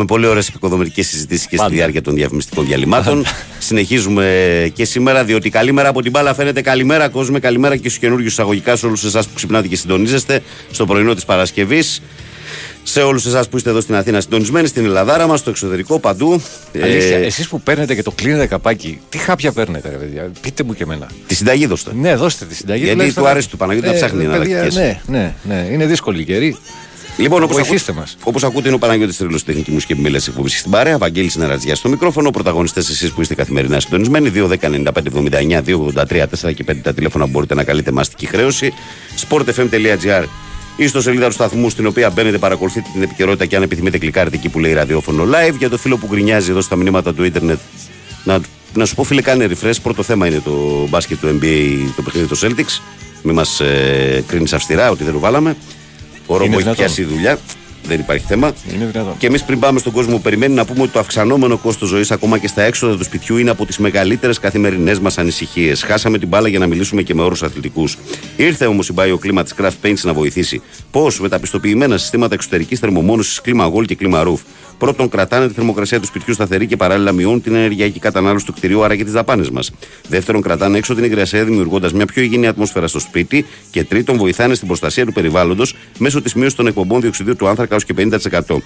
[0.00, 3.24] Εδώ με πολύ ωραίες επικοδομητικές συζητήσεις και στη διάρκεια των διαφημιστικών διαλυμάτων.
[3.58, 8.32] Συνεχίζουμε και σήμερα, διότι καλημέρα από την μπάλα φαίνεται καλημέρα κόσμο, καλημέρα και στους καινούριους
[8.32, 12.02] εισαγωγικάς σε όλους εσάς που ξυπνάτε και συντονίζεστε στο πρωινό της Παρασκευής.
[12.82, 16.42] Σε όλους εσάς που είστε εδώ στην Αθήνα συντονισμένοι, στην Ελλαδάρα μας, στο εξωτερικό, παντού.
[16.82, 20.30] Αλήθεια, Ε, εσείς που παίρνετε και το κλείνετε καπάκι, τι χάπια παίρνετε, ρε παιδιά.
[20.40, 21.10] Πείτε μου και εμένα.
[21.26, 21.90] Τη συνταγή δώστε.
[21.94, 22.78] Ναι, δώστε τη συνταγή.
[22.82, 23.22] Γιατί τουλάχιστον.
[23.22, 25.00] του αρέσει του Παναγιώτη να ψάχνει ρε παιδιά, εναλλακτικές.
[25.06, 25.68] Ναι, ναι, ναι.
[25.72, 26.56] Είναι δύσκολη η καιρή.
[27.20, 28.16] Λοιπόν, όπως Βοηθήστε μας.
[28.24, 30.98] Όπως ακούτε, είναι ο Παναγιώτης Τρίλος, τεχνική μουσική επιμέλεια τη εκπομπής στην παρέα.
[30.98, 32.30] Βαγγέλης Νερατζιάς στο μικρόφωνο.
[32.30, 34.32] Πρωταγωνιστές εσείς που είστε καθημερινά συντονισμένοι.
[34.34, 38.72] 2.195.79, 2.83, 4 και 5 τα τηλέφωνα που μπορείτε να καλείτε μαστική χρέωση.
[39.28, 40.24] sportfm.gr
[40.76, 44.36] ή στο σελίδα του σταθμού στην οποία μπαίνετε, παρακολουθείτε την επικαιρότητα και αν επιθυμείτε κλικάρετε
[44.36, 45.54] εκεί που λέει ραδιόφωνο live.
[45.58, 47.58] Για το φίλο που γκρινιάζει εδώ στα μηνύματα του ίντερνετ,
[48.24, 48.40] να,
[48.74, 49.76] να σου πω φίλε, κάνε refresh.
[49.82, 52.82] Πρώτο θέμα είναι το μπάσκετ του NBA, το παιχνίδι του Celtics.
[53.22, 55.56] Μην μας ε, κρίνεις αυστηρά ότι δεν το βάλαμε.
[56.30, 56.74] Ο Ρώμο έχει δυνατόν.
[56.84, 57.38] πιάσει δουλειά.
[57.86, 58.52] Δεν υπάρχει θέμα.
[58.74, 59.14] Είναι δυνατόν.
[59.18, 62.10] Και εμείς πριν πάμε στον κόσμο που περιμένει να πούμε ότι το αυξανόμενο κόστος ζωής
[62.10, 65.82] ακόμα και στα έξοδα του σπιτιού είναι από τις μεγαλύτερες καθημερινές μας ανησυχίες.
[65.82, 67.98] Χάσαμε την μπάλα για να μιλήσουμε και με όρους αθλητικούς.
[68.36, 70.62] Ήρθε όμως η Bioklima της Craft Paints να βοηθήσει.
[70.90, 74.40] Πώς; Με τα πιστοποιημένα συστήματα εξωτερικής θερμομόνωσης κλίμα Gold και κλίμα Roof.
[74.78, 78.84] Πρώτον, κρατάνε τη θερμοκρασία του σπιτιού σταθερή και παράλληλα μειώνουν την ενεργειακή κατανάλωση του κτηρίου,
[78.84, 79.70] άρα και τις δαπάνες μας.
[80.08, 83.46] Δεύτερον, κρατάνε έξω την υγρασία δημιουργώντας μια πιο υγιεινή ατμόσφαιρα στο σπίτι.
[83.70, 87.69] Και τρίτον, βοηθάνε στην προστασία του περιβάλλοντος μέσω της μείωσης των εκπομπών διοξιδίου του άνθρακα
[87.74, 87.94] ω και
[88.48, 88.56] 50%.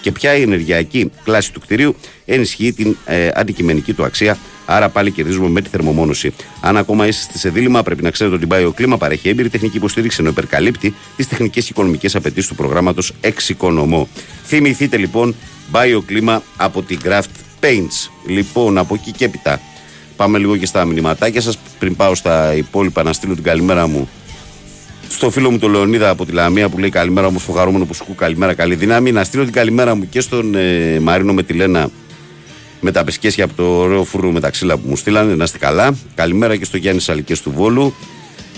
[0.00, 5.10] Και πια η ενεργειακή κλάση του κτηρίου ενισχύει την ε, αντικειμενική του αξία, άρα πάλι
[5.10, 6.32] κερδίζουμε με τη θερμομόνωση.
[6.60, 10.16] Αν ακόμα είστε σε δίλημα, πρέπει να ξέρετε ότι η BioClima παρέχει έμπειρη τεχνική υποστήριξη
[10.20, 14.08] ενώ υπερκαλύπτει τις τεχνικές και οικονομικές απαιτήσεις του προγράμματος Εξοικονομώ.
[14.44, 15.34] Θυμηθείτε λοιπόν
[15.72, 18.10] BioClima από την Craft Paints.
[18.26, 19.60] Λοιπόν, από εκεί και έπειτα.
[20.16, 21.58] Πάμε λίγο και στα μηνυματάκια σας.
[21.78, 24.08] Πριν πάω στα υπόλοιπα, να στείλω την καλημέρα μου
[25.14, 28.02] στο φίλο μου τον Λεωνίδα από τη Λαμία που λέει καλημέρα όμως φοχαρούμενο που σου
[28.02, 29.12] ακούω, καλημέρα, καλή δύναμη.
[29.12, 31.90] Να στείλω την καλημέρα μου και στον ε, Μαρίνο με τη Λένα
[32.80, 35.34] με τα πεσκέσια από το ωραίο φούρνο με τα ξύλα που μου στείλανε.
[35.34, 35.96] Να είστε καλά.
[36.14, 37.94] Καλημέρα και στο Γιάννη Σαλικέ του Βόλου.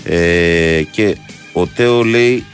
[0.03, 1.17] Ε, και
[1.53, 2.45] ο Τέο λέει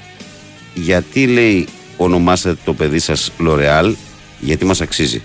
[0.73, 3.95] γιατί λέει ονομάσατε το παιδί σας Λορεάλ
[4.39, 5.21] γιατί μας αξίζει.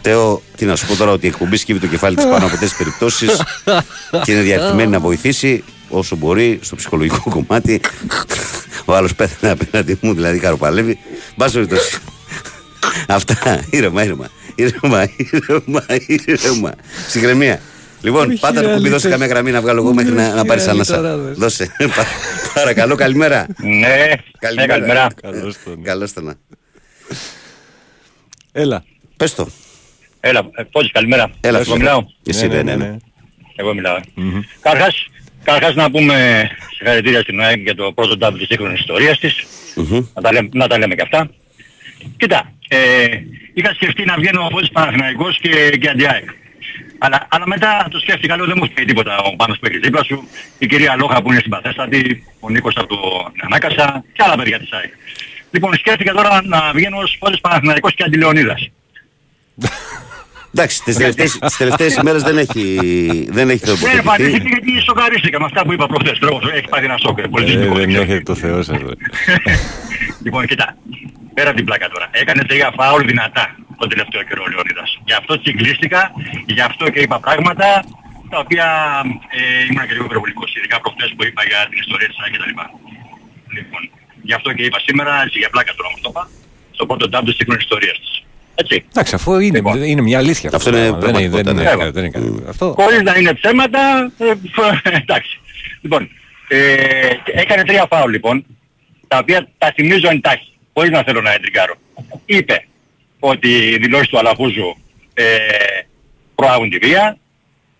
[0.00, 2.48] Τέο, τι να σου πω τώρα, ότι η εκπομπή σκύβει το κεφάλι της πάνω από
[2.48, 3.42] τέτοιες περιπτώσεις
[4.24, 7.80] και είναι διατεθειμένη να βοηθήσει όσο μπορεί στο ψυχολογικό κομμάτι.
[8.84, 10.98] Ο άλλος πέθανε απέναντι μου, δηλαδή καροπαλεύει.
[11.36, 11.98] Μπα περιπτώσει.
[13.08, 13.64] Αυτά.
[13.70, 14.28] Ήρεμα, ήρεμα.
[14.54, 16.74] Ήρεμα, ήρεμα, ήρεμα.
[17.08, 17.60] Συγκρεμία.
[18.00, 19.10] Λοιπόν, Όχι, πάτα το κουμπί, δώσε αλήθεια.
[19.10, 20.94] καμιά γραμμή να βγάλω εγώ μέχρι να, να πάρεις Όχι, ανάσα.
[20.94, 21.38] αλήθαράδες.
[21.38, 21.72] Δώσε.
[21.78, 22.06] Πα-
[22.54, 23.46] Παρακαλώ, καλημέρα.
[23.56, 24.66] Ναι, Καλημέρα.
[24.72, 25.06] καλημέρα.
[25.22, 25.82] Καλώς τον.
[25.82, 26.34] Καλώς το να.
[28.52, 28.84] Έλα.
[29.16, 29.48] Πες το.
[30.20, 31.30] Έλα, ε, Φώτης, καλημέρα.
[31.40, 31.76] Έλα, Εγώ φίλε.
[31.76, 32.04] μιλάω.
[32.26, 32.96] Εσύ, ναι, ναι, ναι.
[33.56, 34.00] Εγώ μιλάω.
[34.60, 35.06] Καταρχάς,
[35.44, 39.44] καταρχάς να πούμε συγχαρητήρια στην ΑΕΚ για το πρώτο τάμπ της σύγχρονης ιστορίας της.
[39.74, 40.06] Μμμ.
[40.14, 41.30] Να τα, λέμε, να τα λέμε και αυτά.
[42.16, 43.06] Κοίτα, ε,
[43.54, 46.28] είχα σκεφτεί να βγαίνω από της Παναθηναϊκός και, και αντιάεκ.
[46.98, 50.04] Αλλά, αλλά μετά το σκέφτηκα, λέω δεν μου φταίει τίποτα ο Πάνος που έχει δίπλα
[50.04, 54.58] σου, η κυρία Λόχα που είναι συμπαθέστατη, ο Νίκος από το Ανάκασα και άλλα παιδιά
[54.58, 54.92] της ΑΕΚ.
[55.50, 58.70] Λοιπόν, σκέφτηκα τώρα να βγαίνω ως πόλης Παναθηναϊκός και αντιλεωνίδας.
[60.54, 62.78] Εντάξει, τις τελευταίες, τις τελευταίες ημέρες δεν έχει,
[63.30, 63.96] δεν έχει Δεν τοποθετηθεί.
[63.98, 66.18] εμφανίστηκε γιατί σοκαρίστηκα με αυτά που είπα προχθές.
[66.18, 67.18] Τρόπος, έχει πάθει ένα σοκ.
[67.18, 67.74] ε, Ε, πολιτιστικό.
[67.74, 68.78] δεν έχετε το Θεό σας.
[68.78, 68.92] ρε.
[70.24, 70.76] Λοιπόν, κοιτά.
[71.34, 72.06] Πέρα από την πλάκα τώρα.
[72.10, 73.44] Έκανε τρία φάουλ δυνατά
[73.78, 74.88] τον τελευταίο καιρό ο Λεωνίδας.
[75.08, 76.00] Γι' αυτό τσιγκλίστηκα,
[76.46, 77.68] γι' αυτό και είπα πράγματα
[78.32, 78.66] τα οποία
[79.38, 82.52] ε, ήμουν και λίγο υπερβολικός, ειδικά προχθές που είπα για την ιστορία της ΑΕΚ κτλ.
[83.56, 83.82] Λοιπόν,
[84.28, 86.22] γι' αυτό και είπα σήμερα, έτσι για πλάκα τώρα μου το είπα,
[86.76, 88.12] στο πρώτο τάμπ της σύγχρονης ιστορίας της.
[88.58, 88.84] Έτσι.
[88.88, 90.50] Εντάξει, αφού είναι, είναι μια αλήθεια.
[90.54, 91.18] Αυτό είναι το πράγμα.
[91.18, 92.10] δεν, είναι- δεν, είναι, πραγματικότητα, ναι.
[92.10, 92.48] δεν είναι κάτι.
[92.48, 92.74] Αυτό.
[92.78, 94.32] Χωρίς να είναι ψέματα, ε,
[95.02, 95.40] εντάξει.
[95.80, 96.08] Λοιπόν,
[96.48, 96.60] ε,
[97.24, 98.44] έκανε τρία φάουλ λοιπόν,
[99.08, 101.74] τα οποία τα θυμίζω εντάχει, χωρίς να θέλω να εντριγκάρω.
[102.24, 102.66] Είπε
[103.18, 104.76] ότι οι δηλώσεις του Αλαφούζου
[105.14, 105.24] ε,
[106.34, 107.18] προάγουν τη βία.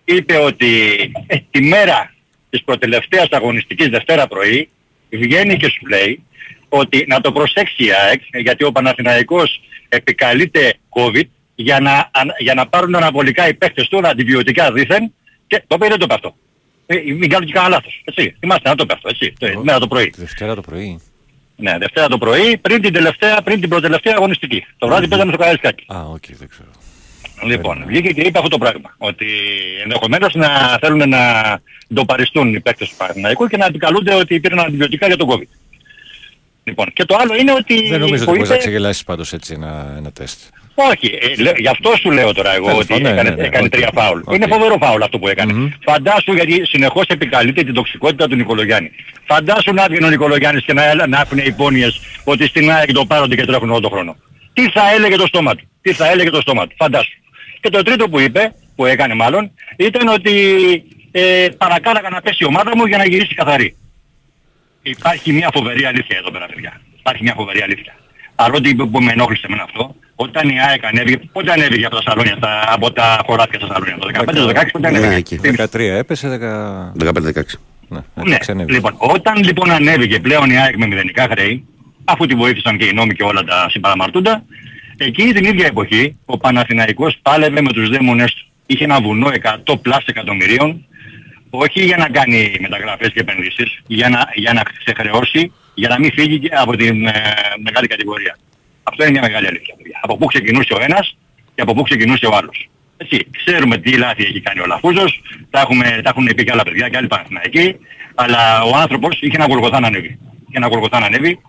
[0.05, 0.71] Είπε ότι
[1.27, 2.13] ε, τη μέρα
[2.49, 4.69] της προτελευταίας αγωνιστικής Δευτέρα πρωί
[5.09, 6.21] βγαίνει και σου λέει
[6.69, 11.23] ότι να το προσέξει η ΑΕΚ γιατί ο Παναθηναϊκός επικαλείται COVID
[11.55, 15.13] για να, αν- για να πάρουν αναβολικά οι παίκτες του αντιβιωτικά δήθεν
[15.47, 16.35] και το είπε δεν το είπε αυτό.
[16.85, 18.01] Ε, μην κάνω και κανένα λάθος.
[18.05, 18.35] Έτσι.
[18.39, 19.09] Είμαστε να το είπε αυτό.
[19.09, 19.33] Έτσι.
[19.39, 20.13] Το, μέρα το πρωί.
[20.17, 21.01] Δευτέρα το πρωί.
[21.55, 24.65] Ναι, Δευτέρα το πρωί πριν την τελευταία, πριν την προτελευταία αγωνιστική.
[24.77, 25.83] Το βράδυ παίζαμε στο Καραϊσκάκι.
[25.87, 26.69] Α, οκ, δεν ξέρω.
[27.43, 28.95] Λοιπόν, βγήκε και είπε αυτό το πράγμα.
[28.97, 29.25] Ότι
[29.83, 31.19] ενδεχομένως να θέλουν να
[31.93, 35.47] ντοπαριστούν οι παίκτες του Παναθηναϊκού και να επικαλούνται ότι πήραν αντιβιωτικά για τον COVID.
[36.67, 37.87] Λοιπόν, και το άλλο είναι ότι...
[37.89, 40.39] Δεν νομίζω που ότι μπορείς να είπε- ξεγελάσεις πάντως έτσι ένα, ένα τεστ.
[40.75, 43.35] όχι, ε, λέ- γι' αυτό σου λέω τώρα εγώ Τέλος ότι πάντων, ναι, έκανε, ναι,
[43.35, 43.71] ναι, έκανε οκ.
[43.71, 44.19] τρία φάουλ.
[44.25, 44.35] Οκ.
[44.35, 45.77] Είναι φοβερό φάουλ αυτό που έκανε.
[45.83, 48.91] Φαντάσου γιατί συνεχώς επικαλείται την τοξικότητα του Νικολογιάννη.
[49.25, 53.05] Φαντάσου να έβγαινε ο Νικολογιάννης και να, έλα- να έχουν υπόνοιες ότι στην ΑΕΚ το
[53.05, 54.15] πάρονται και τρέχουν όλο τον χρόνο.
[54.53, 57.11] Τι θα έλεγε το στόμα του; Τι θα έλεγε το στόμα του; Φαντάσου.
[57.61, 60.33] Και το τρίτο που είπε, που έκανε μάλλον, ήταν ότι
[61.11, 63.75] ε, παρακάλαγα να πέσει η ομάδα μου για να γυρίσει καθαρή.
[64.89, 66.81] Υπάρχει μια φοβερή αλήθεια εδώ πέρα παιδιά.
[66.99, 67.95] Υπάρχει μια φοβερή αλήθεια.
[68.35, 72.35] Παρότι που με ενόχλησε εμένα αυτό, όταν η ΑΕΚ ανέβηκε, πότε ανέβηκε από τα σαλόνια,
[72.37, 75.35] στα, από τα χωράφια στα σαλόνια, το 15, το 16, πότε Ναι, ανέβηκε.
[75.35, 75.55] εκεί.
[75.73, 76.27] 13 έπεσε,
[76.99, 77.05] 10...
[77.05, 77.11] 15-16.
[77.89, 78.73] Ναι, Ναι, εντάξει, ανέβηκε.
[78.75, 81.65] λοιπόν, όταν λοιπόν ανέβηκε πλέον η ΑΕΚ με μηδενικά χρέη,
[82.05, 84.43] αφού τη βοήθησαν και οι νόμοι και όλα τα συμπαραμαρτούντα,
[84.97, 88.45] εκείνη την ίδια εποχή ο Παναθηναϊκός πάλευε με τους δαίμονες του.
[88.65, 89.29] Είχε ένα βουνό
[89.65, 90.85] 100 πλάς εκατομμυρίων,
[91.63, 96.11] όχι για να κάνει μεταγραφές και επενδύσεις, για να, για να ξεχρεώσει, για να μην
[96.13, 97.11] φύγει και από την ε,
[97.63, 98.37] μεγάλη κατηγορία.
[98.83, 99.73] Αυτό είναι μια μεγάλη αλήθεια.
[99.77, 99.99] παιδιά.
[100.01, 101.17] Από πού ξεκινούσε ο ένας
[101.55, 102.69] και από πού ξεκινούσε ο άλλος.
[102.97, 106.63] Έτσι, ξέρουμε τι λάθη έχει κάνει ο Λαφούζος, τα, έχουμε, τα έχουν πει και άλλα
[106.63, 107.75] παιδιά και άλλοι Παναθηναϊκοί,
[108.15, 110.19] αλλά ο άνθρωπος είχε ένα γολγοθά να ανέβει.
[110.47, 111.39] Είχε ένα γολγοθά να ανέβει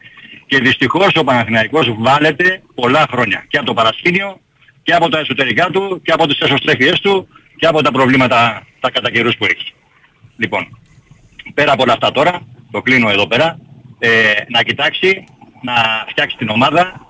[0.46, 4.40] και δυστυχώς ο Παναθηναϊκός βάλεται πολλά χρόνια και από το παρασκήνιο
[4.82, 8.90] και από τα εσωτερικά του και από τις εσωστρέφειές του και από τα προβλήματα τα
[8.90, 9.72] κατά καιρούς που έχει.
[10.38, 10.78] Λοιπόν,
[11.54, 13.58] πέρα από όλα αυτά τώρα, το κλείνω εδώ πέρα,
[13.98, 15.24] ε, να κοιτάξει,
[15.62, 15.74] να
[16.08, 17.06] φτιάξει την ομάδα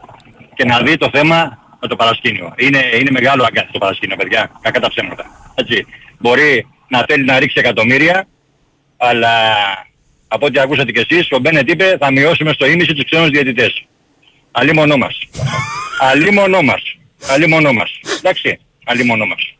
[0.54, 2.54] και να δει το θέμα με το παρασκήνιο.
[2.56, 5.52] Είναι, είναι μεγάλο αγκάθι το παρασκήνιο, παιδιά, κακά τα ψέματα.
[5.54, 5.86] Έτσι.
[6.18, 8.26] Μπορεί να θέλει να ρίξει εκατομμύρια,
[8.96, 9.54] αλλά
[10.28, 13.86] από ό,τι ακούσατε κι εσείς, ο Μπένετ είπε θα μειώσουμε στο ίμιση τους ξένους διαιτητές.
[14.50, 15.18] Αλλή μονό μας.
[16.00, 16.82] Αλλή μονό μας.
[17.28, 18.00] Αλλή μονό μας.
[18.18, 19.54] Εντάξει, αλλή μονό μας.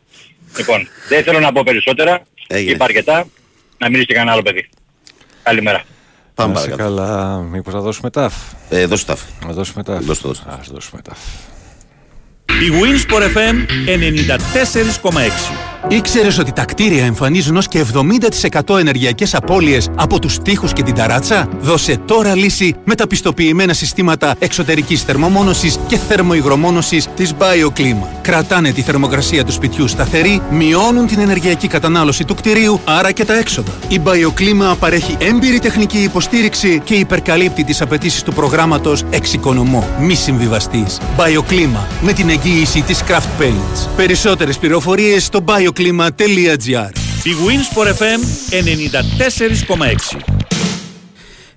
[0.57, 2.23] Λοιπόν, δεν θέλω να πω περισσότερα.
[2.47, 2.73] Έγινε.
[2.73, 3.27] Είπα αρκετά.
[3.79, 4.69] Να μιλήσει και κανένα άλλο παιδί.
[5.43, 5.83] Καλημέρα.
[6.35, 6.97] Πάμε Να είσαι παρακάτω.
[6.97, 8.35] καλά, μήπως θα δώσουμε ταφ.
[8.69, 9.17] Ε, δώσε τα.
[9.47, 10.05] Να δώσουμε ταφ.
[10.05, 10.57] Δώσε το, δώσε το.
[10.61, 11.19] Ας δώσουμε ταφ.
[12.49, 13.55] Η Winsport FM
[13.87, 15.55] 94,6.
[15.89, 17.85] Ήξερες ότι τα κτίρια εμφανίζουν ως και
[18.69, 23.73] 70% ενεργειακές απώλειες από τους τοίχους και την ταράτσα; Δώσε τώρα λύση με τα πιστοποιημένα
[23.73, 28.18] συστήματα εξωτερικής θερμομόνωσης και θερμοϊγρομόνωσης της BioClima.
[28.29, 33.39] Κρατάνε τη θερμοκρασία του σπιτιού σταθερή, μειώνουν την ενεργειακή κατανάλωση του κτιρίου, άρα και τα
[33.39, 33.73] έξοδα.
[33.89, 39.89] Η BioClima παρέχει έμπειρη τεχνική υποστήριξη και υπερκαλύπτει τις απαιτήσεις του προγράμματος Εξοικονομώ.
[40.01, 41.01] Μη συμβιβαστής.
[41.17, 43.89] BioClima με την εγγύηση της Craft Paints.
[43.97, 46.91] Περισσότερες πληροφορίες στο bioclima.gr
[47.23, 48.21] Η Winsport FM
[50.27, 50.38] 94,6.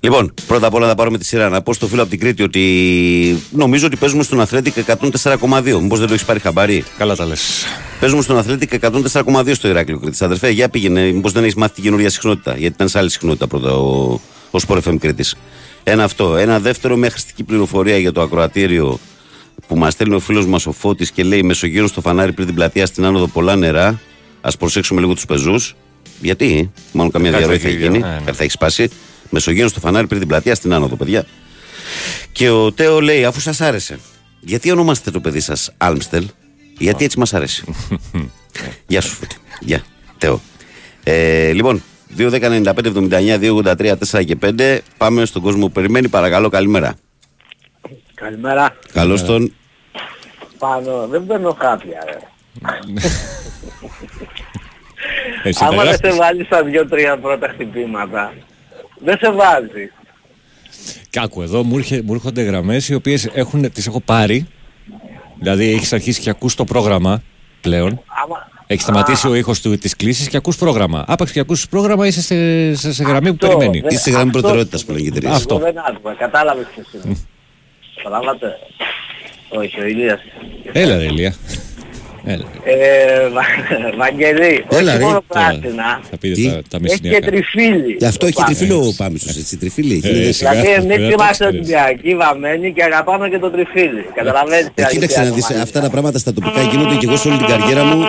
[0.03, 1.49] Λοιπόν, πρώτα απ' όλα θα πάρουμε τη σειρά.
[1.49, 2.63] Να πω στο φίλο από την Κρήτη ότι
[3.51, 5.79] νομίζω ότι παίζουμε στον Αθλέτικ 104,2.
[5.81, 7.65] Μήπως δεν το έχεις πάρει χαμπάρι; Καλά τα λες.
[7.99, 10.23] Παίζουμε στον Αθλέτικ 104,2 στο Ηράκλειο Κρήτη.
[10.23, 11.11] Αδερφέ, για πήγαινε.
[11.11, 14.19] Μήπως δεν έχεις μάθει την καινούργια συχνότητα; Γιατί ήταν σε άλλη συχνότητα πρώτα ο,
[14.51, 15.35] ο Sport FM Κρήτης.
[15.83, 16.35] Ένα αυτό.
[16.35, 18.99] Ένα δεύτερο, μια χρηστική πληροφορία για το ακροατήριο
[19.67, 22.55] που μας στέλνει ο φίλος μας ο Φώτης και λέει Μεσογείων στο φανάρι πριν την
[22.55, 23.99] πλατεία στην άνοδο πολλά νερά.
[24.41, 25.75] Α προσέξουμε λίγο τους πεζούς.
[26.21, 27.97] Γιατί, μάλλον καμία Κάτι διαρροή θα θα έχει γίνει.
[27.97, 28.21] γίνει, ναι, ναι.
[28.25, 28.89] Κάτι θα έχεις σπάσει.
[29.31, 31.25] Μεσογείων στο φανάρι πριν την πλατεία στην άνοδο, παιδιά.
[32.31, 33.99] Και ο Τέο λέει, αφού σας άρεσε,
[34.39, 36.25] γιατί ονομάστε το παιδί σας Άλμστελ,
[36.77, 37.63] γιατί έτσι μας αρέσει;
[38.87, 39.35] Γεια σου, Φώτη.
[39.59, 39.83] Γεια,
[40.17, 40.41] Τέο.
[41.03, 41.83] Ε, λοιπόν,
[42.17, 44.77] 2.195.79, 2.83, 4 και 5.
[44.97, 46.07] Πάμε στον κόσμο που περιμένει.
[46.09, 46.93] Παρακαλώ, καλημέρα.
[48.13, 48.75] Καλημέρα.
[48.93, 49.53] Καλώς τον.
[50.57, 52.17] Πάνω, δεν παίρνω κάποια ρε.
[55.43, 56.17] Έτσι Άμα δεν σε τεράστιος.
[56.17, 58.33] βάλεις στα δύο-τρία πρώτα χτυπήματα,
[59.03, 59.91] δεν σε βάζει.
[61.09, 63.27] Κάκου, εδώ μου, έρχε- μου έρχονται γραμμές οι οποίες
[63.73, 64.47] τις έχω πάρει.
[65.39, 67.23] Δηλαδή έχεις αρχίσει και ακούς το πρόγραμμα
[67.61, 68.01] πλέον.
[68.23, 68.49] Άμα...
[68.67, 71.03] Έχει σταματήσει ο ήχος της κλίση και ακούς πρόγραμμα.
[71.07, 72.35] Άπαξ και ακούς πρόγραμμα είσαι σε,
[72.75, 73.79] σε, σε γραμμή που Αυτό, περιμένει.
[73.79, 75.35] δεν- Είσαι γραμμή αυτό- προτεραιότητας που λένε και οι εταιρείες.
[75.39, 75.55] Αυτό.
[75.55, 77.15] Εγώ δεν άκουγα, κατάλαβες ποιος είναι.
[77.95, 78.47] Καταλάβατε.
[79.49, 80.19] Όχι, ο Ηλίας.
[80.71, 81.35] Έλα ρε Ηλία.
[82.25, 82.45] Έλα.
[82.63, 85.03] Ε, Βα- Βαγγελή, Έλα, όχι ρε.
[85.05, 85.21] μόνο Έλα.
[85.27, 87.27] πράσινα, Θα πείτε Τι; τα, τα έχει και μεσηνιακά.
[87.27, 87.95] τριφύλι.
[87.99, 88.47] Γι' αυτό το έχει πάνω.
[88.47, 89.57] τριφύλο ο Πάμισος, έτσι.
[89.57, 90.07] Τριφύλι έχει.
[90.07, 90.51] Ε, είναι σιγά.
[90.51, 91.53] Δηλαδή εμείς Βέβαια, το είμαστε ξέρεις.
[91.59, 94.01] Ολυμπιακοί βαμμένοι και αγαπάμε και το τριφύλι.
[94.15, 95.61] Καταλαβαίνεις τι Ε, κοίταξε αλήθεια να δεις, κομμάτια.
[95.63, 98.03] αυτά τα πράγματα στα τοπικά γίνονται και εγώ σε όλη την καριέρα μου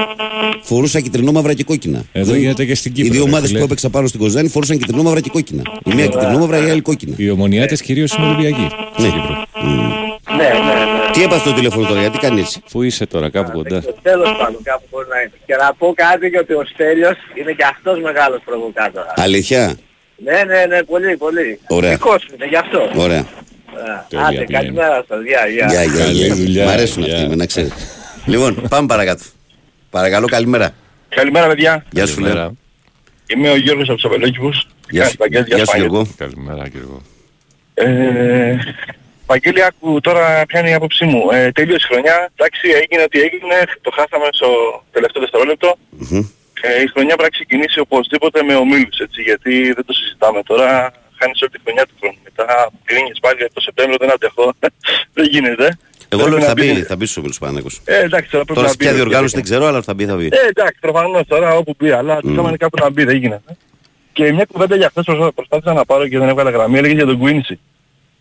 [0.63, 2.01] φορούσα κυτρινό μαύρα και κόκκινα.
[2.13, 3.13] Εδώ Δεν- γίνεται και στην Οι Κύπρο.
[3.13, 3.59] δύο ρε ομάδες φίλε.
[3.59, 5.63] που έπαιξα πάνω στην Κοζάνη φορούσαν κυτρινό μαύρα και κόκκινα.
[5.91, 7.15] Η μία κυτρινό μαύρα, η άλλη κόκκινα.
[7.17, 8.61] Οι ομονιάτες κυρίως είναι Ολυμπιακοί.
[8.61, 8.69] Ναι.
[9.09, 9.45] στην Κύπρο.
[10.37, 10.82] Ναι, ναι, ναι.
[11.13, 12.63] Τι έπαθε το τηλέφωνο τώρα, γιατί κάνει έτσι.
[12.71, 13.81] Πού είσαι τώρα, κάπου κοντά.
[13.81, 15.33] Στο τέλος πάντων κάπου μπορεί να είναι.
[15.47, 19.13] Και να πω κάτι γιατί ο Στέλιος είναι και αυτός μεγάλος προβοκάτορας.
[19.17, 19.77] Αλήθεια;
[20.17, 21.59] Ναι, ναι, ναι, πολύ, πολύ.
[21.69, 21.91] Ωραία.
[21.91, 22.91] Δικός μου είναι, γι' αυτό.
[22.97, 23.19] Ωραία.
[23.21, 23.25] Α,
[24.09, 24.63] Τέλεια, Άντε, πλέον.
[24.63, 25.19] καλημέρα σας.
[25.23, 25.67] Γεια, γεια.
[25.71, 26.35] Γεια, γεια, Καλή γεια.
[26.35, 27.15] δουλειά, Μ' αρέσουν γεια.
[27.17, 27.75] αυτοί, με να ξέρετε.
[28.27, 29.23] Λοιπόν, πάμε παρακάτω.
[29.91, 30.71] Παρακαλώ, καλημέρα.
[31.09, 31.85] Καλημέρα παιδιά.
[31.91, 32.49] Γεια σου, φίλε.
[33.27, 34.67] Είμαι ο Γιώργος από τους Απελόκηβους.
[34.91, 35.89] Γεια σου, Παγγέλη, γεια σου Σπάγγελ.
[35.89, 36.11] Γιώργο.
[36.17, 37.03] Καλημέρα Γιώργο.
[39.35, 41.23] Ε, Παγγέλη, άκου τώρα ποια είναι η άποψή μου.
[41.33, 44.49] Ε, τέλειωσε η χρονιά, εντάξει έγινε ό,τι έγινε, το χάσαμε στο
[44.95, 45.69] τελευταίο δευτερόλεπτο.
[45.91, 46.25] Μμμ.
[46.67, 50.93] Ε, η χρονιά πρέπει να ξεκινήσει οπωσδήποτε με ομίλους, έτσι, γιατί δεν το συζητάμε τώρα.
[51.19, 52.19] Χάνεις όλη τη χρονιά του χρόνου.
[52.25, 52.47] Μετά
[52.85, 54.47] κρίνεις πάλι το Σεπτέμβριο, δεν αντεχώ.
[55.17, 55.67] δεν γίνεται.
[56.13, 57.75] Εγώ Πρέπει λέω ότι να θα μπει- μπει, θα μπει στους Ομίλους Παναθηναϊκός.
[57.85, 58.83] Ε, εντάξει, τώρα πρέπει Τώρα να σε μπει.
[58.85, 60.27] ποια ρε, διοργάνωση γιατί- δεν ξέρω, αλλά θα μπει, θα μπει.
[60.41, 63.51] Ε, εντάξει, προφανώς τώρα όπου μπει, αλλά το θέμα είναι κάπου να μπει, δεν γίνεται.
[64.13, 67.07] Και μια κουβέντα για χθες προσπά- προσπάθησα να πάρω και δεν έβγαλα γραμμή, έλεγε για
[67.07, 67.55] τον Quincy.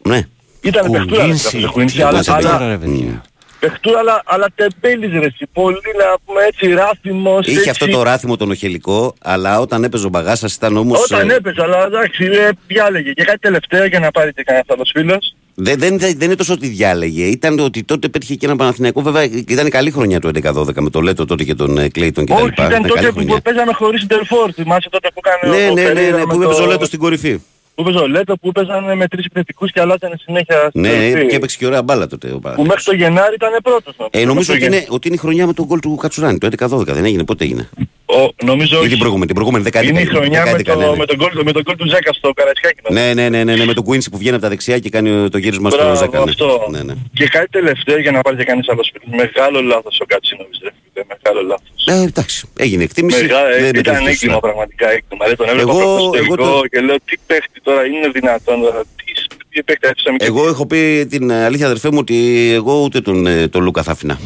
[0.03, 0.21] Ναι.
[0.61, 1.31] Ήταν παιχτούρα ρε,
[1.61, 3.21] το Quincy, Τι αλλά, έπαιζε αλλά, τώρα, ρε παιδιά.
[3.59, 7.69] παιχτούρα, αλλά, αλλά τεμπέλης ρε, εσύ, πολύ να πούμε έτσι ράθιμος, Είχε έτσι.
[7.69, 11.03] αυτό το ράθιμο τον οχελικό, αλλά όταν έπαιζε ο Μπαγάσας ήταν όμως...
[11.03, 13.11] Όταν ε, έπαιζε, αλλά εντάξει, ε, διάλεγε.
[13.11, 15.35] Και κάτι τελευταίο για να πάρει και κανένα άλλος φίλος.
[15.55, 17.23] Δεν, δεν, δεν είναι τόσο ότι διάλεγε.
[17.25, 19.01] Ήταν ότι τότε πέτυχε και ένα Παναθηναϊκό.
[19.01, 22.33] Βέβαια ήταν καλή χρονιά το 11-12 με το Λέτο τότε και τον ε, Κλέιτον κτλ.
[22.33, 24.51] Όχι, ήταν τότε που παίζαμε χωρίς Ιντερφόρ.
[24.53, 26.69] Θυμάσαι τότε που έκανε Ναι, ο ναι, ναι, Περέιρα ναι, με που έπαιζε το- ο
[26.69, 27.39] Λέτος στην κορυφή.
[27.83, 31.25] Που έπαιζε ο Λέτο που παίζανε με τρεις επιθετικούς και αλλάζανε συνέχεια στην Ναι, κορυφή.
[31.27, 32.83] και έπαιξε και ωραία μπάλα τότε ο Που Παναθηναϊκός.
[32.85, 33.95] μέχρι το Γενάρη ήταν πρώτος.
[34.11, 36.37] Ε, νομίζω Μέχρι ότι το είναι, ότι είναι η χρονιά με τον γκολ του Κατσουράνη,
[36.37, 36.83] το 11-12.
[36.93, 37.69] Δεν έγινε, πότε έγινε;
[38.05, 38.89] Ο, νομίζω Ή όχι.
[38.89, 39.89] την προηγούμενη, την προηγούμενη δεκαετία.
[39.91, 40.97] Είναι η χρονιά με Δεκαετία, ναι, το, ναι.
[40.97, 42.79] με τον γκολ με τον γκολ του Ζέκα στο Καραϊσκάκι.
[42.89, 45.29] Ναι, ναι, ναι, ναι, ναι, με τον Κουίντσι που βγαίνει από τα δεξιά και κάνει
[45.29, 46.17] το γύρισμα στο Μπράβο, Ζάκα.
[46.17, 46.23] ναι.
[46.29, 46.67] αυτό.
[46.71, 46.93] Ναι, ναι.
[47.13, 49.17] Και κάτι τελευταίο για να πάρει και κανείς άλλος φίλος.
[49.23, 50.90] Μεγάλο λάθος ο Κατσίνοβιτς, ρε φίλε.
[51.07, 51.69] Μεγάλο λάθος.
[51.85, 53.21] Ε, εντάξει, έγινε εκτίμηση.
[53.21, 54.39] Μεγάλο, δεν ήταν μετρήθηκε έγκλημα σωστά.
[54.39, 55.25] πραγματικά έγκλημα.
[55.25, 58.61] Δηλαδή τον έβλεπα Εγώ- εγώ, εγώ εγώ το- και λέω τι παίχτη τώρα είναι δυνατόν
[58.61, 58.81] τώρα.
[58.95, 59.13] Τι,
[59.49, 62.17] τι παίχτη άφησαμε και Εγώ έχω πει την αλήθεια αδερφέ μου ότι
[62.53, 64.19] εγώ ούτε τον, ε, τον Λούκα θα άφηνα.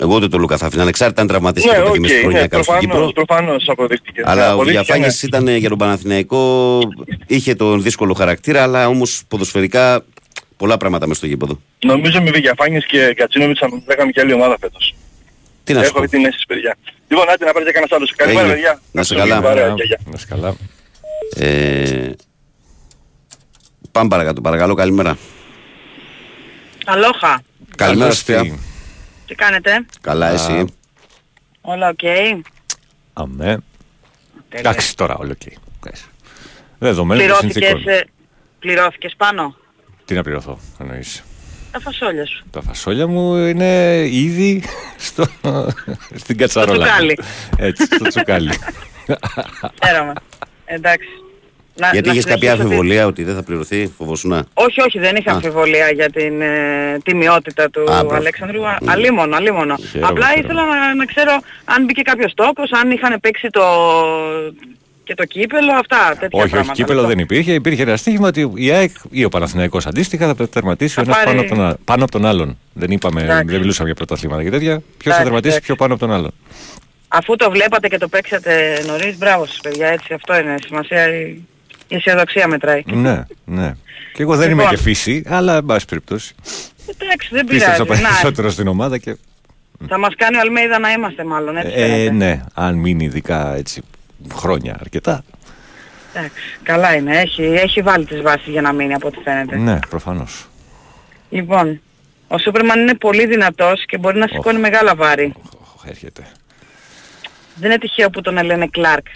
[0.00, 0.82] Εγώ ούτε τον Λούκα θα άφηνα.
[0.82, 2.94] Ανεξάρτητα αν τραυματίστηκε Ναι, ποτέ οκ, και μέσα στη χρονιά ναι, κάτω στην Κύπρο.
[2.96, 4.22] προφανώς, προφανώς αποδείχτηκε.
[4.24, 5.28] Αλλά ο Αποδείχτηκε, Διαφάνης ναι.
[5.28, 6.78] ήταν ε, για τον Παναθηναϊκό,
[7.26, 10.04] είχε τον δύσκολο χαρακτήρα, αλλά όμως ποδοσφαιρικά
[10.56, 11.60] πολλά πράγματα μες στο γήπεδο.
[11.84, 14.94] Νομίζω με Βιγιαφάνιες και Κατσίνοβιτς θα λέγαμε και άλλη ομάδα φέτος.
[15.64, 16.04] Τι να σου Έχω πω.
[16.04, 16.76] αυτή την αίσθηση, παιδιά.
[17.08, 18.14] Λοιπόν, άντε να πάρετε κανένας άλλος.
[18.16, 18.54] Καλημέρα, Έγινε.
[18.54, 18.80] παιδιά.
[18.92, 19.42] Να σε Καλή καλά.
[19.42, 19.68] παρέα.
[19.74, 19.98] Γεια, γεια.
[20.10, 20.54] Να σε καλά.
[21.36, 22.10] Ε,
[23.92, 25.16] πάμε παρακάτω, παρακαλώ, καλημέρα.
[26.86, 27.42] Aloha.
[27.76, 28.58] Καλημέρα, Σοφία.
[29.26, 30.64] Τι κάνετε; Καλά, εσύ.
[31.60, 31.98] Όλα οκ.
[33.12, 33.58] Αμέ.
[34.48, 35.52] Εντάξει τώρα, όλο οκ.
[35.82, 36.04] Εντάξει.
[36.78, 37.92] Δεδομένου των Πληρώθηκες, συνθήκων.
[37.94, 38.04] ε,
[38.58, 39.56] πληρώθηκες πάνω;
[40.04, 41.22] Τι να πληρωθώ, εννοείς.
[41.72, 42.44] Τα φασόλια σου.
[42.50, 44.62] Τα φασόλια μου είναι ήδη
[44.96, 45.26] στο...
[46.14, 46.84] στην κατσαρόλα.
[46.84, 47.18] τσουκάλι.
[47.58, 48.50] Έτσι, στο τσουκάλι.
[49.86, 50.12] Χαίρομαι.
[50.64, 51.08] Εντάξει.
[51.74, 54.98] Να, Γιατί να είχες κάποια συνεχίσω ότι- αμφιβολία ότι δεν θα πληρωθεί, φοβόσουνα; Όχι, όχι,
[54.98, 55.34] δεν είχα Α.
[55.34, 58.14] αμφιβολία για την ε, τιμιότητα του Α, μπράβο.
[58.14, 58.66] Αλέξανδρου.
[58.66, 58.90] Α, Μμ.
[58.90, 59.76] Αλίμονο, αλίμονο.
[59.76, 60.44] Χαίρομαι, Απλά χαίρομαι.
[60.44, 61.32] ήθελα να, να ξέρω
[61.64, 63.62] αν μπήκε κάποιος τόκος, αν είχαν παίξει το...
[65.10, 66.72] και το κύπελο, αυτά, τέτοια όχι, όχι, πράγματα.
[66.72, 67.52] κύπελο δεν υπήρχε.
[67.52, 71.16] Υπήρχε ένα στοίχημα ότι η ΑΕΚ ή ο Παναθηναϊκός αντίστοιχα θα τερματίσει ο Θα ένας
[71.24, 72.58] πάρει- πάνω, από τον, α- πάνω από τον άλλον.
[72.72, 73.44] Δεν, είπαμε, Εντάξει.
[73.44, 74.74] δεν μιλούσαμε για πρωταθλήματα και τέτοια.
[74.78, 75.66] Ποιος θα Εντάξει, τερματίσει εντάξει.
[75.66, 76.30] πιο πάνω από τον άλλον.
[77.08, 81.42] Αφού το βλέπατε και το παίξατε νωρίς, μπράβο σας παιδιά, έτσι, αυτό είναι σημασία, η,
[81.88, 82.82] η αισιοδοξία μετράει.
[82.86, 83.74] ναι, ναι.
[84.12, 84.76] Και εγώ δεν είμαι Λοιπόν.
[84.76, 86.34] και φύση, αλλά εν πάση περιπτώσει.
[86.98, 88.02] Εντάξει, δεν Πίστεψα πειράζει.
[88.02, 89.16] Να, περισσότερο στην ομάδα και.
[89.88, 92.10] θα μας κάνει ο Αλμέιδα να είμαστε μάλλον, έτσι Ε, φαίνεται.
[92.10, 93.82] ναι, αν μείνει ειδικά έτσι
[94.34, 95.24] χρόνια αρκετά.
[96.14, 99.56] Εντάξει, καλά είναι, έχει, έχει βάλει τις βάσεις για να μείνει από ό,τι φαίνεται.
[99.56, 100.46] Ναι, προφανώς.
[101.30, 101.80] Λοιπόν,
[102.28, 105.32] ο Σούπερμαν είναι πολύ δυνατός και μπορεί να σηκώνει μεγάλα βάρη.
[105.84, 106.26] Έρχεται.
[107.54, 109.06] Δεν είναι τυχαίο που τον λένε Κλάρκ.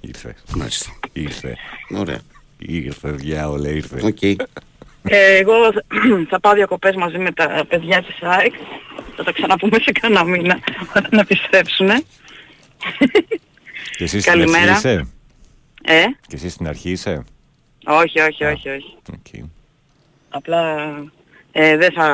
[0.00, 0.34] Ήρθε.
[0.56, 0.90] Μάλιστα.
[1.12, 1.56] Ήρθε.
[1.96, 2.20] Ωραία.
[2.58, 4.06] Ήρθε, διάολε, ήρθε.
[4.06, 4.22] Οκ.
[4.22, 5.54] Ε, εγώ
[6.30, 8.54] θα πάω διακοπές μαζί με τα παιδιά της ΑΕΚ.
[9.16, 10.58] Θα τα ξαναπούμε σε κανένα μήνα
[10.96, 12.02] όταν επιστρέψουνε.
[13.96, 14.70] Και εσύ στην Καλημέρα.
[14.72, 15.06] αρχή είσαι;
[15.84, 17.24] Ε, Και εσύ στην αρχή είσαι;
[17.86, 18.96] όχι, όχι, όχι, όχι.
[19.12, 19.44] Οκ.
[20.28, 20.86] Απλά
[21.52, 22.08] ε, δεν θα,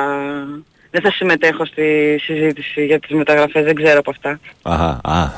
[0.91, 4.41] δεν θα συμμετέχω στη συζήτηση για τις μεταγραφές, δεν ξέρω από αυτά.
[4.63, 5.31] Αχα, α,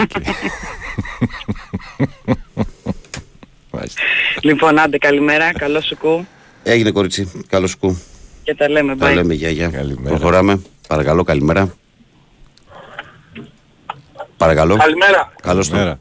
[0.00, 0.10] οκ.
[3.70, 4.02] Μάλιστα.
[4.42, 6.26] λοιπόν, άντε καλημέρα, καλό σουκού
[6.62, 7.44] Έγινε κορίτσι.
[7.48, 7.98] Καλό σουκού.
[8.42, 8.96] και τα λέμε.
[8.96, 9.14] Τα Bye.
[9.14, 9.70] λέμε γεια γεια.
[10.02, 10.62] Προχωράμε.
[10.88, 11.74] Παρακαλώ, καλημέρα.
[14.42, 14.76] Παρακαλώ.
[14.76, 15.32] Καλημέρα.
[15.42, 15.98] Καλώς το.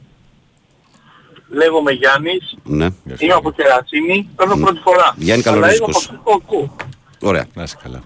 [1.50, 2.56] Λέγομαι Γιάννης.
[2.64, 2.88] Ναι.
[3.18, 4.30] Είμαι από Κερατσίνη.
[4.36, 5.14] Παίρνω πρώτη φορά.
[5.18, 5.96] Γιάννη, Αλλά είμαι καλορίσκος.
[5.96, 6.76] από αυτό που ακούω.
[7.20, 7.46] Ωραία.
[7.54, 8.02] Να είσαι καλά.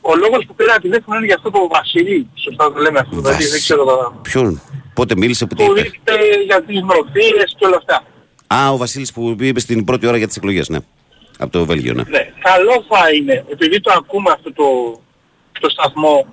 [0.00, 2.28] Ο λόγος που πήρα τηλέφωνο είναι για αυτό το Βασίλη.
[2.34, 3.16] Σωστά το λέμε αυτό.
[3.20, 4.12] Δηλαδή δεν ξέρω τώρα.
[4.22, 4.60] Ποιον;
[4.94, 5.80] Πότε μίλησε, που τι Που είπε.
[5.80, 6.12] είπε
[6.44, 8.02] για τις νοθείες και όλα αυτά.
[8.46, 10.78] Α, ο Βασίλης που είπε στην πρώτη ώρα για τις εκλογές, ναι.
[11.38, 12.02] Από το Βέλγιο, ναι.
[12.08, 14.64] Ναι, καλό θα είναι, επειδή το ακούμε αυτό το,
[15.60, 16.26] το σταθμό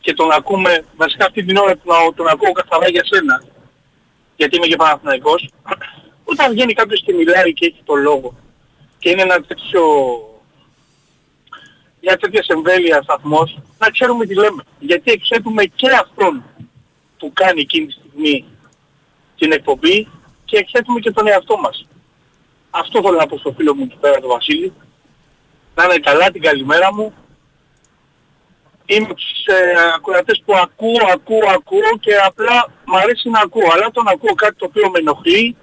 [0.00, 3.44] και τον ακούμε, βασικά αυτή την ώρα που να- τον ακούω καθαρά για σένα,
[4.36, 5.48] γιατί είμαι και Παναθηναϊκός,
[6.24, 8.34] όταν βγαίνει κάποιος και μιλάει και έχει το λόγο
[8.98, 9.82] και είναι ένα τέτοιο
[12.00, 14.62] μια τέτοια εμβέλεια σταθμός, να ξέρουμε τι λέμε.
[14.78, 16.44] Γιατί εξέτουμε και αυτόν
[17.18, 18.44] που κάνει εκείνη τη στιγμή
[19.36, 20.08] την εκπομπή
[20.44, 21.86] και εξέτουμε και τον εαυτό μας.
[22.70, 24.72] Αυτό θέλω να πω στο φίλο μου εκεί πέρα, τον Βασίλη.
[25.74, 27.14] Να είναι καλά την καλημέρα μου.
[28.92, 29.54] Είμαι από τους ε,
[29.96, 32.56] ακροατές που ακούω, ακούω, ακούω και απλά
[32.86, 33.68] μ' αρέσει να ακούω.
[33.74, 35.56] Αλλά όταν ακούω κάτι το οποίο με ενοχλεί,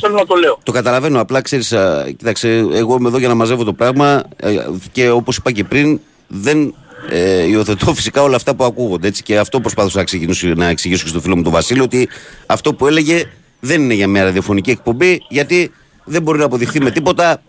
[0.00, 0.58] θέλω να το λέω.
[0.62, 1.20] Το καταλαβαίνω.
[1.20, 1.74] Απλά ξέρεις,
[2.06, 6.00] κοίταξε, εγώ είμαι εδώ για να μαζεύω το πράγμα ε, και όπως είπα και πριν,
[6.26, 6.74] δεν
[7.08, 9.08] ε, υιοθετώ φυσικά όλα αυτά που ακούγονται.
[9.08, 12.08] Έτσι, και αυτό προσπάθησα να εξηγήσω, να εξηγήσω και στο φίλο μου τον Βασίλη ότι
[12.46, 13.24] αυτό που έλεγε
[13.60, 15.72] δεν είναι για μια ραδιοφωνική εκπομπή, γιατί
[16.04, 17.42] δεν μπορεί να αποδειχθεί με τίποτα.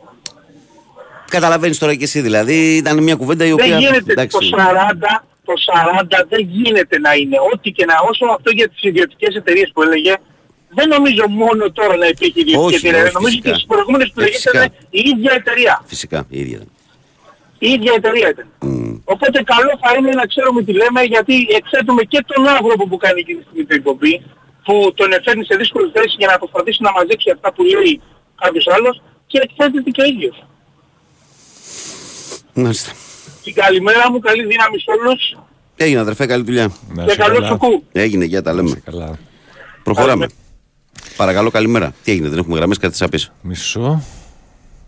[1.36, 2.58] Καταλαβαίνεις τώρα και εσύ δηλαδή.
[2.82, 3.66] Ήταν μια κουβέντα η οποία.
[3.68, 5.54] Δεν γίνεται εντάξει, το 40, το
[6.22, 7.38] 40 δεν γίνεται να είναι.
[7.54, 10.14] Ό,τι και να όσο αυτό για τις ιδιωτικές εταιρείες που έλεγε,
[10.78, 13.04] δεν νομίζω μόνο τώρα να υπήρχε ιδιωτική Όχι, εταιρεία.
[13.04, 13.50] όχι, νομίζω φυσικά.
[13.50, 14.58] και στις προηγούμενες Ε, επιλογές φυσικά.
[14.64, 15.74] ήταν η ίδια εταιρεία.
[15.86, 16.60] Φυσικά, η ίδια.
[17.66, 18.48] Η ίδια εταιρεία ήταν.
[19.14, 23.20] Οπότε καλό θα είναι να ξέρουμε τι λέμε γιατί εξέτουμε και τον άνθρωπο που κάνει
[23.24, 24.14] εκείνη τη στιγμή την εκπομπή
[24.66, 27.94] που τον εφέρνει σε δύσκολη θέση για να προσπαθήσει να μαζέψει αυτά που λέει
[28.44, 28.96] κάποιος άλλος
[29.32, 30.36] και εκθέτεται και ο ίδιος.
[32.54, 32.92] Μάλιστα.
[33.44, 35.38] Την καλημέρα μου, καλή δύναμη σε όλους
[35.76, 36.72] Έγινε αδερφέ, καλή δουλειά.
[37.08, 37.84] και καλό σου κου.
[37.92, 38.82] Έγινε, για τα λέμε.
[39.84, 40.28] Προχωράμε.
[41.18, 41.94] Παρακαλώ, καλημέρα.
[42.04, 43.32] Τι έγινε, δεν έχουμε γραμμές, κάτι θα πεις.
[43.42, 44.04] Μισό.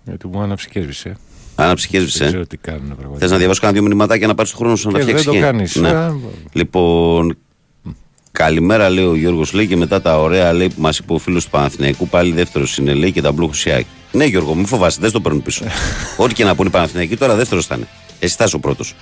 [0.04, 1.18] Γιατί μου άναψε και έσβησε.
[1.56, 2.18] Άναψε και έσβησε.
[2.18, 3.18] Δεν ξέρω τι κάνουν πραγματικά.
[3.20, 5.32] Θες να διαβάσω κανένα δύο μηνυματάκια να πάρεις το χρόνο σου να Ε, τα φτιάξεις.
[5.32, 5.78] δεν το κάνεις.
[5.78, 6.16] Α.
[6.52, 7.38] Λοιπόν,
[8.32, 11.44] καλημέρα λέει ο Γιώργος λέει και μετά τα ωραία λέει που μας είπε ο φίλος
[11.44, 12.08] του Παναθηναϊκού.
[12.08, 13.86] Πάλι δεύτερος είναι λέει και τα μπλούχου Σιάκ.
[14.16, 15.66] Ναι, Γιώργο, μην φοβάσαι, δεν στο παίρνουν πίσω.
[16.18, 17.88] Ό,τι και να πούνε οι Παναθηναϊκοί τώρα δεύτερο θα είναι.
[18.20, 18.96] Εσύ θα είσαι ο πρώτος.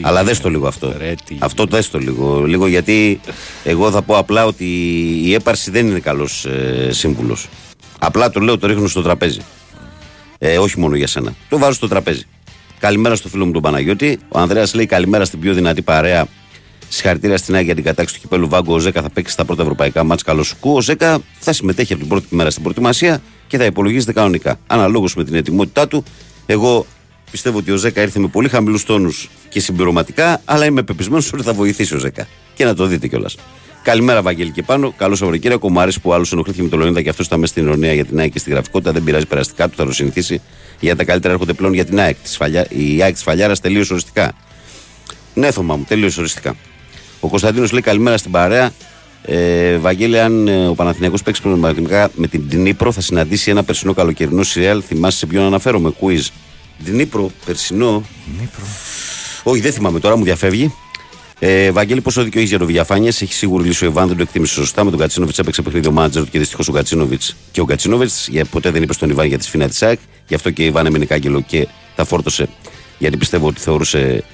[0.00, 0.94] Αλλά δες το λίγο αυτό.
[1.38, 2.44] Αυτό δες το λίγο.
[2.44, 3.20] Λίγο γιατί
[3.64, 4.64] εγώ θα πω απλά ότι
[5.24, 7.48] η έπαρση δεν είναι καλός ε, σύμβουλος.
[7.98, 9.40] Απλά το λέω, το ρίχνω στο τραπέζι.
[10.38, 11.34] Ε, όχι μόνο για σένα.
[11.48, 12.22] Το βάζω στο τραπέζι.
[12.78, 14.18] Καλημέρα στο φίλο μου τον Παναγιώτη.
[14.28, 16.26] Ο Ανδρέας λέει καλημέρα στην πιο δυνατή παρέα.
[16.88, 18.74] Συγχαρητήρια στην Άγια για την κατάξη του κυπέλου Βάγκο.
[18.74, 20.72] Ο Ζέκα θα παίξει στα πρώτα ευρωπαϊκά μάτς καλό σου κου.
[20.74, 24.58] Ο Ζέκα θα συμμετέχει από την πρώτη μέρα στην προετοιμασία και θα υπολογίζεται κανονικά.
[24.66, 26.04] Αναλόγως με την ετοιμότητά του,
[26.46, 26.86] εγώ
[27.30, 31.42] πιστεύω ότι ο Ζέκα ήρθε με πολύ χαμηλούς τόνους και συμπληρωματικά, αλλά είμαι πεπισμένος ότι
[31.42, 32.26] θα βοηθήσει ο Ζέκα.
[32.54, 33.36] Και να το δείτε κιόλας.
[33.82, 34.92] Καλημέρα, Βαγγέλη και πάνω.
[34.96, 35.70] Καλό Σαββατοκύριακο.
[35.70, 38.04] Μου άρεσε που άλλος ενοχλήθηκε με το Λεωνίδα και αυτός ήταν μέσα στην ηρωνία για
[38.04, 38.92] την ΑΕΚ και στη γραφικότητα.
[38.92, 40.40] Δεν πειράζει περαστικά του, θα το συνηθίσει.
[40.80, 42.16] Για τα καλύτερα έρχονται πλέον για την ΑΕΚ.
[42.22, 44.32] Της Φαλιά- Η ΑΕΚ της Φαλιάρας τελείωσε οριστικά.
[45.34, 46.54] Ναι, Θωμά μου, τελείωσε οριστικά.
[47.20, 48.72] Ο Κωνσταντίνος λέει καλημέρα στην παρέα.
[49.22, 53.94] Ε, Βαγγέλη, αν ε, ο Παναθηναϊκός παίξει πραγματικά με την Dnipro, θα συναντήσει ένα περσινό
[53.94, 54.82] καλοκαιρινό σιρέλ.
[54.86, 56.20] Θυμάσαι σε ποιον αναφέρομαι, quiz.
[56.86, 58.02] Dnipro, περσινό.
[59.42, 60.74] Όχι, δεν θυμάμαι τώρα, μου διαφεύγει.
[61.38, 64.22] Ε, Βαγγέλη, πόσο δίκιο έχεις για το Βιαφάνιες; Έχει σίγουρη λύση ο Εβάν, δεν το
[64.22, 64.84] εκτίμησε σωστά.
[64.84, 68.30] Με τον Κατσίνοβιτς έπαιξε παιχνίδι ο μάτζερ του και δυστυχώς ο Κατσίνοβιτς και ο Κατσίνοβιτς
[68.50, 69.98] ποτέ δεν είπε στον Ιβάν για τη σφίνα της ΑΕΚ.
[70.26, 72.48] Γι' αυτό και η Ιβάν έμεινε κάγκελο και τα φόρτωσε.
[72.98, 74.24] Γιατί πιστεύω ότι θεωρούσε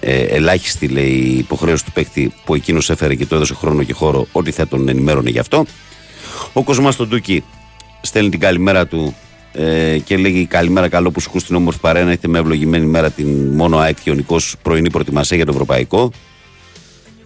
[0.00, 3.92] ε, ελάχιστη λέει, η υποχρέωση του παίκτη που εκείνος έφερε και του έδωσε χρόνο και
[3.92, 5.64] χώρο ότι θα τον ενημέρωνε γι' αυτό.
[6.52, 7.44] Ο Κοσμάς τον Τούκι
[8.00, 9.14] στέλνει την καλημέρα του
[9.52, 12.86] ε, και λέγει καλημέρα καλό που σου ακούς στην όμορφη παρέα να έχετε με ευλογημένη
[12.86, 16.10] μέρα την μόνο ΑΕΚ Ιωνικός πρωινή προετοιμασία για το Ευρωπαϊκό.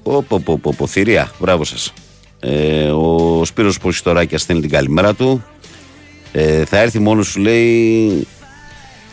[0.02, 1.32] Πω, πω, πω, πω, πω, θηρία.
[1.40, 1.92] Μπράβο σας.
[2.40, 5.44] Ε, ο Σπύρος Ποσιστοράκια στέλνει την καλημέρα του.
[6.32, 8.26] Ε, θα έρθει μόνος σου λέει...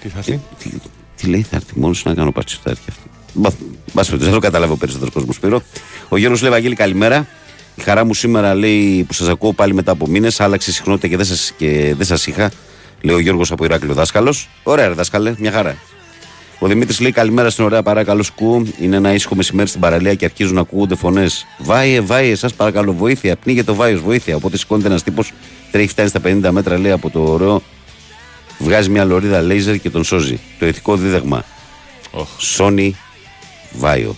[0.01, 0.69] Τι θα έρθει; Τι,
[1.15, 2.59] τι λέει θα έρθει μόνος σου να κάνω πάτσι.
[2.63, 3.20] Θα έρθει αυτό.
[3.33, 3.49] Μπα-
[3.93, 5.61] μπας περιπτώσει, δεν το καταλάβω περισσότερο κόσμος Σπύρο.
[6.09, 7.27] Ο Γιώργος λέει Βαγγέλη καλημέρα.
[7.75, 10.39] Η χαρά μου σήμερα λέει που σας ακούω πάλι μετά από μήνες.
[10.39, 12.51] Άλλαξε η συχνότητα και δεν σας, και δεν σας είχα.
[13.01, 14.49] Λέει ο Γιώργος από Ηράκλειο δάσκαλος.
[14.63, 15.75] Ωραία ρε δάσκαλε, μια χαρά.
[16.59, 18.67] Ο Δημήτρης λέει καλημέρα στην ωραία παράκαλο σκου.
[18.79, 21.45] Είναι ένα ήσυχο μεσημέρι στην παραλία και αρχίζουν να ακούγονται φωνές.
[21.57, 23.35] Βάιε, βάιε, σας παρακαλώ, βοήθεια.
[23.35, 24.35] Πνίγεται το βάιος, βοήθεια.
[24.35, 25.31] Οπότε σηκώνεται ένας τύπος,
[25.71, 27.61] τρέχει φτάνει στα 50 μέτρα, λέει από το ωραίο.
[28.59, 30.39] Βγάζει μια λωρίδα λέιζερ και τον σώζει.
[30.59, 31.43] Το ηθικό δίδαγμα.
[32.37, 32.95] Σόνι
[33.73, 34.15] Βάιο.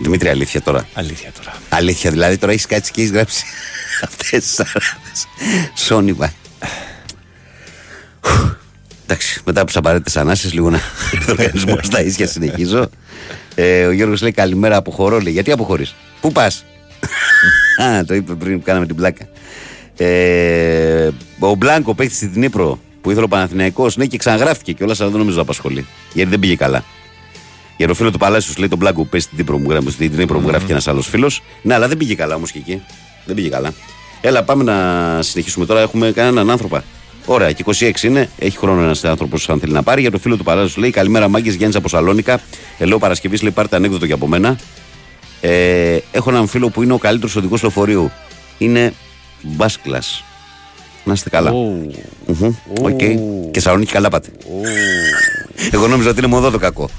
[0.00, 0.88] Δημήτρη, αλήθεια τώρα.
[0.94, 1.54] Αλήθεια τώρα.
[1.68, 3.44] Αλήθεια, δηλαδή τώρα έχεις κάτσει και έχεις γράψει
[4.06, 4.60] αυτές
[5.12, 5.26] τις
[5.74, 6.32] Σόνι Βάιο.
[9.04, 10.76] Εντάξει, μετά από τις απαραίτητες ανάσει, λίγο να
[11.12, 12.88] έρθει ο οργανισμό στα ίσια συνεχίζω.
[13.54, 15.20] Ε, ο Γιώργος λέει καλημέρα, αποχωρώ.
[15.20, 16.64] Λέει, γιατί αποχωρείς, Πού πας;
[17.82, 19.28] Α, το είπε πριν που κάναμε την πλάκα.
[19.96, 21.08] Ε,
[21.38, 25.18] ο Μπλάνκο παίχτης στην Νύπρο που ήθελε ο Παναθηναϊκός, ναι, και ξαναγράφηκε κιόλας, αλλά δεν
[25.18, 25.86] νομίζω να απασχολεί.
[26.12, 26.84] Γιατί δεν πήγε καλά.
[27.76, 30.12] Για το φίλο του Παλάσιου λέει τον Μπλάνκο που παίζει στην Νύπρο μου, γράφει- στην
[30.16, 31.42] Νύπρο μου γράφει και ένας άλλος φίλος.
[31.62, 32.82] Ναι, αλλά δεν πήγε καλά όμως και εκεί.
[33.24, 33.72] Δεν πήγε καλά.
[34.20, 35.80] Έλα, πάμε να συνεχίσουμε τώρα.
[35.80, 36.82] Έχουμε κανέναν άνθρωπο.
[37.26, 38.30] Ωραία, και 26 είναι.
[38.38, 40.00] Έχει χρόνο ένας άνθρωπος αν θέλει να πάρει.
[40.00, 42.40] Για το φίλο του Παλάσιου λέει Καλημέρα, Μάγκε Γιάννης από Σαλόνικα.
[42.78, 44.58] Ελαιό Παρασκευής λέει πάρτε ανέκδοτο και από μένα.
[45.40, 48.10] Ε, έχω έναν φίλο που είναι ο καλύτερος οδηγός λεωφορείου.
[48.58, 48.92] Είναι
[49.42, 50.02] μπάσκλα.
[51.08, 51.52] Να είστε καλά.
[51.52, 53.00] Μμμ, Οκ.
[53.50, 54.28] Και Σαλονίκη καλά πάτε.
[55.70, 56.90] Εγώ νόμιζα ότι είναι μοδό το κακό.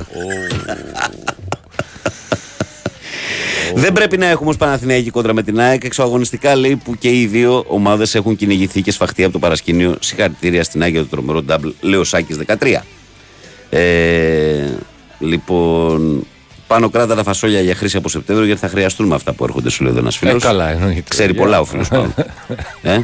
[3.75, 5.83] Δεν πρέπει να έχουμε ως Παναθηναϊκή κόντρα με την ΑΕΚ.
[5.83, 9.95] Εξωαγωνιστικά λέει που και οι δύο ομάδες έχουν κυνηγηθεί και σφαχτεί από το παρασκήνιο.
[9.99, 11.71] Συγχαρητήρια στην ΑΕΚ για το τρομερό double.
[11.81, 12.81] Λέω Σάκης 13.
[13.69, 14.67] Ε,
[15.19, 16.27] λοιπόν,
[16.67, 19.69] πάνω κράτα τα φασόλια για χρήση από Σεπτέμβριο γιατί θα χρειαστούν με αυτά που έρχονται,
[19.69, 20.43] σου λέει εδώ ένας φίλος.
[20.43, 21.03] Ε, καλά, εννοείται.
[21.07, 22.13] Ξέρει πολλά ο φίλος πάνω.
[22.81, 22.99] ε;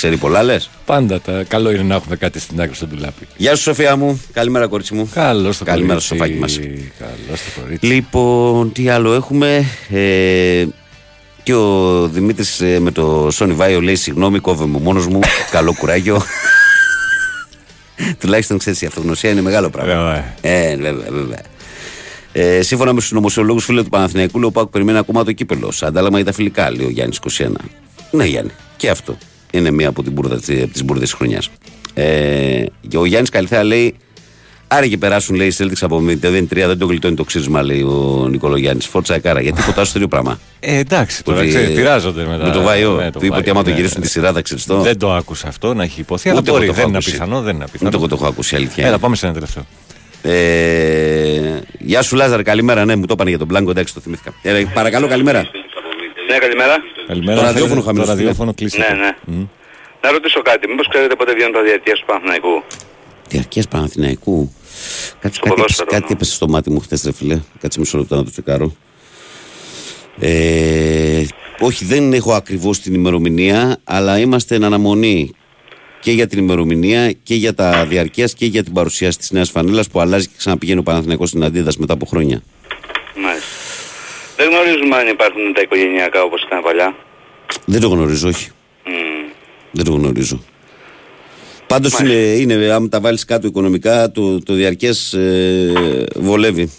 [0.00, 3.26] Ξέρει πολλά λες; Πάντα τα, καλό είναι να έχουμε κάτι στην άκρη στο ντουλάπι.
[3.36, 4.22] Γεια σου, Σοφία μου.
[4.32, 5.08] Καλημέρα, κορίτσι μου.
[5.14, 6.38] Καλώς το Καλημέρα στο κορίτσι.
[6.38, 6.90] σοφάκι μας.
[6.98, 7.86] Καλώς το κορίτσι.
[7.86, 9.64] Λοιπόν, τι άλλο έχουμε.
[9.90, 10.66] Ε,
[11.42, 15.20] και ο Δημήτρης με το Sony Vaio λέει: Συγγνώμη, κόβε μου μόνος μου.
[15.50, 16.22] Καλό κουράγιο.
[18.18, 20.24] Τουλάχιστον ξέρεις, η αυτογνωσία είναι μεγάλο πράγμα.
[20.40, 21.42] Ε, βέβαια, βέβαια.
[22.32, 25.70] Ε, σύμφωνα με τους νομοσιολόγους φίλου του Παναθηναϊκού, λέει ο Πάκου περιμένει ακόμα το κύπελο.
[25.70, 27.46] Σε αντάλλαγμα για τα φιλικά, λέει ο Γιάννης 21.
[28.10, 29.16] Ναι, Γιάννη, και αυτό
[29.50, 30.12] είναι μία από τις
[30.84, 31.50] μπουρδες της χρονιάς.
[31.94, 33.94] Ε, και ο Γιάννης Καλυθέα λέει:
[34.68, 38.26] Άρα και περάσουν, λέει, οι Celtics από 0-3, δεν το γλιτώνει το ξύρισμα, λέει ο
[38.30, 38.86] Νικόλο Γιάννης.
[38.86, 39.40] Φόρτσα εκάρα.
[39.40, 40.38] Γιατί ποτά στο ίδιο πράγμα.
[40.60, 42.44] Ε, εντάξει, τώρα Ότι, ξέρεις, πειράζονται μετά.
[42.44, 42.92] Με το Βάιο.
[42.94, 44.04] Ναι, το Του είπε ότι Βάιο, άμα το ναι, γυρίσουν ναι.
[44.04, 44.80] τη σειρά θα ξυριστώ.
[44.80, 46.70] Δεν το άκουσα αυτό να έχει υποθεί, αλλά Ούτε εγώ μπορεί.
[46.70, 47.16] το έχω Δεν είναι ακούσει.
[47.16, 47.88] απιθανό, δεν είναι απιθανό.
[47.88, 48.86] Ούτε εγώ το έχω ακούσει, αλήθεια.
[48.86, 49.64] Έλα, πάμε σε ένα τελευταίο.
[50.22, 52.84] Ε, γεια σου Λάζαρ, καλημέρα.
[52.84, 54.32] Ναι, μου το είπανε για τον Μπλάνκο, εντάξει, το θυμήθηκα.
[54.42, 55.50] Ε, παρακαλώ, καλημέρα.
[56.30, 56.76] Ναι, καλημέρα.
[57.06, 57.38] Καλημέρα.
[57.38, 58.22] Το ραδιόφωνο θέλετε- χαμηλός, Το φίλε.
[58.22, 58.78] ραδιόφωνο κλείσει.
[58.78, 59.46] Ναι, ναι.
[60.02, 62.62] Να ρωτήσω κάτι, μήπως ξέρετε πότε βγαίνουν τα διαρκείας του Παναθηναϊκού;
[63.28, 64.52] Διαρκείας Παναθηναϊκού.
[65.20, 67.40] Κάτσε, Στο κάτι, έπεσε, ποδόσφαιρο, κάτι έπεσε στο μάτι μου χθες, ρε φιλέ.
[67.60, 68.72] Κάτσε μισό λεπτό να το τσεκάρω.
[70.18, 71.24] Ε,
[71.60, 75.30] όχι, δεν έχω ακριβώς την ημερομηνία, αλλά είμαστε εν αναμονή
[76.00, 79.84] και για την ημερομηνία και για τα διαρκείας και για την παρουσίαση της νέας φανέλα
[79.92, 82.42] που αλλάζει και ξαναπηγαίνει ο Παναθηναϊκός στην Αντίδα μετά από χρόνια.
[83.22, 83.46] Μάλιστα.
[84.40, 86.94] Δεν γνωρίζουμε αν υπάρχουν τα οικογενειακά όπως ήταν παλιά.
[87.64, 88.50] Δεν το γνωρίζω, όχι.
[88.86, 89.28] Μμμ.
[89.70, 90.42] Δεν το γνωρίζω.
[91.66, 96.72] Πάντως είναι, είναι, άμα τα βάλεις κάτω οικονομικά, το, το διαρκές ε, βολεύει.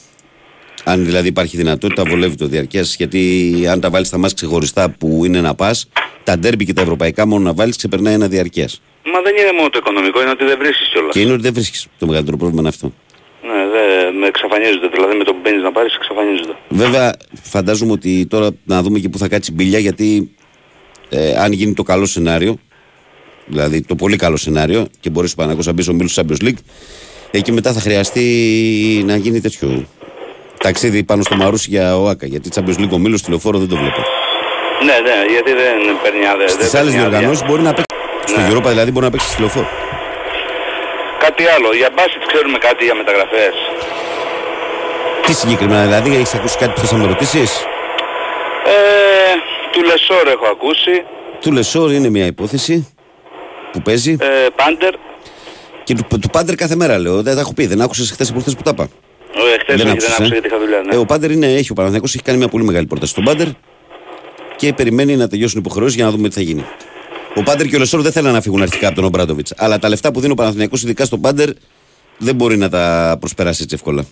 [0.84, 2.96] Αν δηλαδή υπάρχει δυνατότητα, βολεύει το διαρκές.
[2.98, 5.90] Γιατί αν τα βάλεις τα μάτια ξεχωριστά που είναι να πας,
[6.24, 8.82] τα ντέρμπι και τα ευρωπαϊκά μόνο να βάλεις ξεπερνάει ένα διαρκές.
[9.06, 11.14] Μα δεν είναι μόνο το οικονομικό, είναι ότι δεν βρίσκεις κιόλας.
[11.14, 11.88] Και είναι ότι δεν βρίσκεις.
[12.00, 12.94] Το μεγαλύτερο πρόβλημα είναι αυτό.
[13.44, 14.88] Ναι, δεν με εξαφανίζονται.
[14.88, 16.56] Δηλαδή με το που μπαίνεις να πάρεις εξαφανίζονται.
[16.70, 20.36] Βέβαια, φαντάζομαι ότι τώρα να δούμε και πού θα κάτσει η μπιλιά, γιατί
[21.10, 22.58] ε, αν γίνει το καλό σενάριο,
[23.46, 26.62] δηλαδή το πολύ καλό σενάριο, και μπορέσει ο Παναγός να μπεις στο μίλο Champions League,
[27.32, 28.24] εκεί μετά θα χρειαστεί
[29.06, 29.86] να γίνει τέτοιο
[30.58, 32.26] ταξίδι πάνω στο Μαρούσι για ο Άκα.
[32.26, 34.02] Γιατί Champions League ο μίλος τηλεφόρο δεν το βλέπω.
[34.86, 36.46] Ναι, ναι, γιατί δεν παίρνει άδεια.
[36.46, 37.10] δεν Στις άλλες παίρνει άδεια.
[37.10, 37.86] διοργανώσεις μπορεί να παίξει.
[38.26, 38.48] Στο Ναι.
[38.52, 39.68] Europa δηλαδή μπορεί να παίξει τηλεφόρο.
[41.26, 43.56] Κάτι άλλο, για μπάσκετ ξέρουμε κάτι για μεταγραφές.
[45.26, 47.66] Τι συγκεκριμένα δηλαδή, έχεις ακούσει κάτι που θες να με ρωτήσεις;
[48.66, 49.34] Ε,
[49.72, 51.04] του Λεσόρ έχω ακούσει.
[51.42, 52.96] Του Λεσόρ είναι μια υπόθεση
[53.72, 54.18] που παίζει.
[54.20, 54.94] Ε, Πάντερ.
[55.84, 57.22] Και του, του Πάντερ κάθε μέρα λέω.
[57.22, 57.66] Δεν τα έχω πει.
[57.66, 58.84] Δεν άκουσες χθες από χθε που τα είπα.
[58.84, 60.82] Ε, χτες όχι, δεν άκουσες, άκουσα γιατί είχα δουλειά.
[60.82, 60.96] Ναι.
[60.96, 63.48] Ε, ο Πάντερ είναι, έχει ο Παναθηναϊκός έχει κάνει μια πολύ μεγάλη πρόταση στον Πάντερ
[64.56, 66.66] και περιμένει να τελειώσουν οι υποχρεώσεις για να δούμε τι θα γίνει.
[67.36, 69.54] Ο Πάντερ και ο Λεσόρ δεν θέλουν να φύγουν αρχικά από τον Ομπράντοβιτς.
[69.58, 71.50] Αλλά τα λεφτά που δίνει ο Παναθηναϊκός ειδικά στον Πάντερ
[72.18, 74.06] δεν μπορεί να τα προσπεράσει έτσι εύκολα.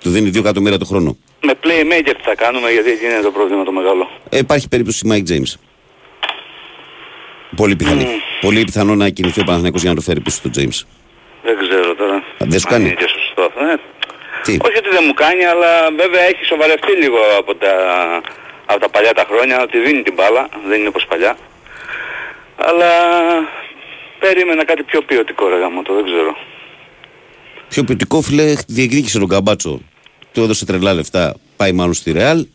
[0.00, 1.16] Του δίνει 2 εκατομμύρια το χρόνο.
[1.42, 4.10] Με playmaker τι θα κάνουμε γιατί εκεί είναι το πρόβλημα το μεγάλο.
[4.28, 5.52] Ε, υπάρχει περίπτωση Mike James.
[7.56, 8.06] Πολύ πιθανή.
[8.40, 10.78] Πολύ πιθανό να κινηθεί ο Παναθηναϊκός για να το φέρει πίσω στον James.
[11.42, 12.22] Δεν ξέρω τώρα.
[12.38, 13.42] δεν σου Αν κάνει; είναι και σωστό.
[13.42, 13.74] Ε,
[14.42, 17.72] Τι; όχι ότι δεν μου κάνει, αλλά βέβαια έχει σοβαρευτεί λίγο από τα,
[18.66, 21.36] από τα παλιά τα χρόνια, ότι δίνει την μπάλα, δεν είναι όπως παλιά.
[22.56, 22.90] Αλλά
[24.18, 26.36] περίμενα κάτι πιο ποιοτικό ρε γαμώτο, δεν ξέρω.
[27.68, 29.80] Πιο ποιοτικό φίλε διεκδίκησε τον Καμπάτσο.
[30.32, 31.34] Του έδωσε τρελά λεφτά.
[31.56, 32.46] Πάει μάλλον στη Ρεάλ.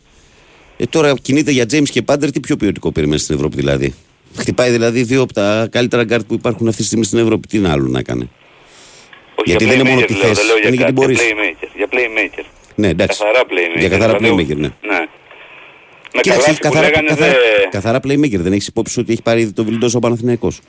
[0.77, 2.31] Ε, τώρα κινείται για James και Πάντερ.
[2.31, 3.95] Τι πιο ποιοτικό περιμένεις στην Ευρώπη δηλαδή;
[4.37, 7.47] Χτυπάει δηλαδή δύο από τα καλύτερα γκαρντ που υπάρχουν αυτή τη στιγμή στην Ευρώπη.
[7.47, 8.29] Τι να άλλο να κάνει.
[9.35, 10.83] Όχι Γιατί για δεν είναι μόνο playmaker τι λέω, δεν θες, λέω για είναι και
[10.83, 11.21] τι κάτι, μπορείς.
[11.21, 11.69] Για playmaker.
[11.75, 12.45] Για playmaker.
[12.75, 13.19] Ναι, εντάξει.
[13.19, 13.79] Καθαρά playmaker.
[13.79, 14.69] Για καθαρά Δηλαδή, playmaker, ναι.
[14.81, 15.05] Ναι.
[16.13, 17.37] Με Κοίταξε, καλάθι έχει που καθαρά, λέγανε καθαρά, δε...
[17.69, 18.39] καθαρά playmaker.
[18.39, 20.59] Δεν έχεις υπόψη ότι έχει πάρει ήδη το βιλντό ο Παναθηναϊκός.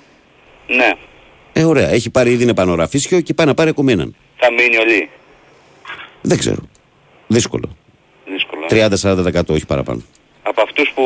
[0.66, 0.92] Ναι.
[1.52, 1.88] Ε, ωραία.
[1.88, 4.14] Έχει πάρει ήδη είναι πανοραφίσιο και πάει να πάρει ακόμη έναν.
[4.36, 5.08] Θα μείνει ο Λί.
[6.20, 6.58] Δεν ξέρω.
[7.26, 7.76] Δύσκολο.
[8.26, 8.66] Δύσκολο.
[9.40, 10.02] 30-40% όχι παραπάνω.
[10.42, 11.02] Από αυτούς που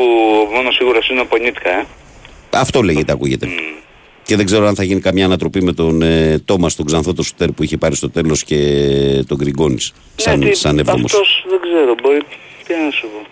[0.53, 1.85] μόνο σίγουρα είναι ο Πονίτκα, ε.
[2.49, 3.47] Αυτό λέγεται, ακούγεται.
[4.23, 7.23] Και δεν ξέρω αν θα γίνει καμιά ανατροπή με τον ε, Τόμας, τον Ξανθό, το
[7.23, 8.57] σουτέρ που είχε πάρει στο τέλος και
[9.27, 9.93] τον Γκριγκόνης.
[10.15, 11.05] Σαν, Ναι, τι- σαν έβδομο.
[11.05, 12.17] Αυτός δεν ξέρω, μπορεί...
[12.67, 13.27] Τι να σου πω.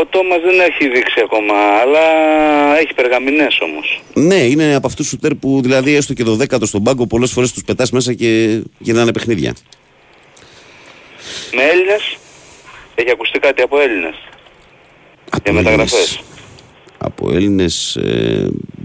[0.00, 2.00] Ο Τόμας δεν έχει δείξει ακόμα, αλλά
[2.78, 4.02] έχει περγαμηνές όμως.
[4.14, 7.32] Ναι, είναι από αυτούς του σουτέρ που δηλαδή έστω και το δέκατο στον πάγκο πολλές
[7.32, 9.54] φορές τους πετάς μέσα και γυρνάνε παιχνίδια.
[11.54, 12.18] Με Έλληνες,
[12.94, 14.14] έχει ακουστεί κάτι από Έλληνες;
[15.44, 16.20] Για μεταγραφές.
[16.98, 17.98] Από Έλληνες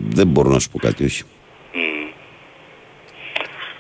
[0.10, 1.24] δεν μπορώ να σου πω κάτι, όχι.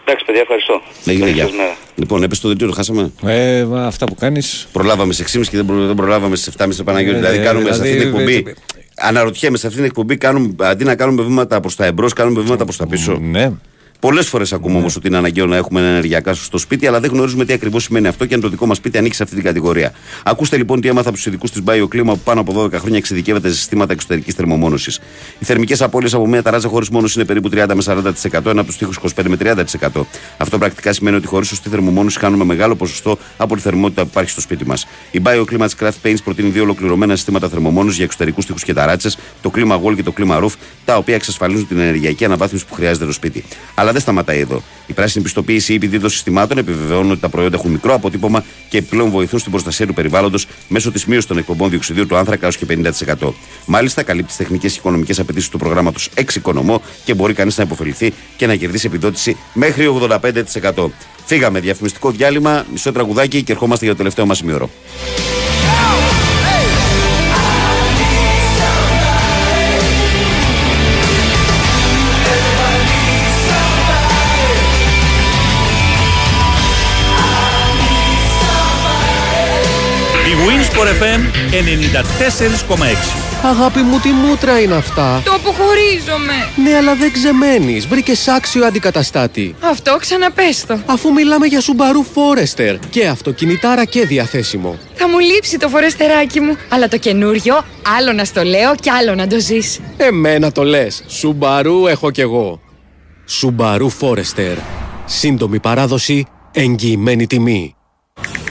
[0.05, 0.81] Εντάξει, παιδιά, ευχαριστώ.
[1.05, 1.43] Έγινε, Καλή γεια.
[1.47, 1.75] σας μέρα.
[1.95, 4.67] Λοιπόν, έπεσε το δελτίο, το χάσαμε; Ε, μα αυτά που κάνεις.
[4.71, 7.15] Προλάβαμε σε 6.30 και δεν, προ- δεν προλάβαμε σε 7.30 Παναγιώτη.
[7.17, 8.43] Ε, δηλαδή, ε, κάνουμε σε δηλαδή, αυτή την εκπομπή.
[8.49, 8.53] ε,
[8.95, 12.63] Αναρωτιέμαι, σε αυτή την εκπομπή κάνουμε, αντί να κάνουμε βήματα προς τα εμπρός, κάνουμε βήματα
[12.63, 13.17] προς τα πίσω.
[13.21, 13.51] Ναι.
[14.03, 17.11] Πολλές φορές ακούμε όμως ότι είναι αναγκαίο να έχουμε ένα ενεργειακά στο σπίτι, αλλά δεν
[17.11, 19.43] γνωρίζουμε τι ακριβώς σημαίνει αυτό και αν το δικό μας σπίτι ανήκει σε αυτή την
[19.43, 19.91] κατηγορία.
[20.23, 23.49] Ακούστε λοιπόν τι έμαθα από τους ειδικούς της Bioklima που πάνω από 12 χρόνια εξειδικεύεται
[23.49, 24.99] σε συστήματα εξωτερικής θερμομόνωσης.
[25.39, 27.83] Οι θερμικές απώλειες από μια ταράτσα χωρίς μόνωση είναι περίπου 30 με
[28.31, 30.05] 40%, ένα από τους τείχου 25 με 30%.
[30.37, 34.29] Αυτό πρακτικά σημαίνει ότι χωρίς σωστή θερμομόνωση κάνουμε μεγάλο ποσοστό από τη θερμότητα που υπάρχει
[34.29, 34.87] στο σπίτι μας.
[35.11, 39.17] Η Bioclima της Craft Paints προτείνει δύο ολοκληρωμένα συστήματα θερμομόνωσης για εξωτερικούς τείχου και ταράτσες,
[39.41, 40.53] το κλίμα Wall και το κλίμα Roof,
[40.85, 43.43] τα οποία εξασφαλίζουν την ενεργειακή αναβάθμιση που χρειάζεται το σπίτι.
[43.75, 44.61] Αλλά δεν σταματάει εδώ.
[44.87, 48.77] Η πράσινη πιστοποίηση ή επειδή των συστημάτων επιβεβαιώνουν ότι τα προϊόντα έχουν μικρό αποτύπωμα και
[48.77, 52.57] επιπλέον βοηθούν στην προστασία του περιβάλλοντος μέσω της μείωσης των εκπομπών διοξιδίου του άνθρακα έως
[52.57, 52.65] και
[53.19, 53.33] 50%.
[53.65, 58.13] Μάλιστα, καλύπτει τις τεχνικές και οικονομικές απαιτήσεις του προγράμματος Εξοικονομώ και μπορεί κανείς να υποφεληθεί
[58.37, 59.87] και να κερδίσει επιδότηση μέχρι
[60.73, 60.89] 85%.
[61.25, 64.69] Φύγαμε διαφημιστικό διάλειμμα, μισό τραγουδάκι και ερχόμαστε για το τελευταίο μας ημιώρο.
[80.83, 81.21] Η Winsport FM
[83.43, 83.45] 94,6.
[83.45, 86.33] Αγάπη μου, τι μούτρα είναι αυτά; Το αποχωρίζομαι.
[86.63, 87.87] Ναι, αλλά δεν ξεμένεις.
[87.87, 89.55] Βρήκες άξιο αντικαταστάτη.
[89.61, 90.79] Αυτό ξαναπες το.
[90.85, 94.77] Αφού μιλάμε για Subaru Forester και αυτοκινητάρα και διαθέσιμο.
[94.93, 96.57] Θα μου λείψει το φορεστεράκι μου.
[96.69, 97.65] Αλλά το καινούριο,
[97.97, 99.79] άλλο να στο λέω και άλλο να το ζεις.
[99.97, 101.03] Εμένα το λες.
[101.21, 102.59] Subaru έχω κι εγώ.
[103.41, 104.57] Subaru Forester.
[105.05, 107.75] Σύντομη παράδοση, εγγυημένη τιμή.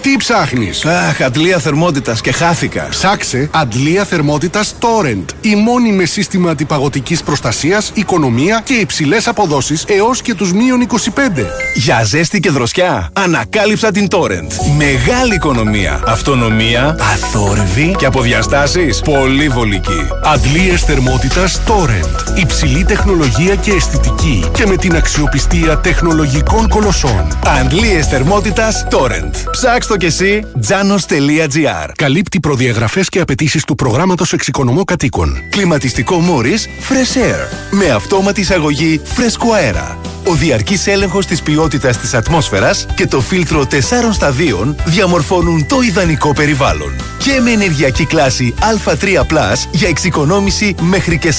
[0.03, 2.87] Τι ψάχνεις; Αχ, αντλία θερμότητας και χάθηκα.
[2.91, 5.24] Ψάξε αντλία θερμότητας Torrent.
[5.41, 11.47] Η μόνη με σύστημα αντιπαγωτικής προστασίας, οικονομία και υψηλές αποδόσεις έως και τους μείον 25.
[11.74, 14.77] Για ζέστη και δροσιά, ανακάλυψα την Torrent.
[14.77, 20.07] Μεγάλη οικονομία, αυτονομία, αθόρυβη και από διαστάσεις πολύ βολική.
[20.24, 22.39] Αντλίες θερμότητας Torrent.
[22.39, 27.39] Υψηλή τεχνολογία και αισθητική και με την αξιοπιστία τεχνολογικών κολοσσών.
[27.61, 29.35] Αντλίες θερμότητας Torrent.
[29.51, 35.43] Ψάξ' το κι εσύ janos.gr Καλύπτει προδιαγραφές και απαιτήσεις του προγράμματος εξοικονομώ κατοίκων.
[35.51, 37.48] Κλιματιστικό Morris Fresh Air.
[37.70, 39.98] Με αυτόματη εισαγωγή φρέσκου αέρα.
[40.24, 46.32] Ο διαρκής έλεγχος της ποιότητας της ατμόσφαιρας και το φίλτρο 4 σταδίων διαμορφώνουν το ιδανικό
[46.32, 46.93] περιβάλλον.
[47.19, 51.32] Και με ενεργειακή κλάση Α3 για εξοικονόμηση μέχρι και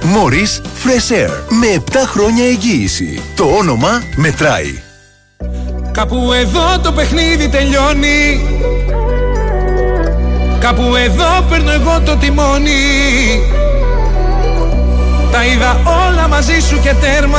[0.00, 1.30] Morris Fresh Air.
[1.48, 3.22] Με 7 χρόνια εγγύηση.
[3.34, 4.85] Το όνομα μετράει.
[5.96, 8.40] Κάπου εδώ το παιχνίδι τελειώνει.
[10.58, 12.72] Κάπου εδώ παίρνω εγώ το τιμόνι.
[15.32, 17.38] Τα είδα όλα μαζί σου και τέρμα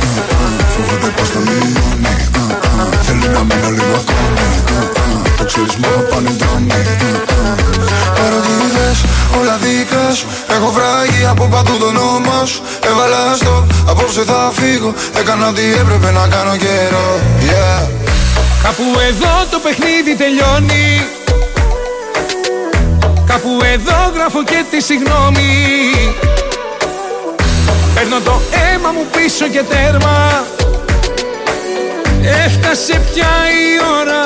[0.73, 1.73] Φοβάται πως θα μείνει
[3.01, 4.47] Θέλει να μείνω λίγο ακόμη
[5.37, 6.71] Το ξέρεις μου θα πάνε δρόμοι
[8.25, 8.97] Ερωτήτες,
[9.39, 10.25] όλα δικά σου
[10.55, 16.11] Έχω βράγει από παντού το όνομα σου Έβαλα στο, απόψε θα φύγω Έκανα ό,τι έπρεπε
[16.11, 17.19] να κάνω καιρό
[17.49, 18.01] Yeah
[18.63, 21.07] Κάπου εδώ το παιχνίδι τελειώνει.
[23.25, 25.49] Κάπου εδώ γράφω και τη συγγνώμη
[28.01, 30.45] Παίρνω το αίμα μου πίσω και τέρμα.
[32.45, 33.67] Έφτασε πια η
[33.99, 34.23] ώρα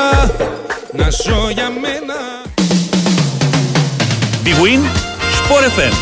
[0.92, 2.18] να ζω για μένα.
[4.44, 4.82] Big Win
[5.38, 5.94] Sport FM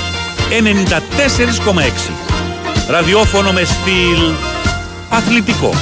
[1.70, 2.12] 94,6
[2.90, 4.34] Ραδιόφωνο με στυλ
[5.10, 5.74] αθλητικό.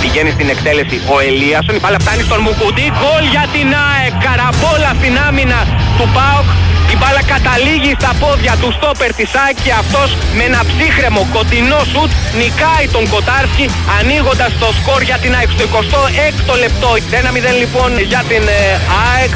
[0.00, 4.92] Πηγαίνεις στην εκτέλεση ο Ελίασον, η μπάλα φτάνει στον Μουκουντή, γκολ για την ΑΕΚ, καραμπόλα
[4.98, 5.66] στην άμυνα
[5.98, 6.59] του ΠΑΟΚ.
[6.92, 11.80] Η μπάλα καταλήγει στα πόδια του στόπερ της ΑΕΚ και αυτός με ένα ψύχρεμο κοντινό
[11.92, 12.10] σουτ
[12.40, 13.66] νικάει τον Κοτάρσκι
[13.98, 15.50] ανοίγοντας το σκορ για την ΑΕΚ.
[15.56, 16.90] Στο 26ο λεπτό.
[16.94, 18.62] 1-0 λοιπόν για την ε,
[19.06, 19.32] ΑΕΚ.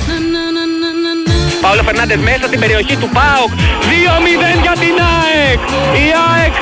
[1.62, 3.50] Παόλο Φερνάντες μέσα στην περιοχή του ΠΑΟΚ.
[3.90, 5.60] 2-0 για την ΑΕΚ.
[6.04, 6.54] Η ΑΕΚ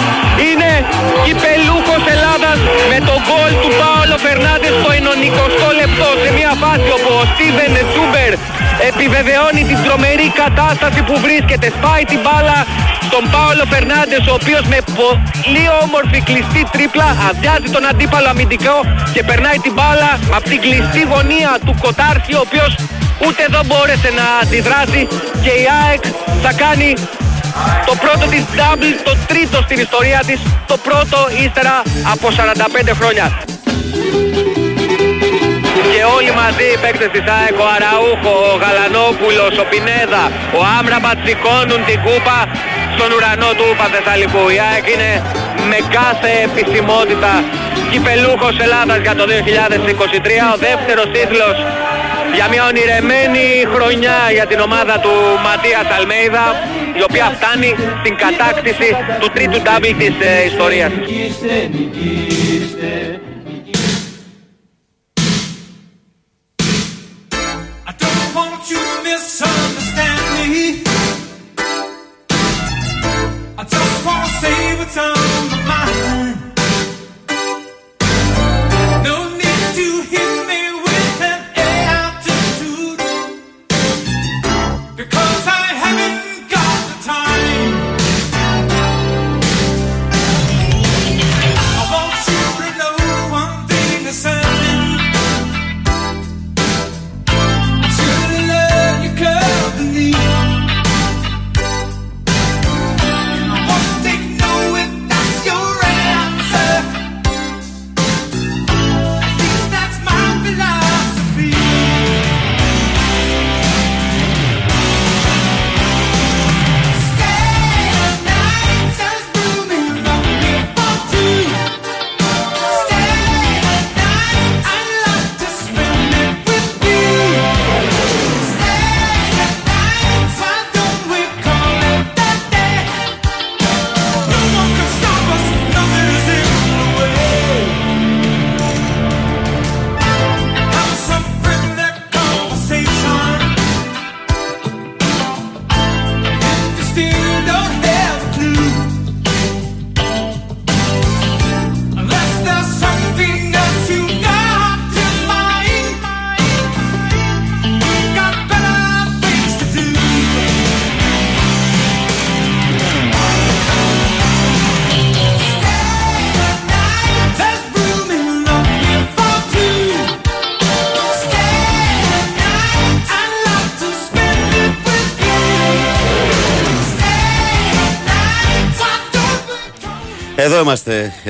[0.48, 0.70] είναι
[1.24, 2.58] κυπελούχος Ελλάδας
[2.90, 6.08] με το γκολ του Παόλο Φερνάντες στο 90 λεπτό.
[6.22, 8.32] Σε μια φάση όπου ο Στίβεν Τσούμπερ
[8.90, 12.58] επιβεβαιώνει την τρομερή κατάσταση που βρίσκεται σπάει την μπάλα
[13.14, 18.76] τον Πάολο Φερνάντες ο οποίος με πολύ όμορφη κλειστή τρίπλα αδειάζει τον αντίπαλο αμυντικό
[19.14, 22.72] και περνάει την μπάλα από την κλειστή γωνία του Κοτάρσκι ο οποίος
[23.26, 25.02] ούτε εδώ μπόρεσε να αντιδράσει
[25.44, 26.02] και η ΑΕΚ
[26.44, 26.90] θα κάνει
[27.86, 31.82] το πρώτο της double, το τρίτο στην ιστορία της, το πρώτο ύστερα
[32.12, 33.26] από 45 χρόνια.
[35.92, 40.24] Και όλοι μαζί οι παίκτες της ΑΕΚ, ο Αραούχο, ο Γαλανόπουλος, ο Πινέδα,
[40.58, 42.38] ο Άμραμπατ σηκώνουν την κούπα
[42.94, 44.44] στον ουρανό του Παθεσσαλικού.
[44.56, 45.10] Η ΑΕΚ είναι
[45.70, 47.32] με κάθε επισημότητα
[47.90, 51.56] κυπελούχος Ελλάδας για το 2023, ο δεύτερος τίτλος
[52.36, 55.14] για μια ονειρεμένη χρονιά για την ομάδα του
[55.46, 56.46] Ματίας Αλμέιδα
[56.98, 57.70] η οποία φτάνει
[58.00, 58.88] στην κατάκτηση
[59.20, 60.92] του τρίτου double της ε, ιστορίας.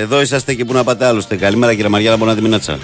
[0.02, 1.36] Εδώ είσαστε και που να πάτε άλλωστε.
[1.36, 2.78] Καλημέρα κύριε Μαριάννα Μπονάτη Μινάτσα.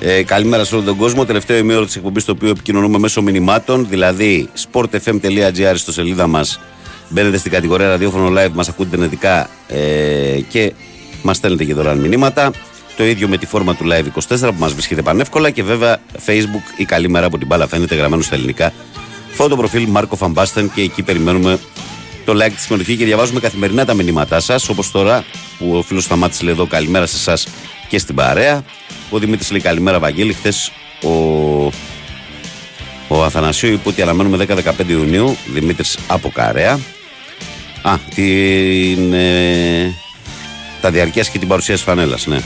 [0.00, 1.24] Ε, καλημέρα σε όλο τον κόσμο.
[1.24, 6.60] Τελευταίο ημίωρο της εκπομπής το οποίο επικοινωνούμε μέσω μηνυμάτων, δηλαδή sportfm.gr στο σελίδα μας.
[7.08, 10.72] Μπαίνετε στην κατηγορία ραδιόφωνο live, μας ακούτε δυνατικά ε, και
[11.22, 12.50] μας στέλνετε και δωρεάν μηνύματα.
[12.96, 16.64] Το ίδιο με τη φόρμα του Live 24 που μας βρίσκεται πανεύκολα και βέβαια Facebook
[16.76, 18.72] η καλή μέρα από την μπάλα φαίνεται γραμμένο στα ελληνικά.
[19.32, 21.58] Φώτο προφίλ Μάρκο Φαμπάστεν και εκεί περιμένουμε
[22.24, 24.68] το like της συμμετοχή και διαβάζουμε καθημερινά τα μηνύματά σας.
[24.68, 25.24] Όπως τώρα
[25.58, 27.46] που ο φίλος Σταμάτη λέει εδώ καλημέρα σε εσάς
[27.88, 28.64] και στην παρέα.
[29.10, 30.32] Ο Δημήτρης λέει καλημέρα, Βαγγέλη.
[30.32, 30.72] Χθες
[31.02, 31.10] ο,
[33.08, 35.36] ο Αθανασίου είπε ότι αναμένουμε 10-15 Ιουνίου.
[35.52, 36.80] Δημήτρης από Καρέα.
[37.82, 39.94] Α, την, ε,
[40.80, 42.38] τα διαρκεία και την παρουσίαση φανέλας, ναι.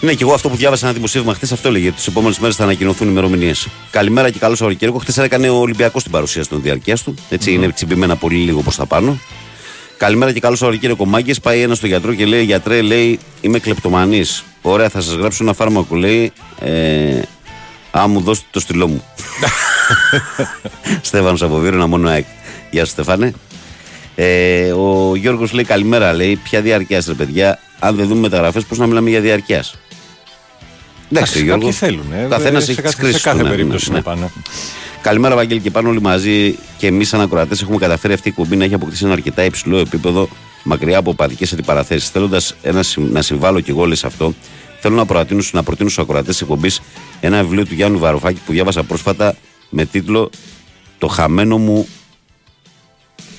[0.00, 1.90] Ναι, και εγώ αυτό που διάβασα ένα δημοσίευμα χθες αυτό έλεγε.
[1.92, 3.68] Τις επόμενες μέρες θα ανακοινωθούν ημερομηνίες.
[3.90, 4.98] Καλημέρα και καλό Σαββατοκύριακο.
[4.98, 7.14] Χθες έκανε ο Ολυμπιακός την παρουσίαση των διαρκεία του.
[7.28, 9.18] Έτσι είναι τσιμπημένα πολύ λίγο προς τα πάνω.
[9.96, 11.04] Καλημέρα και καλό Σαββατοκύριακο.
[11.04, 14.44] Μάγκε πάει ένας στο γιατρό και λέει: Γιατρέ, λέει, είμαι κλεπτομανής.
[14.62, 16.32] Ωραία, θα σας γράψω ένα φάρμακο, λέει.
[16.60, 17.20] Ε,
[17.90, 19.04] Α, μου δώσετε το στυλό μου.
[21.02, 22.24] Στέφανος από Βύρονα, μόνο ΑΕΚ.
[22.70, 23.32] Γεια σου, Στεφάνε.
[24.14, 26.36] Ε, ο Γιώργος λέει: Καλημέρα, λέει.
[26.36, 27.58] Ποια διαρκείας, ρε παιδιά.
[27.78, 29.78] Αν δεν δούμε μεταγραφές, πώς να μιλάμε για διαρκείας.
[31.12, 31.58] Εντάξει, Γιώργο.
[31.64, 32.12] Κάποιοι θέλουν.
[32.12, 34.30] Ε, Καθένας σε έχει κάθε- τι κρίσει Σε κάθε περίπτωση να πάνε.
[35.02, 38.56] Καλημέρα, Βαγγέλη, και πάνω όλοι μαζί και εμείς, σαν ακροατέ, έχουμε καταφέρει αυτή η εκπομπή
[38.56, 40.28] να έχει αποκτήσει ένα αρκετά υψηλό επίπεδο
[40.62, 42.08] μακριά από παδικέ αντιπαραθέσεις.
[42.10, 42.54] Θέλοντας
[42.96, 44.34] να συμβάλλω και εγώ όλε σε αυτό,
[44.80, 46.80] θέλω να προτείνω, να προτείνω στους ακροατές της εκπομπής
[47.20, 49.34] ένα βιβλίο του Γιάννου Βαρουφάκη που διάβασα πρόσφατα
[49.70, 50.30] με τίτλο
[50.98, 51.88] Το χαμένο μου.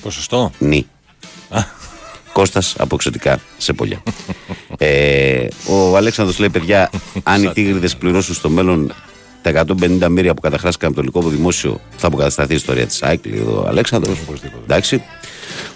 [0.02, 0.50] Ποσοστό.
[0.58, 0.86] Νι.
[2.32, 4.02] Κώστας από εξωτικά σε πολιά.
[4.78, 6.90] ε, ο Αλέξανδρος λέει: Παιδιά,
[7.22, 8.94] αν οι τίγριδες πληρώσουν στο μέλλον
[9.42, 9.64] τα
[10.00, 13.26] 150 μοίρια που καταχράστηκαν από το υλικό δημόσιο, θα αποκατασταθεί η ιστορία της ΑΕΚ.
[13.26, 14.18] Λέει εδώ ο Αλέξανδρος.
[14.62, 15.02] Εντάξει.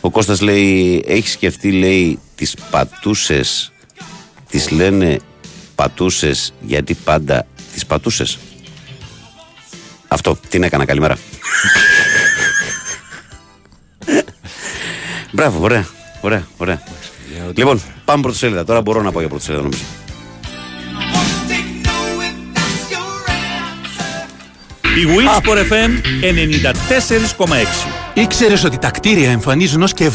[0.00, 3.72] Ο Κώστας λέει: Έχει σκεφτεί, λέει, τις πατούσες.
[4.50, 5.18] Τις λένε
[5.74, 8.38] πατούσες γιατί πάντα τις πατούσες.
[10.08, 10.38] Αυτό.
[10.48, 10.84] Την έκανα.
[10.84, 11.18] Καλημέρα.
[15.32, 15.86] Μπράβο, ωραία.
[16.20, 16.82] Ωραία, ωραία.
[17.54, 18.64] Λοιπόν, πάμε πρωτοσέλιδα.
[18.64, 19.82] Τώρα μπορώ να πάω για πρωτοσέλιδα νομίζω.
[24.96, 25.90] Η Winsport FM
[27.38, 27.52] 94,6.
[28.14, 30.10] Ήξερες ότι τα κτίρια εμφανίζουν ως και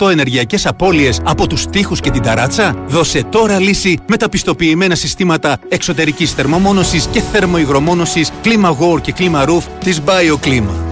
[0.00, 4.94] 70% ενεργειακές απώλειες από τους τοίχους και την ταράτσα; Δώσε τώρα λύση με τα πιστοποιημένα
[4.94, 10.91] συστήματα εξωτερικής θερμομόνωσης και θερμοϊγρομόνωσης κλίμα War και κλίμα Roof της BioClima.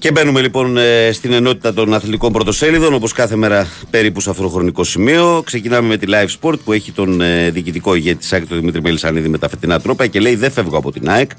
[0.00, 4.42] Και μπαίνουμε λοιπόν ε, στην ενότητα των αθλητικών πρωτοσέλιδων, όπως κάθε μέρα περίπου σε αυτό
[4.42, 5.42] το χρονικό σημείο.
[5.44, 8.80] Ξεκινάμε με τη Live Sport που έχει τον ε, διοικητικό ηγέτη της ΑΕΚ, τον Δημήτρη
[8.80, 11.30] Μελισανίδη, με τα φετινά τρόπα και λέει: Δεν φεύγω από την ΑΕΚ.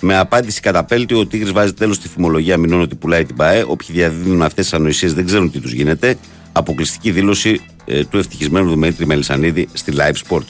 [0.00, 3.64] Με απάντηση καταπέλτη, ο Τίγρης βάζει τέλος στη φημολογία, μηνών ότι πουλάει την ΠαΕ.
[3.66, 6.18] Όποιοι διαδίδουν αυτές τις ανοησίες δεν ξέρουν τι τους γίνεται.
[6.52, 10.44] Αποκλειστική δήλωση ε, του ευτυχισμένου Δημήτρη Μελισανίδη στη Live Sport.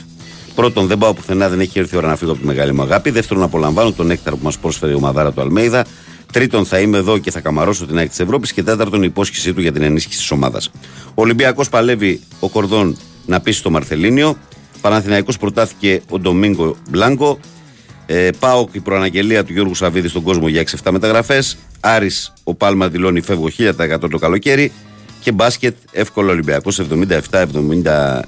[0.57, 2.83] Πρώτον, δεν πάω πουθενά, δεν έχει έρθει η ώρα να φύγω από τη μεγάλη μου
[2.83, 3.11] αγάπη.
[3.11, 5.85] Δεύτερον, απολαμβάνω τον έκταρο που μας πρόσφερε η ομαδάρα του Αλμέιδα.
[6.33, 8.53] Τρίτον, θα είμαι εδώ και θα καμαρώσω την ΑΕΚ της Ευρώπης.
[8.53, 10.71] Και τέταρτον, η υπόσχεσή του για την ενίσχυση της ομάδας.
[11.09, 12.97] Ο Ολυμπιακός παλεύει ο Κορδόν
[13.27, 14.37] να πείσει το Μαρθελίνιο.
[14.81, 17.39] Παναθηναϊκός προτάθηκε ο Ντομίνγκο Μπλάνκο.
[18.07, 21.57] Ε, ΠΑΟΚ η προαναγγελία του Γιώργου Σαββίδη στον κόσμο για 6-7 μεταγραφές.
[21.81, 24.73] Άρης ο Πάλμα δηλώνει φεύγω 1000% το καλοκαίρι.
[25.21, 28.21] Και μπάσκετ εύκολο Ολυμπιακός 77-97.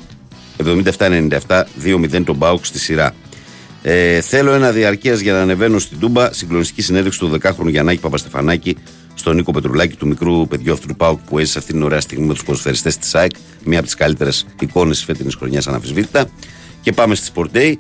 [0.99, 3.15] 77-97, 2-0 τον Μπάουκ στη σειρά.
[3.83, 6.33] Ε, θέλω ένα διαρκείας για να ανεβαίνω στην Τούμπα.
[6.33, 8.77] Συγκλονιστική συνέντευξη του 10χρονου Γιαννάκη Παπαστεφανάκη
[9.15, 12.27] στον Νίκο Πετρουλάκη, του μικρού παιδιού αυτού του Πάουκ που έζησε αυτή την ωραία στιγμή
[12.27, 13.31] με τους ποδοσφαιριστές της ΑΕΚ.
[13.65, 16.27] Μία από τις καλύτερες εικόνες της φετινής χρονιάς, αναμφισβήτητα.
[16.81, 17.75] Και πάμε στη Sport Day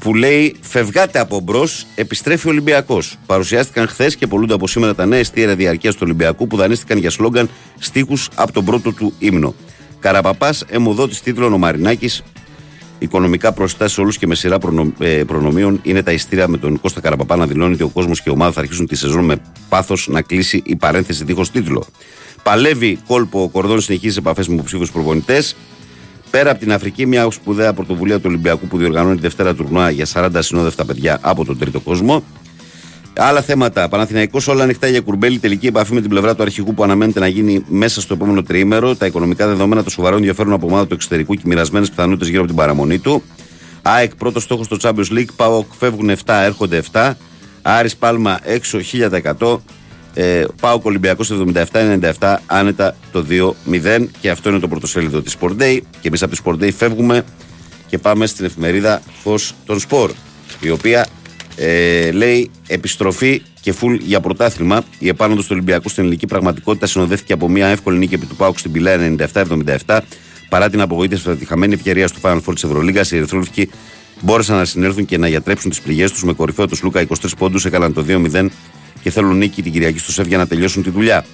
[0.00, 3.18] που λέει Φευγάτε από μπρος, επιστρέφει ο Ολυμπιακός.
[3.26, 7.10] Παρουσιάστηκαν χθες και πωλούνται από σήμερα τα νέα εισιτήρια διαρκείας του Ολυμπιακού που δανείστηκαν για
[7.10, 9.54] σλόγκαν στίχους από τον πρώτο του ύμνο.
[10.00, 12.22] Καραπαπάς, αιμοδότης τίτλων ο Μαρινάκης,
[12.98, 16.80] οικονομικά προσιτά σε όλους και με σειρά προνο, ε, προνομίων είναι τα εισιτήρια με τον
[16.80, 19.36] Κώστα Καραπαπά να δηλώνει ότι ο κόσμος και η ομάδα θα αρχίσουν τη σεζόν με
[19.68, 21.86] πάθος να κλείσει η παρένθεση δίχως τίτλο.
[22.42, 25.56] Παλεύει κόλπο ο Κορδόν, συνεχίζει επαφές με υποψήφιους προπονητές.
[26.30, 30.06] Πέρα από την Αφρική, μια σπουδαία πρωτοβουλία του Ολυμπιακού που διοργανώνει τη Δευτέρα τουρνουά για
[30.12, 32.24] 40 συνόδευτα παιδιά από τον τρίτο κόσμο.
[33.22, 33.88] Άλλα θέματα.
[33.88, 35.38] Παναθηναϊκός όλα ανοιχτά για κουρμπέλη.
[35.38, 38.94] Τελική επαφή με την πλευρά του αρχηγού που αναμένεται να γίνει μέσα στο επόμενο τριήμερο.
[38.94, 42.48] Τα οικονομικά δεδομένα του σοβαρό ενδιαφέρον από ομάδα του εξωτερικού και μοιρασμένες πιθανότητες γύρω από
[42.48, 43.22] την παραμονή του.
[43.82, 45.28] ΑΕΚ πρώτος στόχος στο Champions League.
[45.36, 47.12] ΠΑΟΚ φεύγουν 7, έρχονται 7.
[47.62, 49.62] Άρης Πάλμα έξω 1000%.
[50.14, 51.30] Ε, ΠΑΟΚ Ολυμπιακός
[52.18, 54.08] 77-97, άνετα το 2-0.
[54.20, 55.78] Και αυτό είναι το πρωτοσέλιδο της Sport Day.
[56.00, 57.24] Και εμείς από τη Sport Day φεύγουμε
[57.86, 59.34] και πάμε στην εφημερίδα Φω
[59.66, 60.10] των Σπορ.
[60.60, 61.06] Η οποία
[61.56, 64.82] ε, λέει επιστροφή και φουλ για πρωτάθλημα.
[64.98, 68.58] Η επάνωδος του Ολυμπιακού στην ελληνική πραγματικότητα συνοδεύτηκε από μια εύκολη νίκη επί του Πάουκ
[68.58, 69.16] στην Πιλά
[69.86, 69.98] 97-77.
[70.48, 73.70] Παρά την απογοήτευση από τη χαμένη ευκαιρία στο Final Four της Ευρωλίγα, οι Ερυθρόλευκοι
[74.20, 77.64] μπόρεσαν να συνέλθουν και να γιατρέψουν τις πληγές τους με κορυφαίο του Λούκα 23 πόντους,
[77.64, 78.46] έκαναν το 2-0
[79.02, 81.24] και θέλουν νίκη την Κυριακή στο ΣΕΒ για να τελειώσουν τη δουλειά.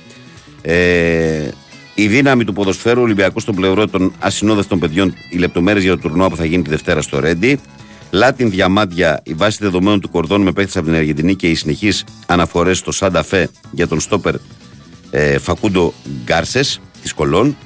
[0.62, 1.48] Ε,
[1.94, 6.28] η δύναμη του ποδοσφαίρου Ολυμπιακού στον πλευρό των ασυνόδευτων παιδιών, οι λεπτομέρειες για το τουρνουά
[6.28, 7.58] που θα γίνει τη Δευτέρα στο Ρέντι.
[8.16, 12.04] Λάτιν διαμάντια, η βάση δεδομένων του κορδόνου με παίχτες από την Αργεντινή και οι συνεχείς
[12.26, 14.34] αναφορές στο Σάντα Φε για τον στόπερ
[15.10, 15.92] ε, Φακούντο
[16.24, 17.56] Γκάρσες της Κολόν.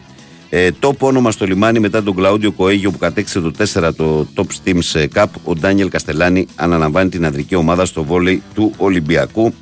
[0.48, 4.44] Ε, τόπο όνομα στο λιμάνι μετά τον Κλαούντιο Κοέγιο που κατέξε το 4 το Top
[4.64, 5.27] Steams Cup.
[5.44, 9.55] Ο Ντάνιελ Καστελάνη αναλαμβάνει την ανδρική ομάδα στο βόλεϊ του Ολυμπιακού.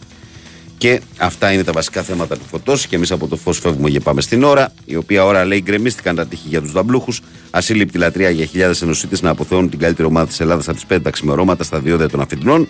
[0.79, 2.87] Και αυτά είναι τα βασικά θέματα του φωτός.
[2.87, 6.17] Και εμείς από το φως φεύγουμε και πάμε στην ώρα, η οποία ώρα λέει γκρεμίστηκαν
[6.17, 7.21] τα τείχη για τους δαμπλούχους.
[7.51, 11.03] Ασύλληπτη λατρεία για χιλιάδες ενωσίτες να αποθεώνουν την καλύτερη ομάδα της Ελλάδας από τις 5
[11.03, 12.69] τα ξημερώματα στα διόδια των αφιτρινών.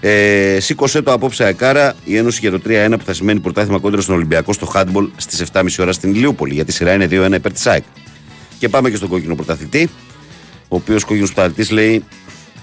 [0.00, 4.00] Ε, σήκωσε το απόψε Ακάρα η Ένωση για το 3-1 που θα σημαίνει πρωτάθλημα κόντρα
[4.00, 6.54] στον Ολυμπιακό στο Χάντμπολ στις 7.30 ώρα στην Ηλιούπολη.
[6.54, 7.82] Γιατί η σειρά είναι 2-1 υπέρ της ΑΕΚ.
[8.58, 9.88] Και πάμε και στον κόκκινο πρωταθλητή,
[10.68, 12.04] ο οποίος κόκκινος πρωταθλητής λέει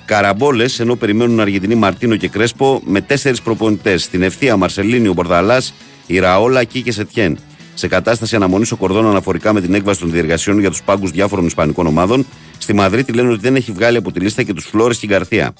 [0.06, 4.04] Καραμπόλες, ενώ περιμένουν Αργεντινή Μαρτίνο και Κρέσπο με τέσσερις προπονητές.
[4.04, 5.74] Στην ευθεία Μαρσελίνη, ο Μπορδαλάς,
[6.08, 7.38] η Ραόλα, Κί και Σετιέν.
[7.74, 11.46] Σε κατάσταση αναμονής ο Κορδόν αναφορικά με την έκβαση των διεργασιών για τους πάγκους διάφορων
[11.46, 12.26] Ισπανικών ομάδων.
[12.58, 15.54] Στη Μαδρίτη λένε ότι δεν έχει βγάλει από τη λίστα και τους Φλόρες και Γκαρθία.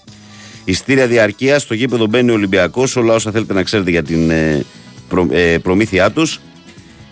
[0.66, 2.96] Ιστήρια διαρκείας, στο γήπεδο μπαίνει ο Ολυμπιακός.
[2.96, 4.66] Όλα όσα θέλετε να ξέρετε για την ε,
[5.10, 6.40] προ, ε, προμήθειά τους.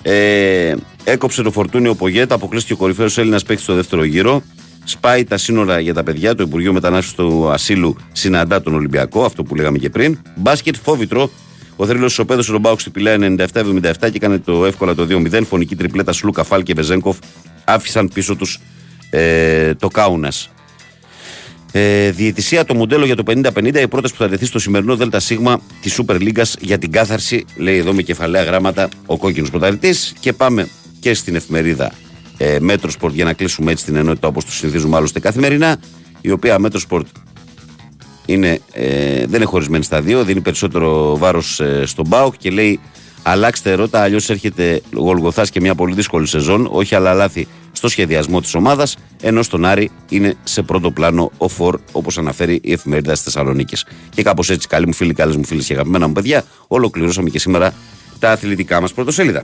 [0.01, 4.43] Ε, έκοψε το φορτούνι ο Πογέτα, αποκλείστηκε ο κορυφαίος Έλληνας παίκτης στο δεύτερο γύρο.
[4.83, 6.35] Σπάει τα σύνορα για τα παιδιά.
[6.35, 10.17] Το Υπουργείο Μετανάστευσης του Ασύλου συναντά τον Ολυμπιακό, αυτό που λέγαμε και πριν.
[10.35, 11.21] Μπάσκετ φόβητρο.
[11.21, 15.41] Ο Ο Θρύλο ισοπαίδωσε τον Μπάουκ στην Πηλαία 97-77 και έκανε το εύκολα το 2-0.
[15.45, 17.17] Φωνική τριπλέτα Σλούκα Φάλ και Βεζέγκοφ
[17.63, 18.59] άφησαν πίσω τους
[19.09, 20.49] ε, το Κάουνας.
[21.71, 25.31] Ε, διαιτησία το μοντέλο για το 50-50, η πρόταση που θα τεθεί στο σημερινό ΔΣ
[25.81, 30.13] της Super League για την κάθαρση, λέει εδώ με κεφαλαία γράμματα ο κόκκινος πρωταθλητής.
[30.19, 30.67] Και πάμε
[30.99, 31.91] και στην εφημερίδα
[32.41, 35.79] ε, Μέτρο Sport για να κλείσουμε έτσι την ενότητα όπως το συνηθίζουμε άλλωστε καθημερινά.
[36.21, 37.05] Η οποία Μέτρο Sport
[38.25, 42.79] είναι, ε, δεν είναι χωρισμένη στα δύο, δίνει περισσότερο βάρος ε, στον Μπάουκ και λέει
[43.23, 46.67] αλλάξτε ρότα, αλλιώς έρχεται γολγοθάς και μια πολύ δύσκολη σεζόν.
[46.71, 51.47] Όχι άλλα λάθη στο σχεδιασμό της ομάδας, ενώ στον Άρη είναι σε πρώτο πλάνο ο
[51.47, 53.85] Φορ, όπως αναφέρει η εφημερίδα της Θεσσαλονίκης.
[54.09, 57.39] Και κάπως έτσι, καλοί μου φίλοι, καλές μου φίλες και αγαπημένα μου παιδιά, ολοκληρώσαμε και
[57.39, 57.73] σήμερα
[58.19, 59.43] τα αθλητικά μας πρωτοσέλιδα.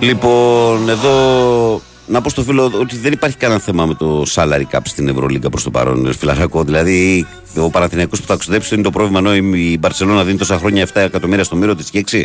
[0.00, 4.80] Λοιπόν, εδώ να πω στο φίλο ότι δεν υπάρχει κανένα θέμα με το salary cap
[4.82, 6.64] στην Ευρωλίγκα προς το παρόν, φιλαράκο.
[6.64, 10.86] Δηλαδή, ο Παναθηναϊκός που θα ξοδέψει είναι το πρόβλημα, ενώ η Μπαρσελόνα δίνει τόσα χρόνια
[10.86, 12.24] 7 εκατομμύρια στο μύρο της και 6.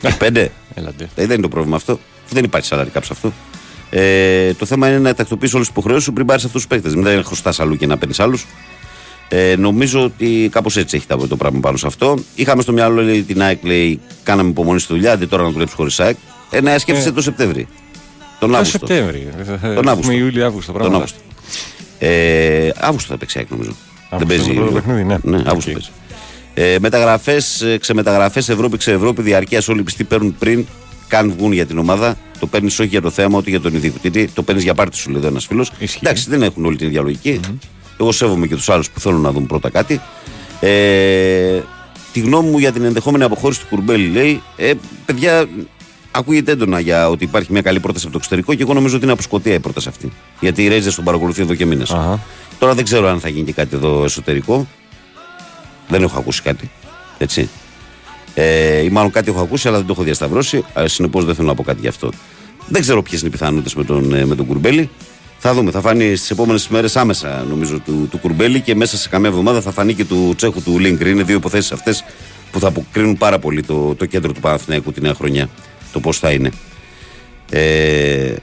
[0.00, 0.36] Και 5.
[0.36, 0.50] Ε,
[1.14, 1.98] δεν είναι το πρόβλημα αυτό.
[2.30, 3.32] Δεν υπάρχει salary cap σε αυτό.
[3.90, 6.94] Ε, το θέμα είναι να τακτοποιήσει όλε τι υποχρεώσεις σου πριν πάρεις αυτούς τους παίκτες.
[6.94, 8.46] Μην δεν χρωστά αλλού και να παίρνεις άλλους.
[9.28, 12.18] Ε, νομίζω ότι κάπως έτσι έχει το πράγμα πάνω σε αυτό.
[12.34, 15.74] Είχαμε στο μυαλό λέει, την ΑΕΚ, λέει, κάναμε υπομονή στη δουλειά, αντί τώρα να δουλέψει
[15.74, 16.16] χωρίς ΑΕΚ.
[16.50, 17.12] Ε, να σκέφτεσαι Ε.
[17.12, 17.68] το Σεπτέμβρη.
[18.38, 18.78] Τον Το Αύγουστο.
[18.86, 19.28] Σεπτέμβρη.
[19.74, 20.12] Τον Αύγουστο.
[20.12, 20.72] Ιούλιο, Αύγουστο.
[20.72, 21.04] Τον Πράγματα.
[21.04, 21.20] Αύγουστο.
[21.98, 23.70] Ε, Αύγουστο θα παίξει ΑΕΚ νομίζω.
[24.18, 24.42] δεν παίζει.
[24.46, 24.80] το πρώτο Ιούλιο.
[24.82, 25.16] παιχνίδι, ναι.
[25.22, 25.90] ναι Αύγουστο παίζει.
[26.54, 30.66] Ε, Μεταγραφές, ξεμεταγραφές, Ευρώπη, ξε-Ευρώπη, διαρκείας όλοι οι πιστοί παίρνουν πριν
[31.08, 32.16] καν βγουν για την ομάδα.
[32.38, 34.30] Το παίρνεις όχι για το θέμα, ούτε για τον ιδιοκτήτη.
[34.34, 35.72] Το παίρνεις για πάρτι σου, λέει εδώ ένας φίλος.
[36.00, 37.40] Εντάξει, δεν έχουν όλη την ίδια λογική.
[38.00, 40.00] Εγώ σέβομαι και τους άλλους που θέλουν να δουν πρώτα κάτι.
[40.60, 41.60] Ε,
[42.12, 44.72] τη γνώμη μου για την ενδεχόμενη αποχώρηση του Κουρμπέλη λέει: ε,
[45.06, 45.48] Παιδιά,
[46.10, 49.04] ακούγεται έντονα για ότι υπάρχει μια καλή πρόταση από το εξωτερικό και εγώ νομίζω ότι
[49.04, 50.12] είναι από Σκωτία η πρόταση αυτή.
[50.40, 51.96] Γιατί η Ρέιζε τον παρακολουθεί εδώ και μήνες.
[52.58, 54.66] Τώρα δεν ξέρω αν θα γίνει και κάτι εδώ εσωτερικό.
[55.88, 56.70] Δεν έχω ακούσει κάτι.
[57.18, 57.48] Έτσι.
[58.34, 60.64] Ε, ή μάλλον κάτι έχω ακούσει, αλλά δεν το έχω διασταυρώσει.
[60.84, 62.10] Συνεπώς δεν θέλω να πω κάτι γι' αυτό.
[62.68, 64.90] Δεν ξέρω ποιες είναι οι πιθανότητες με τον, ε, με τον Κουρμπέλη.
[65.38, 65.70] Θα δούμε.
[65.70, 69.60] Θα φανεί στις επόμενες μέρες άμεσα νομίζω του, του Κουρμπέλη και μέσα σε καμιά εβδομάδα
[69.60, 71.06] θα φανεί και του Τσέχου του Λίνκρ.
[71.06, 72.04] Είναι δύο υποθέσεις αυτές
[72.50, 75.48] που θα αποκρίνουν πάρα πολύ το, το κέντρο του Παναθηναϊκού τη νέα χρονιά.
[75.92, 76.50] Το πώς θα είναι.
[77.50, 78.34] Ε,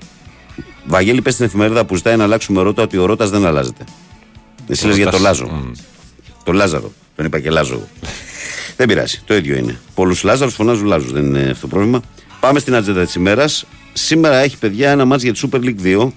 [0.86, 3.84] Βαγγέλη, πες στην εφημερίδα που ζητάει να αλλάξουμε ρότα ότι ο Ρότας δεν αλλάζεται.
[4.68, 5.40] Εσύ λες για το Ρώτας.
[5.40, 5.72] Λάζο.
[6.44, 6.92] Το Λάζαρο.
[7.16, 7.74] Τον είπα και Λάζο.
[7.74, 7.88] εγώ.
[8.78, 9.22] δεν πειράζει.
[9.26, 9.80] Το ίδιο είναι.
[9.96, 11.12] Πολλούς Λάζαρους φωνάζουν Λάζου.
[11.12, 12.02] Δεν είναι αυτό το πρόβλημα.
[12.40, 13.66] Πάμε στην ατζέντα της ημέρας.
[13.94, 16.12] Σήμερα έχει παιδιά ένα μάτς για τη Super League 2.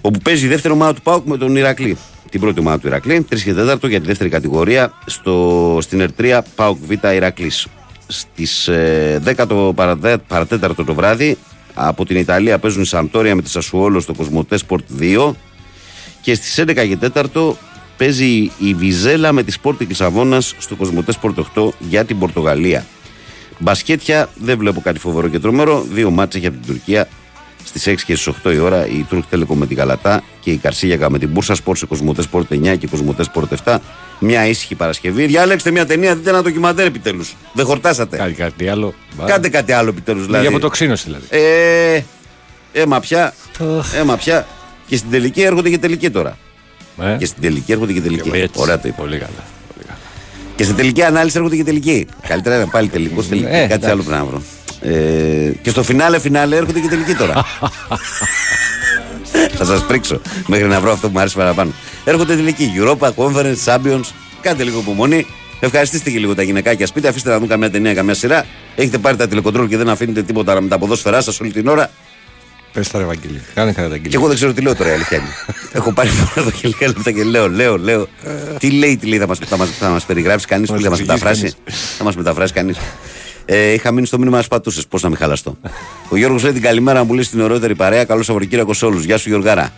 [0.00, 1.96] Όπου παίζει η δεύτερη ομάδα του Πάουκ με τον Ηρακλή.
[2.30, 6.44] Την πρώτη ομάδα του Ηρακλή, 3 και 4 για τη δεύτερη κατηγορία στο, στην Ερτρία
[6.54, 7.66] Πάουκ Β Ηρακλής.
[8.12, 11.36] Στις ε, 10 το παραδέ- παρατέταρτο το βράδυ
[11.74, 15.32] από την Ιταλία παίζουν η Σαμπτόρια με τη Σασουόλο στο Κοσμοτέ Sport 2
[16.20, 16.98] και στις 11 και
[17.34, 17.52] 4
[17.96, 22.86] παίζει η Βιζέλα με τη Sport Λισαβόνας στο Κοσμοτέ Sport 8 για την Πορτογαλία.
[23.58, 25.86] Μπασκέτια δεν βλέπω κάτι φοβερό και τρομερό.
[25.92, 27.08] Δύο μάτσε για την Τουρκία
[27.74, 28.86] στις 6 και στις 8 η ώρα.
[28.86, 32.26] Η Τούρκ Τέλεκο με την Καλατά και η Καρσίγιακα με την Μπούρσα Σπορ σε Κοσμοτές
[32.32, 33.76] Sport 9 και Κοσμοτές Sport 7.
[34.18, 35.26] Μια ήσυχη Παρασκευή.
[35.26, 37.36] Διάλεξτε μια ταινία, δείτε ένα ντοκιμαντέρ επιτέλους.
[37.52, 38.16] Δεν χορτάσατε.
[38.16, 38.94] Κάτι, κάτι άλλο.
[39.26, 40.24] Κάντε κάτι άλλο επιτέλους.
[40.24, 40.40] Δηλαδή.
[40.40, 41.24] Για αποτοξίνωση δηλαδή.
[41.30, 42.00] Ε,
[42.72, 43.34] έμα πια.
[44.00, 44.46] Έμα πια.
[44.86, 46.38] Και στην τελική έρχονται και τελική τώρα.
[47.02, 47.16] Ε.
[47.18, 48.30] Και στην τελική έρχονται και τελική.
[48.34, 48.60] έτσι.
[48.60, 48.96] Ωραία το είπα.
[49.02, 49.44] Πολύ καλά.
[50.56, 52.06] Και στην τελική ανάλυση έρχονται και τελική.
[52.28, 53.46] Καλύτερα είναι πάλι τελικό τελική.
[53.46, 53.90] Ε, Κάτι εντάξει.
[53.90, 54.42] άλλο πρέπει να βρω.
[54.80, 57.44] Ε, και στο φινάλε φινάλε έρχονται και τελική τώρα.
[59.56, 61.72] Θα σας πρίξω μέχρι να βρω αυτό που μου άρεσε παραπάνω.
[62.04, 62.72] Έρχονται τελική.
[62.76, 64.04] Europa, Conference, Champions.
[64.40, 65.26] Κάντε λίγο υπομονή.
[65.60, 67.06] Ευχαριστήστε και λίγο τα γυναικάκια σπίτι.
[67.06, 68.46] Αφήστε να δουν καμιά ταινία, καμιά σειρά.
[68.76, 71.90] Έχετε πάρει τα τηλεκοντρόλ και δεν αφήνετε τίποτα με τα ποδόσφαιρά σας όλη την ώρα.
[72.72, 73.42] Πες τα ρε Βαγγέλη.
[73.54, 75.28] Κάνε κατά Και εγώ δεν ξέρω τι λέω τώρα, η αλήθεια είναι.
[75.78, 78.08] Έχω πάρει μόνο εδώ και λίγα λεπτά και λέω, λέω, λέω.
[78.58, 80.98] τι λέει, τι λέει, θα μας θα μας, θα μας περιγράψει κανείς, Μας θα μας
[81.00, 81.54] εξηγήσει μεταφράσει.
[81.98, 82.76] Θα μας μεταφράσει κανείς.
[83.44, 84.86] Ε, είχα μείνει στο μήνυμα να σπατούσες.
[84.86, 85.56] Πώς να μην χαλαστώ.
[86.08, 88.04] Ο Γιώργος λέει την καλημέρα μου λέει στην ωραιότερη παρέα.
[88.04, 89.04] Καλό Σαββατοκύριακο σε όλους.
[89.04, 89.72] Γεια σου, Γιωργάρα.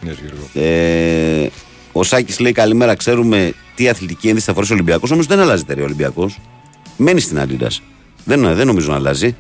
[0.55, 1.47] Ε,
[1.93, 2.95] ο Σάκης λέει καλημέρα.
[2.95, 5.11] Ξέρουμε τι αθλητική ένδυση θα φορέσει ο Ολυμπιακός.
[5.11, 6.39] Όμω δεν αλλάζει τεράστια ο Ολυμπιακός.
[6.97, 7.71] Μένει στην Αντίντα.
[8.25, 9.37] Δεν, δεν νομίζω να αλλάζει.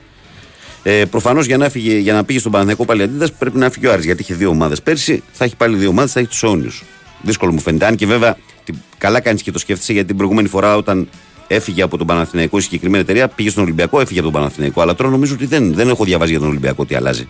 [0.82, 3.86] Ε, Προφανώς για, να φύγει- για να πήγε στον Παναθηναϊκό πάλι Αντίντα πρέπει να φύγει
[3.86, 5.22] ο Άρης γιατί είχε δύο ομάδες πέρσι.
[5.32, 6.84] Θα έχει πάλι δύο ομάδες, θα έχει τους αιώνιους.
[7.22, 7.86] Δύσκολο μου φαίνεται.
[7.86, 11.08] Αν και βέβαια την- καλά κάνεις και το σκέφτεσαι γιατί την προηγούμενη φορά όταν
[11.47, 14.81] έφυγε από τον Παναθηναϊκό η συγκεκριμένη εταιρεία πήγε στον Ολυμπιακό, έφυγε από τον Παναθηναϊκό.
[14.81, 17.28] Αλλά τώρα νομίζω ότι δεν, δεν έχω διαβάσει για τον Ολυμπιακό τι αλλάζει.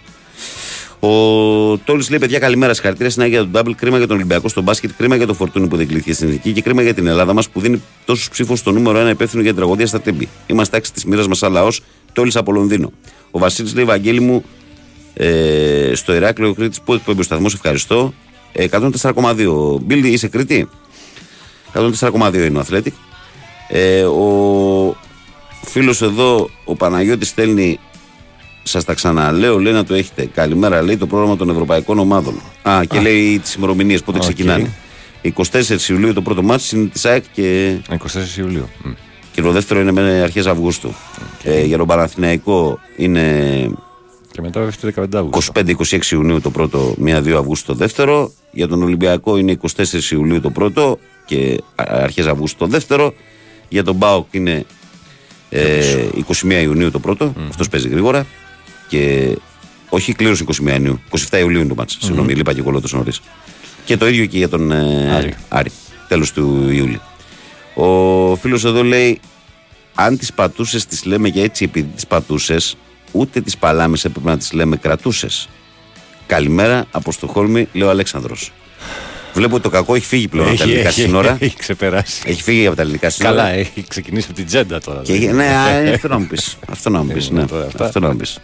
[1.05, 2.75] Ο Τόλης λέει: Παιδιά, καλημέρα.
[2.75, 3.71] Συγχαρητήρια στην Άγια του Ντάμπλ.
[3.71, 4.91] Κρίμα για τον Ολυμπιακό στο μπάσκετ.
[4.97, 6.53] Κρίμα για το φορτούνι που δεν κλείθηκε στην εθνική.
[6.53, 9.51] Και κρίμα για την Ελλάδα μας που δίνει τόσους ψήφους στο νούμερο ένα υπεύθυνο για
[9.51, 10.29] την τραγωδία στα τέμπη.
[10.47, 11.83] Είμαστε άξιοι της μοίρας μας σαν λαός.
[12.13, 12.93] Τόλης από Λονδίνο.
[13.31, 14.45] Ο Βασίλης λέει: Βαγγέλη μου
[15.15, 17.55] ε, στο Ηράκλειο Κρήτης που εκπέμπει ο σταθμός.
[17.55, 18.15] Ευχαριστώ.
[18.53, 19.81] Ε, 104,2.
[19.81, 20.69] Μπίλντι, είσαι Κρήτη;
[21.75, 22.95] 104,2 είναι ο Αθλέτικ.
[23.75, 24.97] Ε, ο
[25.65, 27.79] φίλος εδώ, ο Παναγιώτης στέλνει
[28.63, 30.29] Σας τα ξαναλέω, λέει να το έχετε.
[30.35, 32.35] Καλημέρα, λέει το πρόγραμμα των Ευρωπαϊκών Ομάδων.
[32.63, 33.03] Α, και Α.
[33.03, 34.25] λέει τις ημερομηνίες πότε Οκ.
[34.25, 34.71] ξεκινάνε.
[35.23, 37.77] 24 Ιουλίου το πρώτο ματς είναι της ΑΕΚ και.
[37.89, 38.69] 24 Ιουλίου.
[38.85, 38.91] Μμ.
[39.33, 40.95] Και το δεύτερο είναι με αρχές Αυγούστου.
[41.43, 43.21] Ε, για τον Παναθηναϊκό είναι
[44.31, 45.53] Και μετά βέβαια 15 Αύγουστο.
[45.91, 48.33] 25-26 Ιουνίου το πρώτο, 1-2 Αυγούστου το δεύτερο.
[48.53, 53.15] Για τον Ολυμπιακό είναι 24 Ιουλίου το πρώτο και αρχές Αυγούστου το δεύτερο.
[53.73, 54.65] Για τον Μπάουκ είναι
[55.51, 56.09] ε,
[56.43, 57.33] 21 Ιουνίου το πρώτο.
[57.49, 58.27] Αυτός παίζει γρήγορα.
[58.89, 59.35] Και
[59.89, 61.01] όχι κλήρωση 21 Ιουνίου.
[61.31, 61.99] 27 Ιουλίου είναι το μάτς.
[62.01, 63.21] Συγγνώμη, λείπα και εγώ λέω τόσο νωρίς.
[63.85, 65.35] Και το ίδιο και για τον ε, Άρη.
[65.49, 65.71] Άρη.
[66.09, 67.01] Τέλος του Ιούλη.
[67.75, 69.21] Ο φίλος εδώ λέει:
[69.95, 72.77] Αν τις πατούσες, τις λέμε και έτσι επειδή τις πατούσες,
[73.13, 75.49] ούτε τις παλάμες έπρεπε να τις λέμε κρατούσες.
[76.27, 78.53] Καλημέρα από Στοχόλμη, λέει ο Αλέξανδρος.
[79.35, 81.37] Βλέπω ότι το κακό έχει φύγει πλέον από τα Έχει, ελληνικά έχει, σύνορα.
[81.41, 82.23] έχει ξεπεράσει.
[82.27, 83.35] Έχει φύγει από τα ελληνικά σύνορα.
[83.37, 85.01] Καλά, έχει ξεκινήσει από την τζέντα τώρα.
[85.05, 85.37] Και, δηλαδή.
[85.37, 86.57] ναι, α, αυτό να μου πεις.
[86.71, 87.29] Αυτό να μου πεις.
[87.29, 87.85] Ε, Ναι, τώρα αυτά.
[87.85, 88.39] αυτό να μου πεις.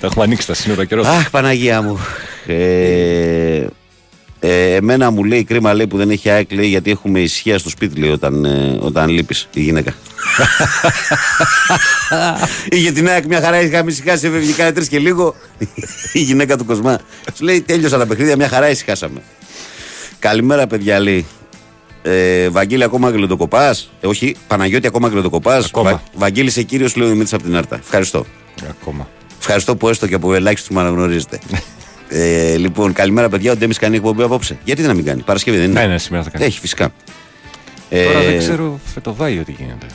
[0.00, 1.06] Τα έχουμε ανοίξει τα σύνορα καιρός.
[1.06, 1.98] Αχ, Παναγία μου.
[2.46, 3.66] Ε,
[4.42, 7.68] ε, εμένα μου λέει κρίμα λέει που δεν έχει ΑΕΚ λέει γιατί έχουμε ισχύα στο
[7.68, 9.94] σπίτι λέει όταν, ε, όταν λείπεις η γυναίκα.
[12.70, 15.34] Είχε την ΑΕΚ μια χαρά, είχαμε ησυχάσει, έφευγε κάνα τρεις και λίγο.
[16.12, 16.98] η γυναίκα του Κοσμά.
[17.36, 19.22] Σου λέει τέλειωσαν τα παιχνίδια, μια χαρά ησυχάσαμε.
[20.20, 21.26] Καλημέρα παιδιά λέει.
[22.02, 23.70] Ε, Βαγγέλη ακόμα γλεντοκοπά.
[24.00, 25.56] Ε, όχι, Παναγιώτη ακόμα γλεντοκοπά.
[25.56, 26.02] Ακόμα.
[26.14, 27.76] Βαγγέλη είσαι κύριος, λέει ο Δημήτρης από την Άρτα.
[27.76, 28.24] Ευχαριστώ.
[28.68, 29.08] Ακόμα.
[29.38, 31.38] Ευχαριστώ που έστω και από ελάχιστους με αναγνωρίζετε.
[32.08, 33.52] ε, λοιπόν, καλημέρα παιδιά.
[33.52, 34.58] Ο Ντέμις κάνει εκπομπή απόψε.
[34.64, 36.44] Γιατί να μην κάνει, Παρασκευή δεν είναι; Ναι, ναι, σήμερα θα κάνει.
[36.44, 36.92] Έχει φυσικά.
[37.90, 39.86] Τώρα Ε, δεν ξέρω φετοβάγιο τι γίνεται.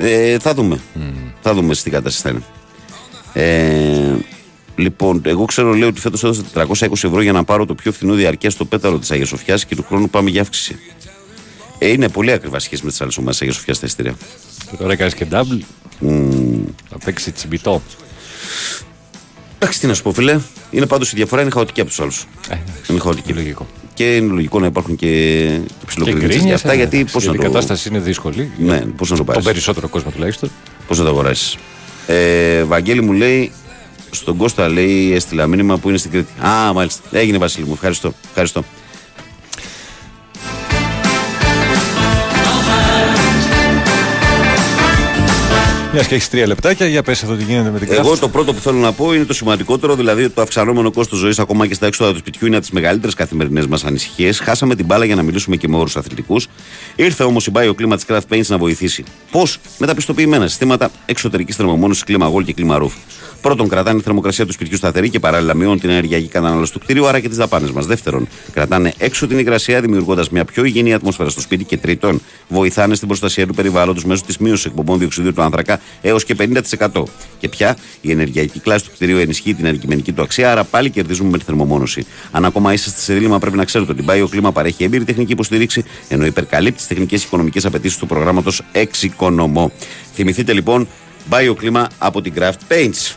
[0.00, 0.80] Ε, θα δούμε.
[1.40, 2.42] Θα δούμε στη κατάσταση θα είναι.
[3.32, 4.14] Ε,
[4.76, 8.14] λοιπόν, εγώ ξέρω λέει ότι φέτος έδωσα 420 ευρώ για να πάρω το πιο φθηνό
[8.14, 10.78] διαρκεία στο πέταρο της Αγίας Σοφιάς και του χρόνου πάμε για αύξηση.
[11.78, 14.14] Ε, είναι πολύ ακριβά σχέση με τις άλλες ομάδες Αγίας Σοφιάς τα εισιτήρια.
[14.70, 15.58] Και τώρα έκανες και double.
[15.98, 16.64] Μμμ.
[16.90, 17.82] Θα παίξει τσιμπιτό.
[19.58, 20.38] Εντάξει, τι να σου πω, φίλε.
[20.70, 22.26] Είναι πάντως η διαφορά είναι χαοτική από τους άλλους.
[22.90, 23.32] είναι χαοτική.
[23.32, 23.66] Λογικό.
[23.94, 26.54] Και είναι λογικό να υπάρχουν και, και Και ψιλοκρινίτσε και γκρίνια.
[26.54, 27.42] αυτά γιατί πώς να Η το.
[27.42, 28.50] κατάσταση είναι δύσκολη.
[28.58, 29.42] Ναι, πώς να το πάρεις.
[29.42, 30.50] Τον περισσότερο κόσμο τουλάχιστον.
[30.86, 31.56] Πώς να το αγοράσεις.
[32.06, 33.52] Ε, Βαγγέλη μου λέει,
[34.10, 36.32] στον Κώστα λέει, έστειλα μήνυμα που είναι στην Κρήτη.
[36.46, 37.02] Α, μάλιστα.
[37.10, 37.72] Έγινε Βασίλη μου.
[37.72, 38.12] Ευχαριστώ.
[38.28, 38.64] Ευχαριστώ.
[45.96, 48.20] Μια και έχεις τρία λεπτάκια, για πες εδώ τι γίνεται με την Εγώ κράφτη.
[48.20, 51.38] το πρώτο που θέλω να πω είναι το σημαντικότερο, δηλαδή ότι το αυξανόμενο κόστος ζωής
[51.38, 54.38] ακόμα και στα έξοδα τους σπιτιού είναι από τις μεγαλύτερες καθημερινές μας ανησυχίες.
[54.38, 56.48] Χάσαμε την μπάλα για να μιλήσουμε και με όρους αθλητικούς.
[56.96, 59.04] Ήρθε όμως η Bio κλίμα τη Craft Paints να βοηθήσει.
[59.30, 62.92] Πώς; Με τα πιστοποιημένα συστήματα εξωτερικής θερμομόνωσης, κλίμα γόλ και κλίμα ρούφ.
[63.40, 67.06] Πρώτον, κρατάνε η θερμοκρασία του σπιτιού σταθερή και παράλληλα μειώνουν την ενεργειακή κατανάλωση του κτίριου,
[67.06, 67.86] άρα και τις δαπάνες μας.
[67.86, 71.64] Δεύτερον, κρατάνε έξω την υγρασία, δημιουργώντας μια πιο υγιεινή ατμόσφαιρα στο σπίτι.
[71.64, 76.24] Και τρίτον, βοηθάνε στην προστασία του περιβάλλοντος μέσω της μείωσης εκπομπών διοξιδίου του άνθρακα έως
[76.24, 77.02] και 50%.
[77.38, 81.30] Και πια η ενεργειακή κλάση του κτηρίου ενισχύει την αντικειμενική του αξία, άρα πάλι κερδίζουμε
[81.30, 82.06] με τη θερμομόνωση.
[82.30, 85.32] Αν ακόμα είσαστε σε δίλημα, πρέπει να ξέρετε ότι η Bio Κλίμα παρέχει έμπειρη τεχνική
[85.32, 89.72] υποστήριξη, ενώ υπερκαλύπτει τις τεχνικές και οικονομικές απαιτήσεις του προγράμματος Εξοικονομώ.
[90.14, 90.88] Θυμηθείτε λοιπόν
[91.30, 93.14] Bio Κλίμα από την Craft Paints.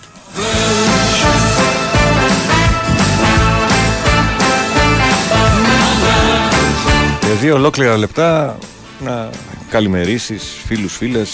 [7.26, 8.58] Για δύο ολόκληρα λεπτά
[9.04, 9.30] να
[9.70, 11.30] καλημερίσεις φίλους, φίλες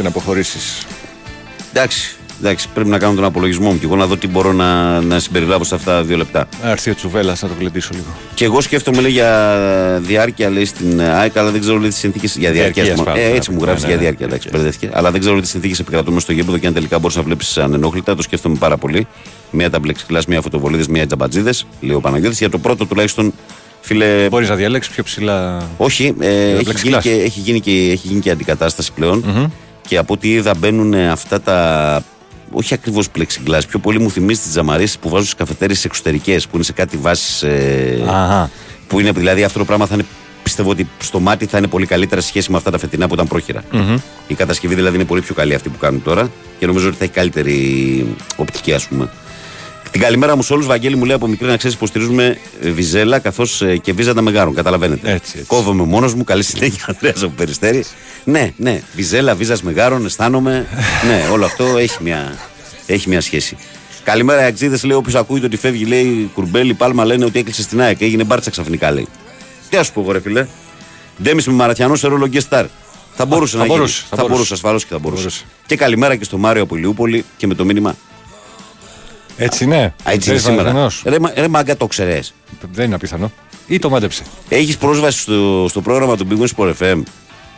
[0.00, 0.86] και να αποχωρήσεις.
[1.72, 5.00] Εντάξει, εντάξει, πρέπει να κάνω τον απολογισμό μου και εγώ να δω τι μπορώ να,
[5.00, 6.48] να συμπεριλάβω σε αυτά τα δύο λεπτά.
[6.62, 8.06] Να έρθει ο Τσουβέλλα να το γλεντήσω λίγο.
[8.34, 12.36] Και εγώ σκέφτομαι λέει, για διάρκεια λέει, στην ΑΕΚ, αλλά δεν ξέρω λέει, τις συνθήκες.
[12.36, 12.82] Για διάρκεια.
[12.82, 13.16] Διαρκείας ας πούμε.
[13.16, 14.02] πάντα, ε, έτσι μου ναι, γράφεις ναι, για ναι.
[14.02, 14.26] διάρκεια.
[14.26, 14.90] Εντάξει, μπερδεύτηκε.
[14.92, 17.58] Αλλά δεν ξέρω τις συνθήκες επικρατούν μες στο γήπεδο και αν τελικά μπορείς να βλέπεις
[17.58, 18.14] ανενόχλητα.
[18.16, 19.06] Το σκέφτομαι πάρα πολύ.
[19.50, 21.66] Μία τα πλεξικλά, μία φωτοβολίδες, μία τζαμπατζίδες.
[21.80, 22.38] Λέει ο Παναγιώτης.
[22.38, 23.32] Για το πρώτο τουλάχιστον,
[23.80, 24.28] φίλε.
[24.28, 25.68] Μπορείς να διαλέξεις πιο ψηλά.
[25.76, 27.02] Όχι, ε, έχει, γίνει πλεξικλάς.
[27.02, 29.24] και, έχει, γίνει και, έχει γίνει και αντικατάσταση πλέον.
[29.26, 29.46] Μμμ.
[29.88, 32.02] Και από ό,τι είδα μπαίνουν αυτά τα.
[32.52, 36.50] Όχι ακριβώς plexiglass, πιο πολύ μου θυμίζει τις τζαμαρίε που βάζουν στις καφετέρειε εξωτερικές που
[36.54, 37.42] είναι σε κάτι βάσεις.
[37.42, 38.50] Ε, Αχα.
[38.86, 40.04] που είναι δηλαδή αυτό το πράγμα θα είναι.
[40.42, 43.14] Πιστεύω ότι στο μάτι θα είναι πολύ καλύτερα σε σχέση με αυτά τα φετινά που
[43.14, 43.64] ήταν πρόχειρα.
[43.72, 43.96] Μμμ.
[44.26, 47.04] Η κατασκευή δηλαδή είναι πολύ πιο καλή αυτή που κάνουν τώρα και νομίζω ότι θα
[47.04, 49.08] έχει καλύτερη οπτική, ας πούμε.
[49.90, 50.66] Την καλημέρα μου σε όλους.
[50.66, 54.54] Βαγγέλη μου λέει από μικρή να ξέρεις υποστηρίζουμε ε, Βιζέλα καθώς και Βίζα τα Μεγάρων.
[54.54, 55.12] Καταλαβαίνετε.
[55.12, 55.46] Έτσι, έτσι.
[55.46, 56.24] Κόβομαι μόνος μου.
[56.24, 57.84] Καλή συνέχεια, Ανδρέας από Περιστέρη.
[58.24, 58.82] ναι, ναι.
[58.94, 60.66] Βιζέλα, Βίζας Μεγάρων, αισθάνομαι.
[61.06, 62.38] ναι, όλο αυτό έχει μια,
[62.86, 63.56] έχει μια σχέση.
[64.04, 64.78] Καλημέρα, Αξίδε.
[64.82, 68.00] Λέει όποιος ακούει το ότι φεύγει, λέει Κουρμπέλη, Πάλμα λένε ότι έκλεισε στην ΑΕΚ.
[68.00, 69.06] Έγινε μπάρτσα ξαφνικά, λέει.
[69.68, 70.46] Τι α σου πω, εγώ, ρε φίλε.
[71.22, 72.64] Ντέμις με Μαραθιανό σε ρόλο guest star.
[73.14, 74.08] Θα μπορούσε θα να μπορούσε, γίνει.
[74.08, 74.32] θα Θα μπορούσε.
[74.34, 75.28] μπορούσε, ασφαλώς και θα μπορούσε.
[75.66, 77.96] Και καλημέρα και στο Μάριο από Ηλιούπολη και με το μήνυμα.
[79.42, 79.76] Έτσι ναι.
[79.76, 80.62] Α, έτσι είναι Ξέρεις σήμερα.
[80.62, 81.02] Παναθηναϊκός.
[81.04, 82.22] Ρε, μα- ρε μάγκα, το ξέρει.
[82.72, 83.32] Δεν είναι απίθανο.
[83.66, 84.22] Ή το μάντεψε.
[84.48, 87.02] Έχεις πρόσβαση στο, στο πρόγραμμα του Big Wings Sport FM.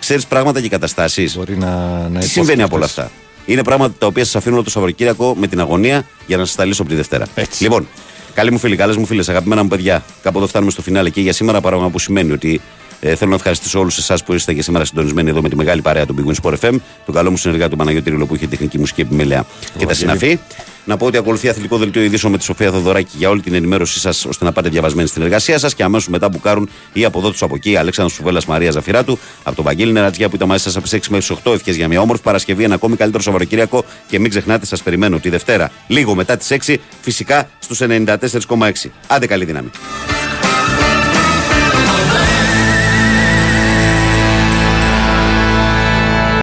[0.01, 1.37] Ξέρεις πράγματα και καταστάσεις.
[1.37, 1.69] Μπορεί να,
[2.09, 3.11] να Τι συμβαίνει από όλα αυτά;
[3.47, 6.55] Είναι πράγματα τα οποία σας αφήνω όλο το Σαββατοκύριακο με την αγωνία για να σας
[6.55, 7.27] τα λύσω από τη Δευτέρα.
[7.59, 7.87] Λοιπόν,
[8.35, 11.21] καλοί μου φίλοι, καλές μου φίλες, αγαπημένα μου παιδιά, κάπου εδώ φτάνουμε στο φινάλε και
[11.21, 11.61] για σήμερα.
[11.61, 12.61] Πράγμα που σημαίνει ότι
[13.05, 15.81] ε, θέλω να ευχαριστήσω όλους εσάς που είστε και σήμερα συντονισμένοι εδώ με τη μεγάλη
[15.83, 18.47] παρέα του Big Wings Sport FM, τον καλό μου συνεργάτη του Παναγιώτη Ρίλο που είχε
[18.47, 19.47] τεχνική μουσική επιμέλεια
[19.77, 20.39] και τα συναφή.
[20.85, 24.01] Να πω ότι ακολουθεί αθλητικό δελτίο ειδήσεων με τη Σοφία Θοδωράκη για όλη την ενημέρωσή
[24.01, 27.31] σας ώστε να πάτε διαβασμένοι στην εργασία σας και αμέσως μετά μπουκάρουν οι από εδώ
[27.31, 30.77] του από εκεί Αλέξανδρος Σουβέλλα Μαρία Ζαφυράτου από τον Βαγγέλη Νερατζιά που ήταν μαζί σας
[30.77, 33.85] από τις 6 μέχρι τις 8 ευχές για μια όμορφη Παρασκευή, ένα ακόμη καλύτερο Σαββατοκύριακο
[34.09, 38.91] και μην ξεχνάτε, σας περιμένω τη Δευτέρα λίγο μετά τις 6 φυσικά στους 94,6.
[39.07, 39.71] Άντε καλή δύναμη.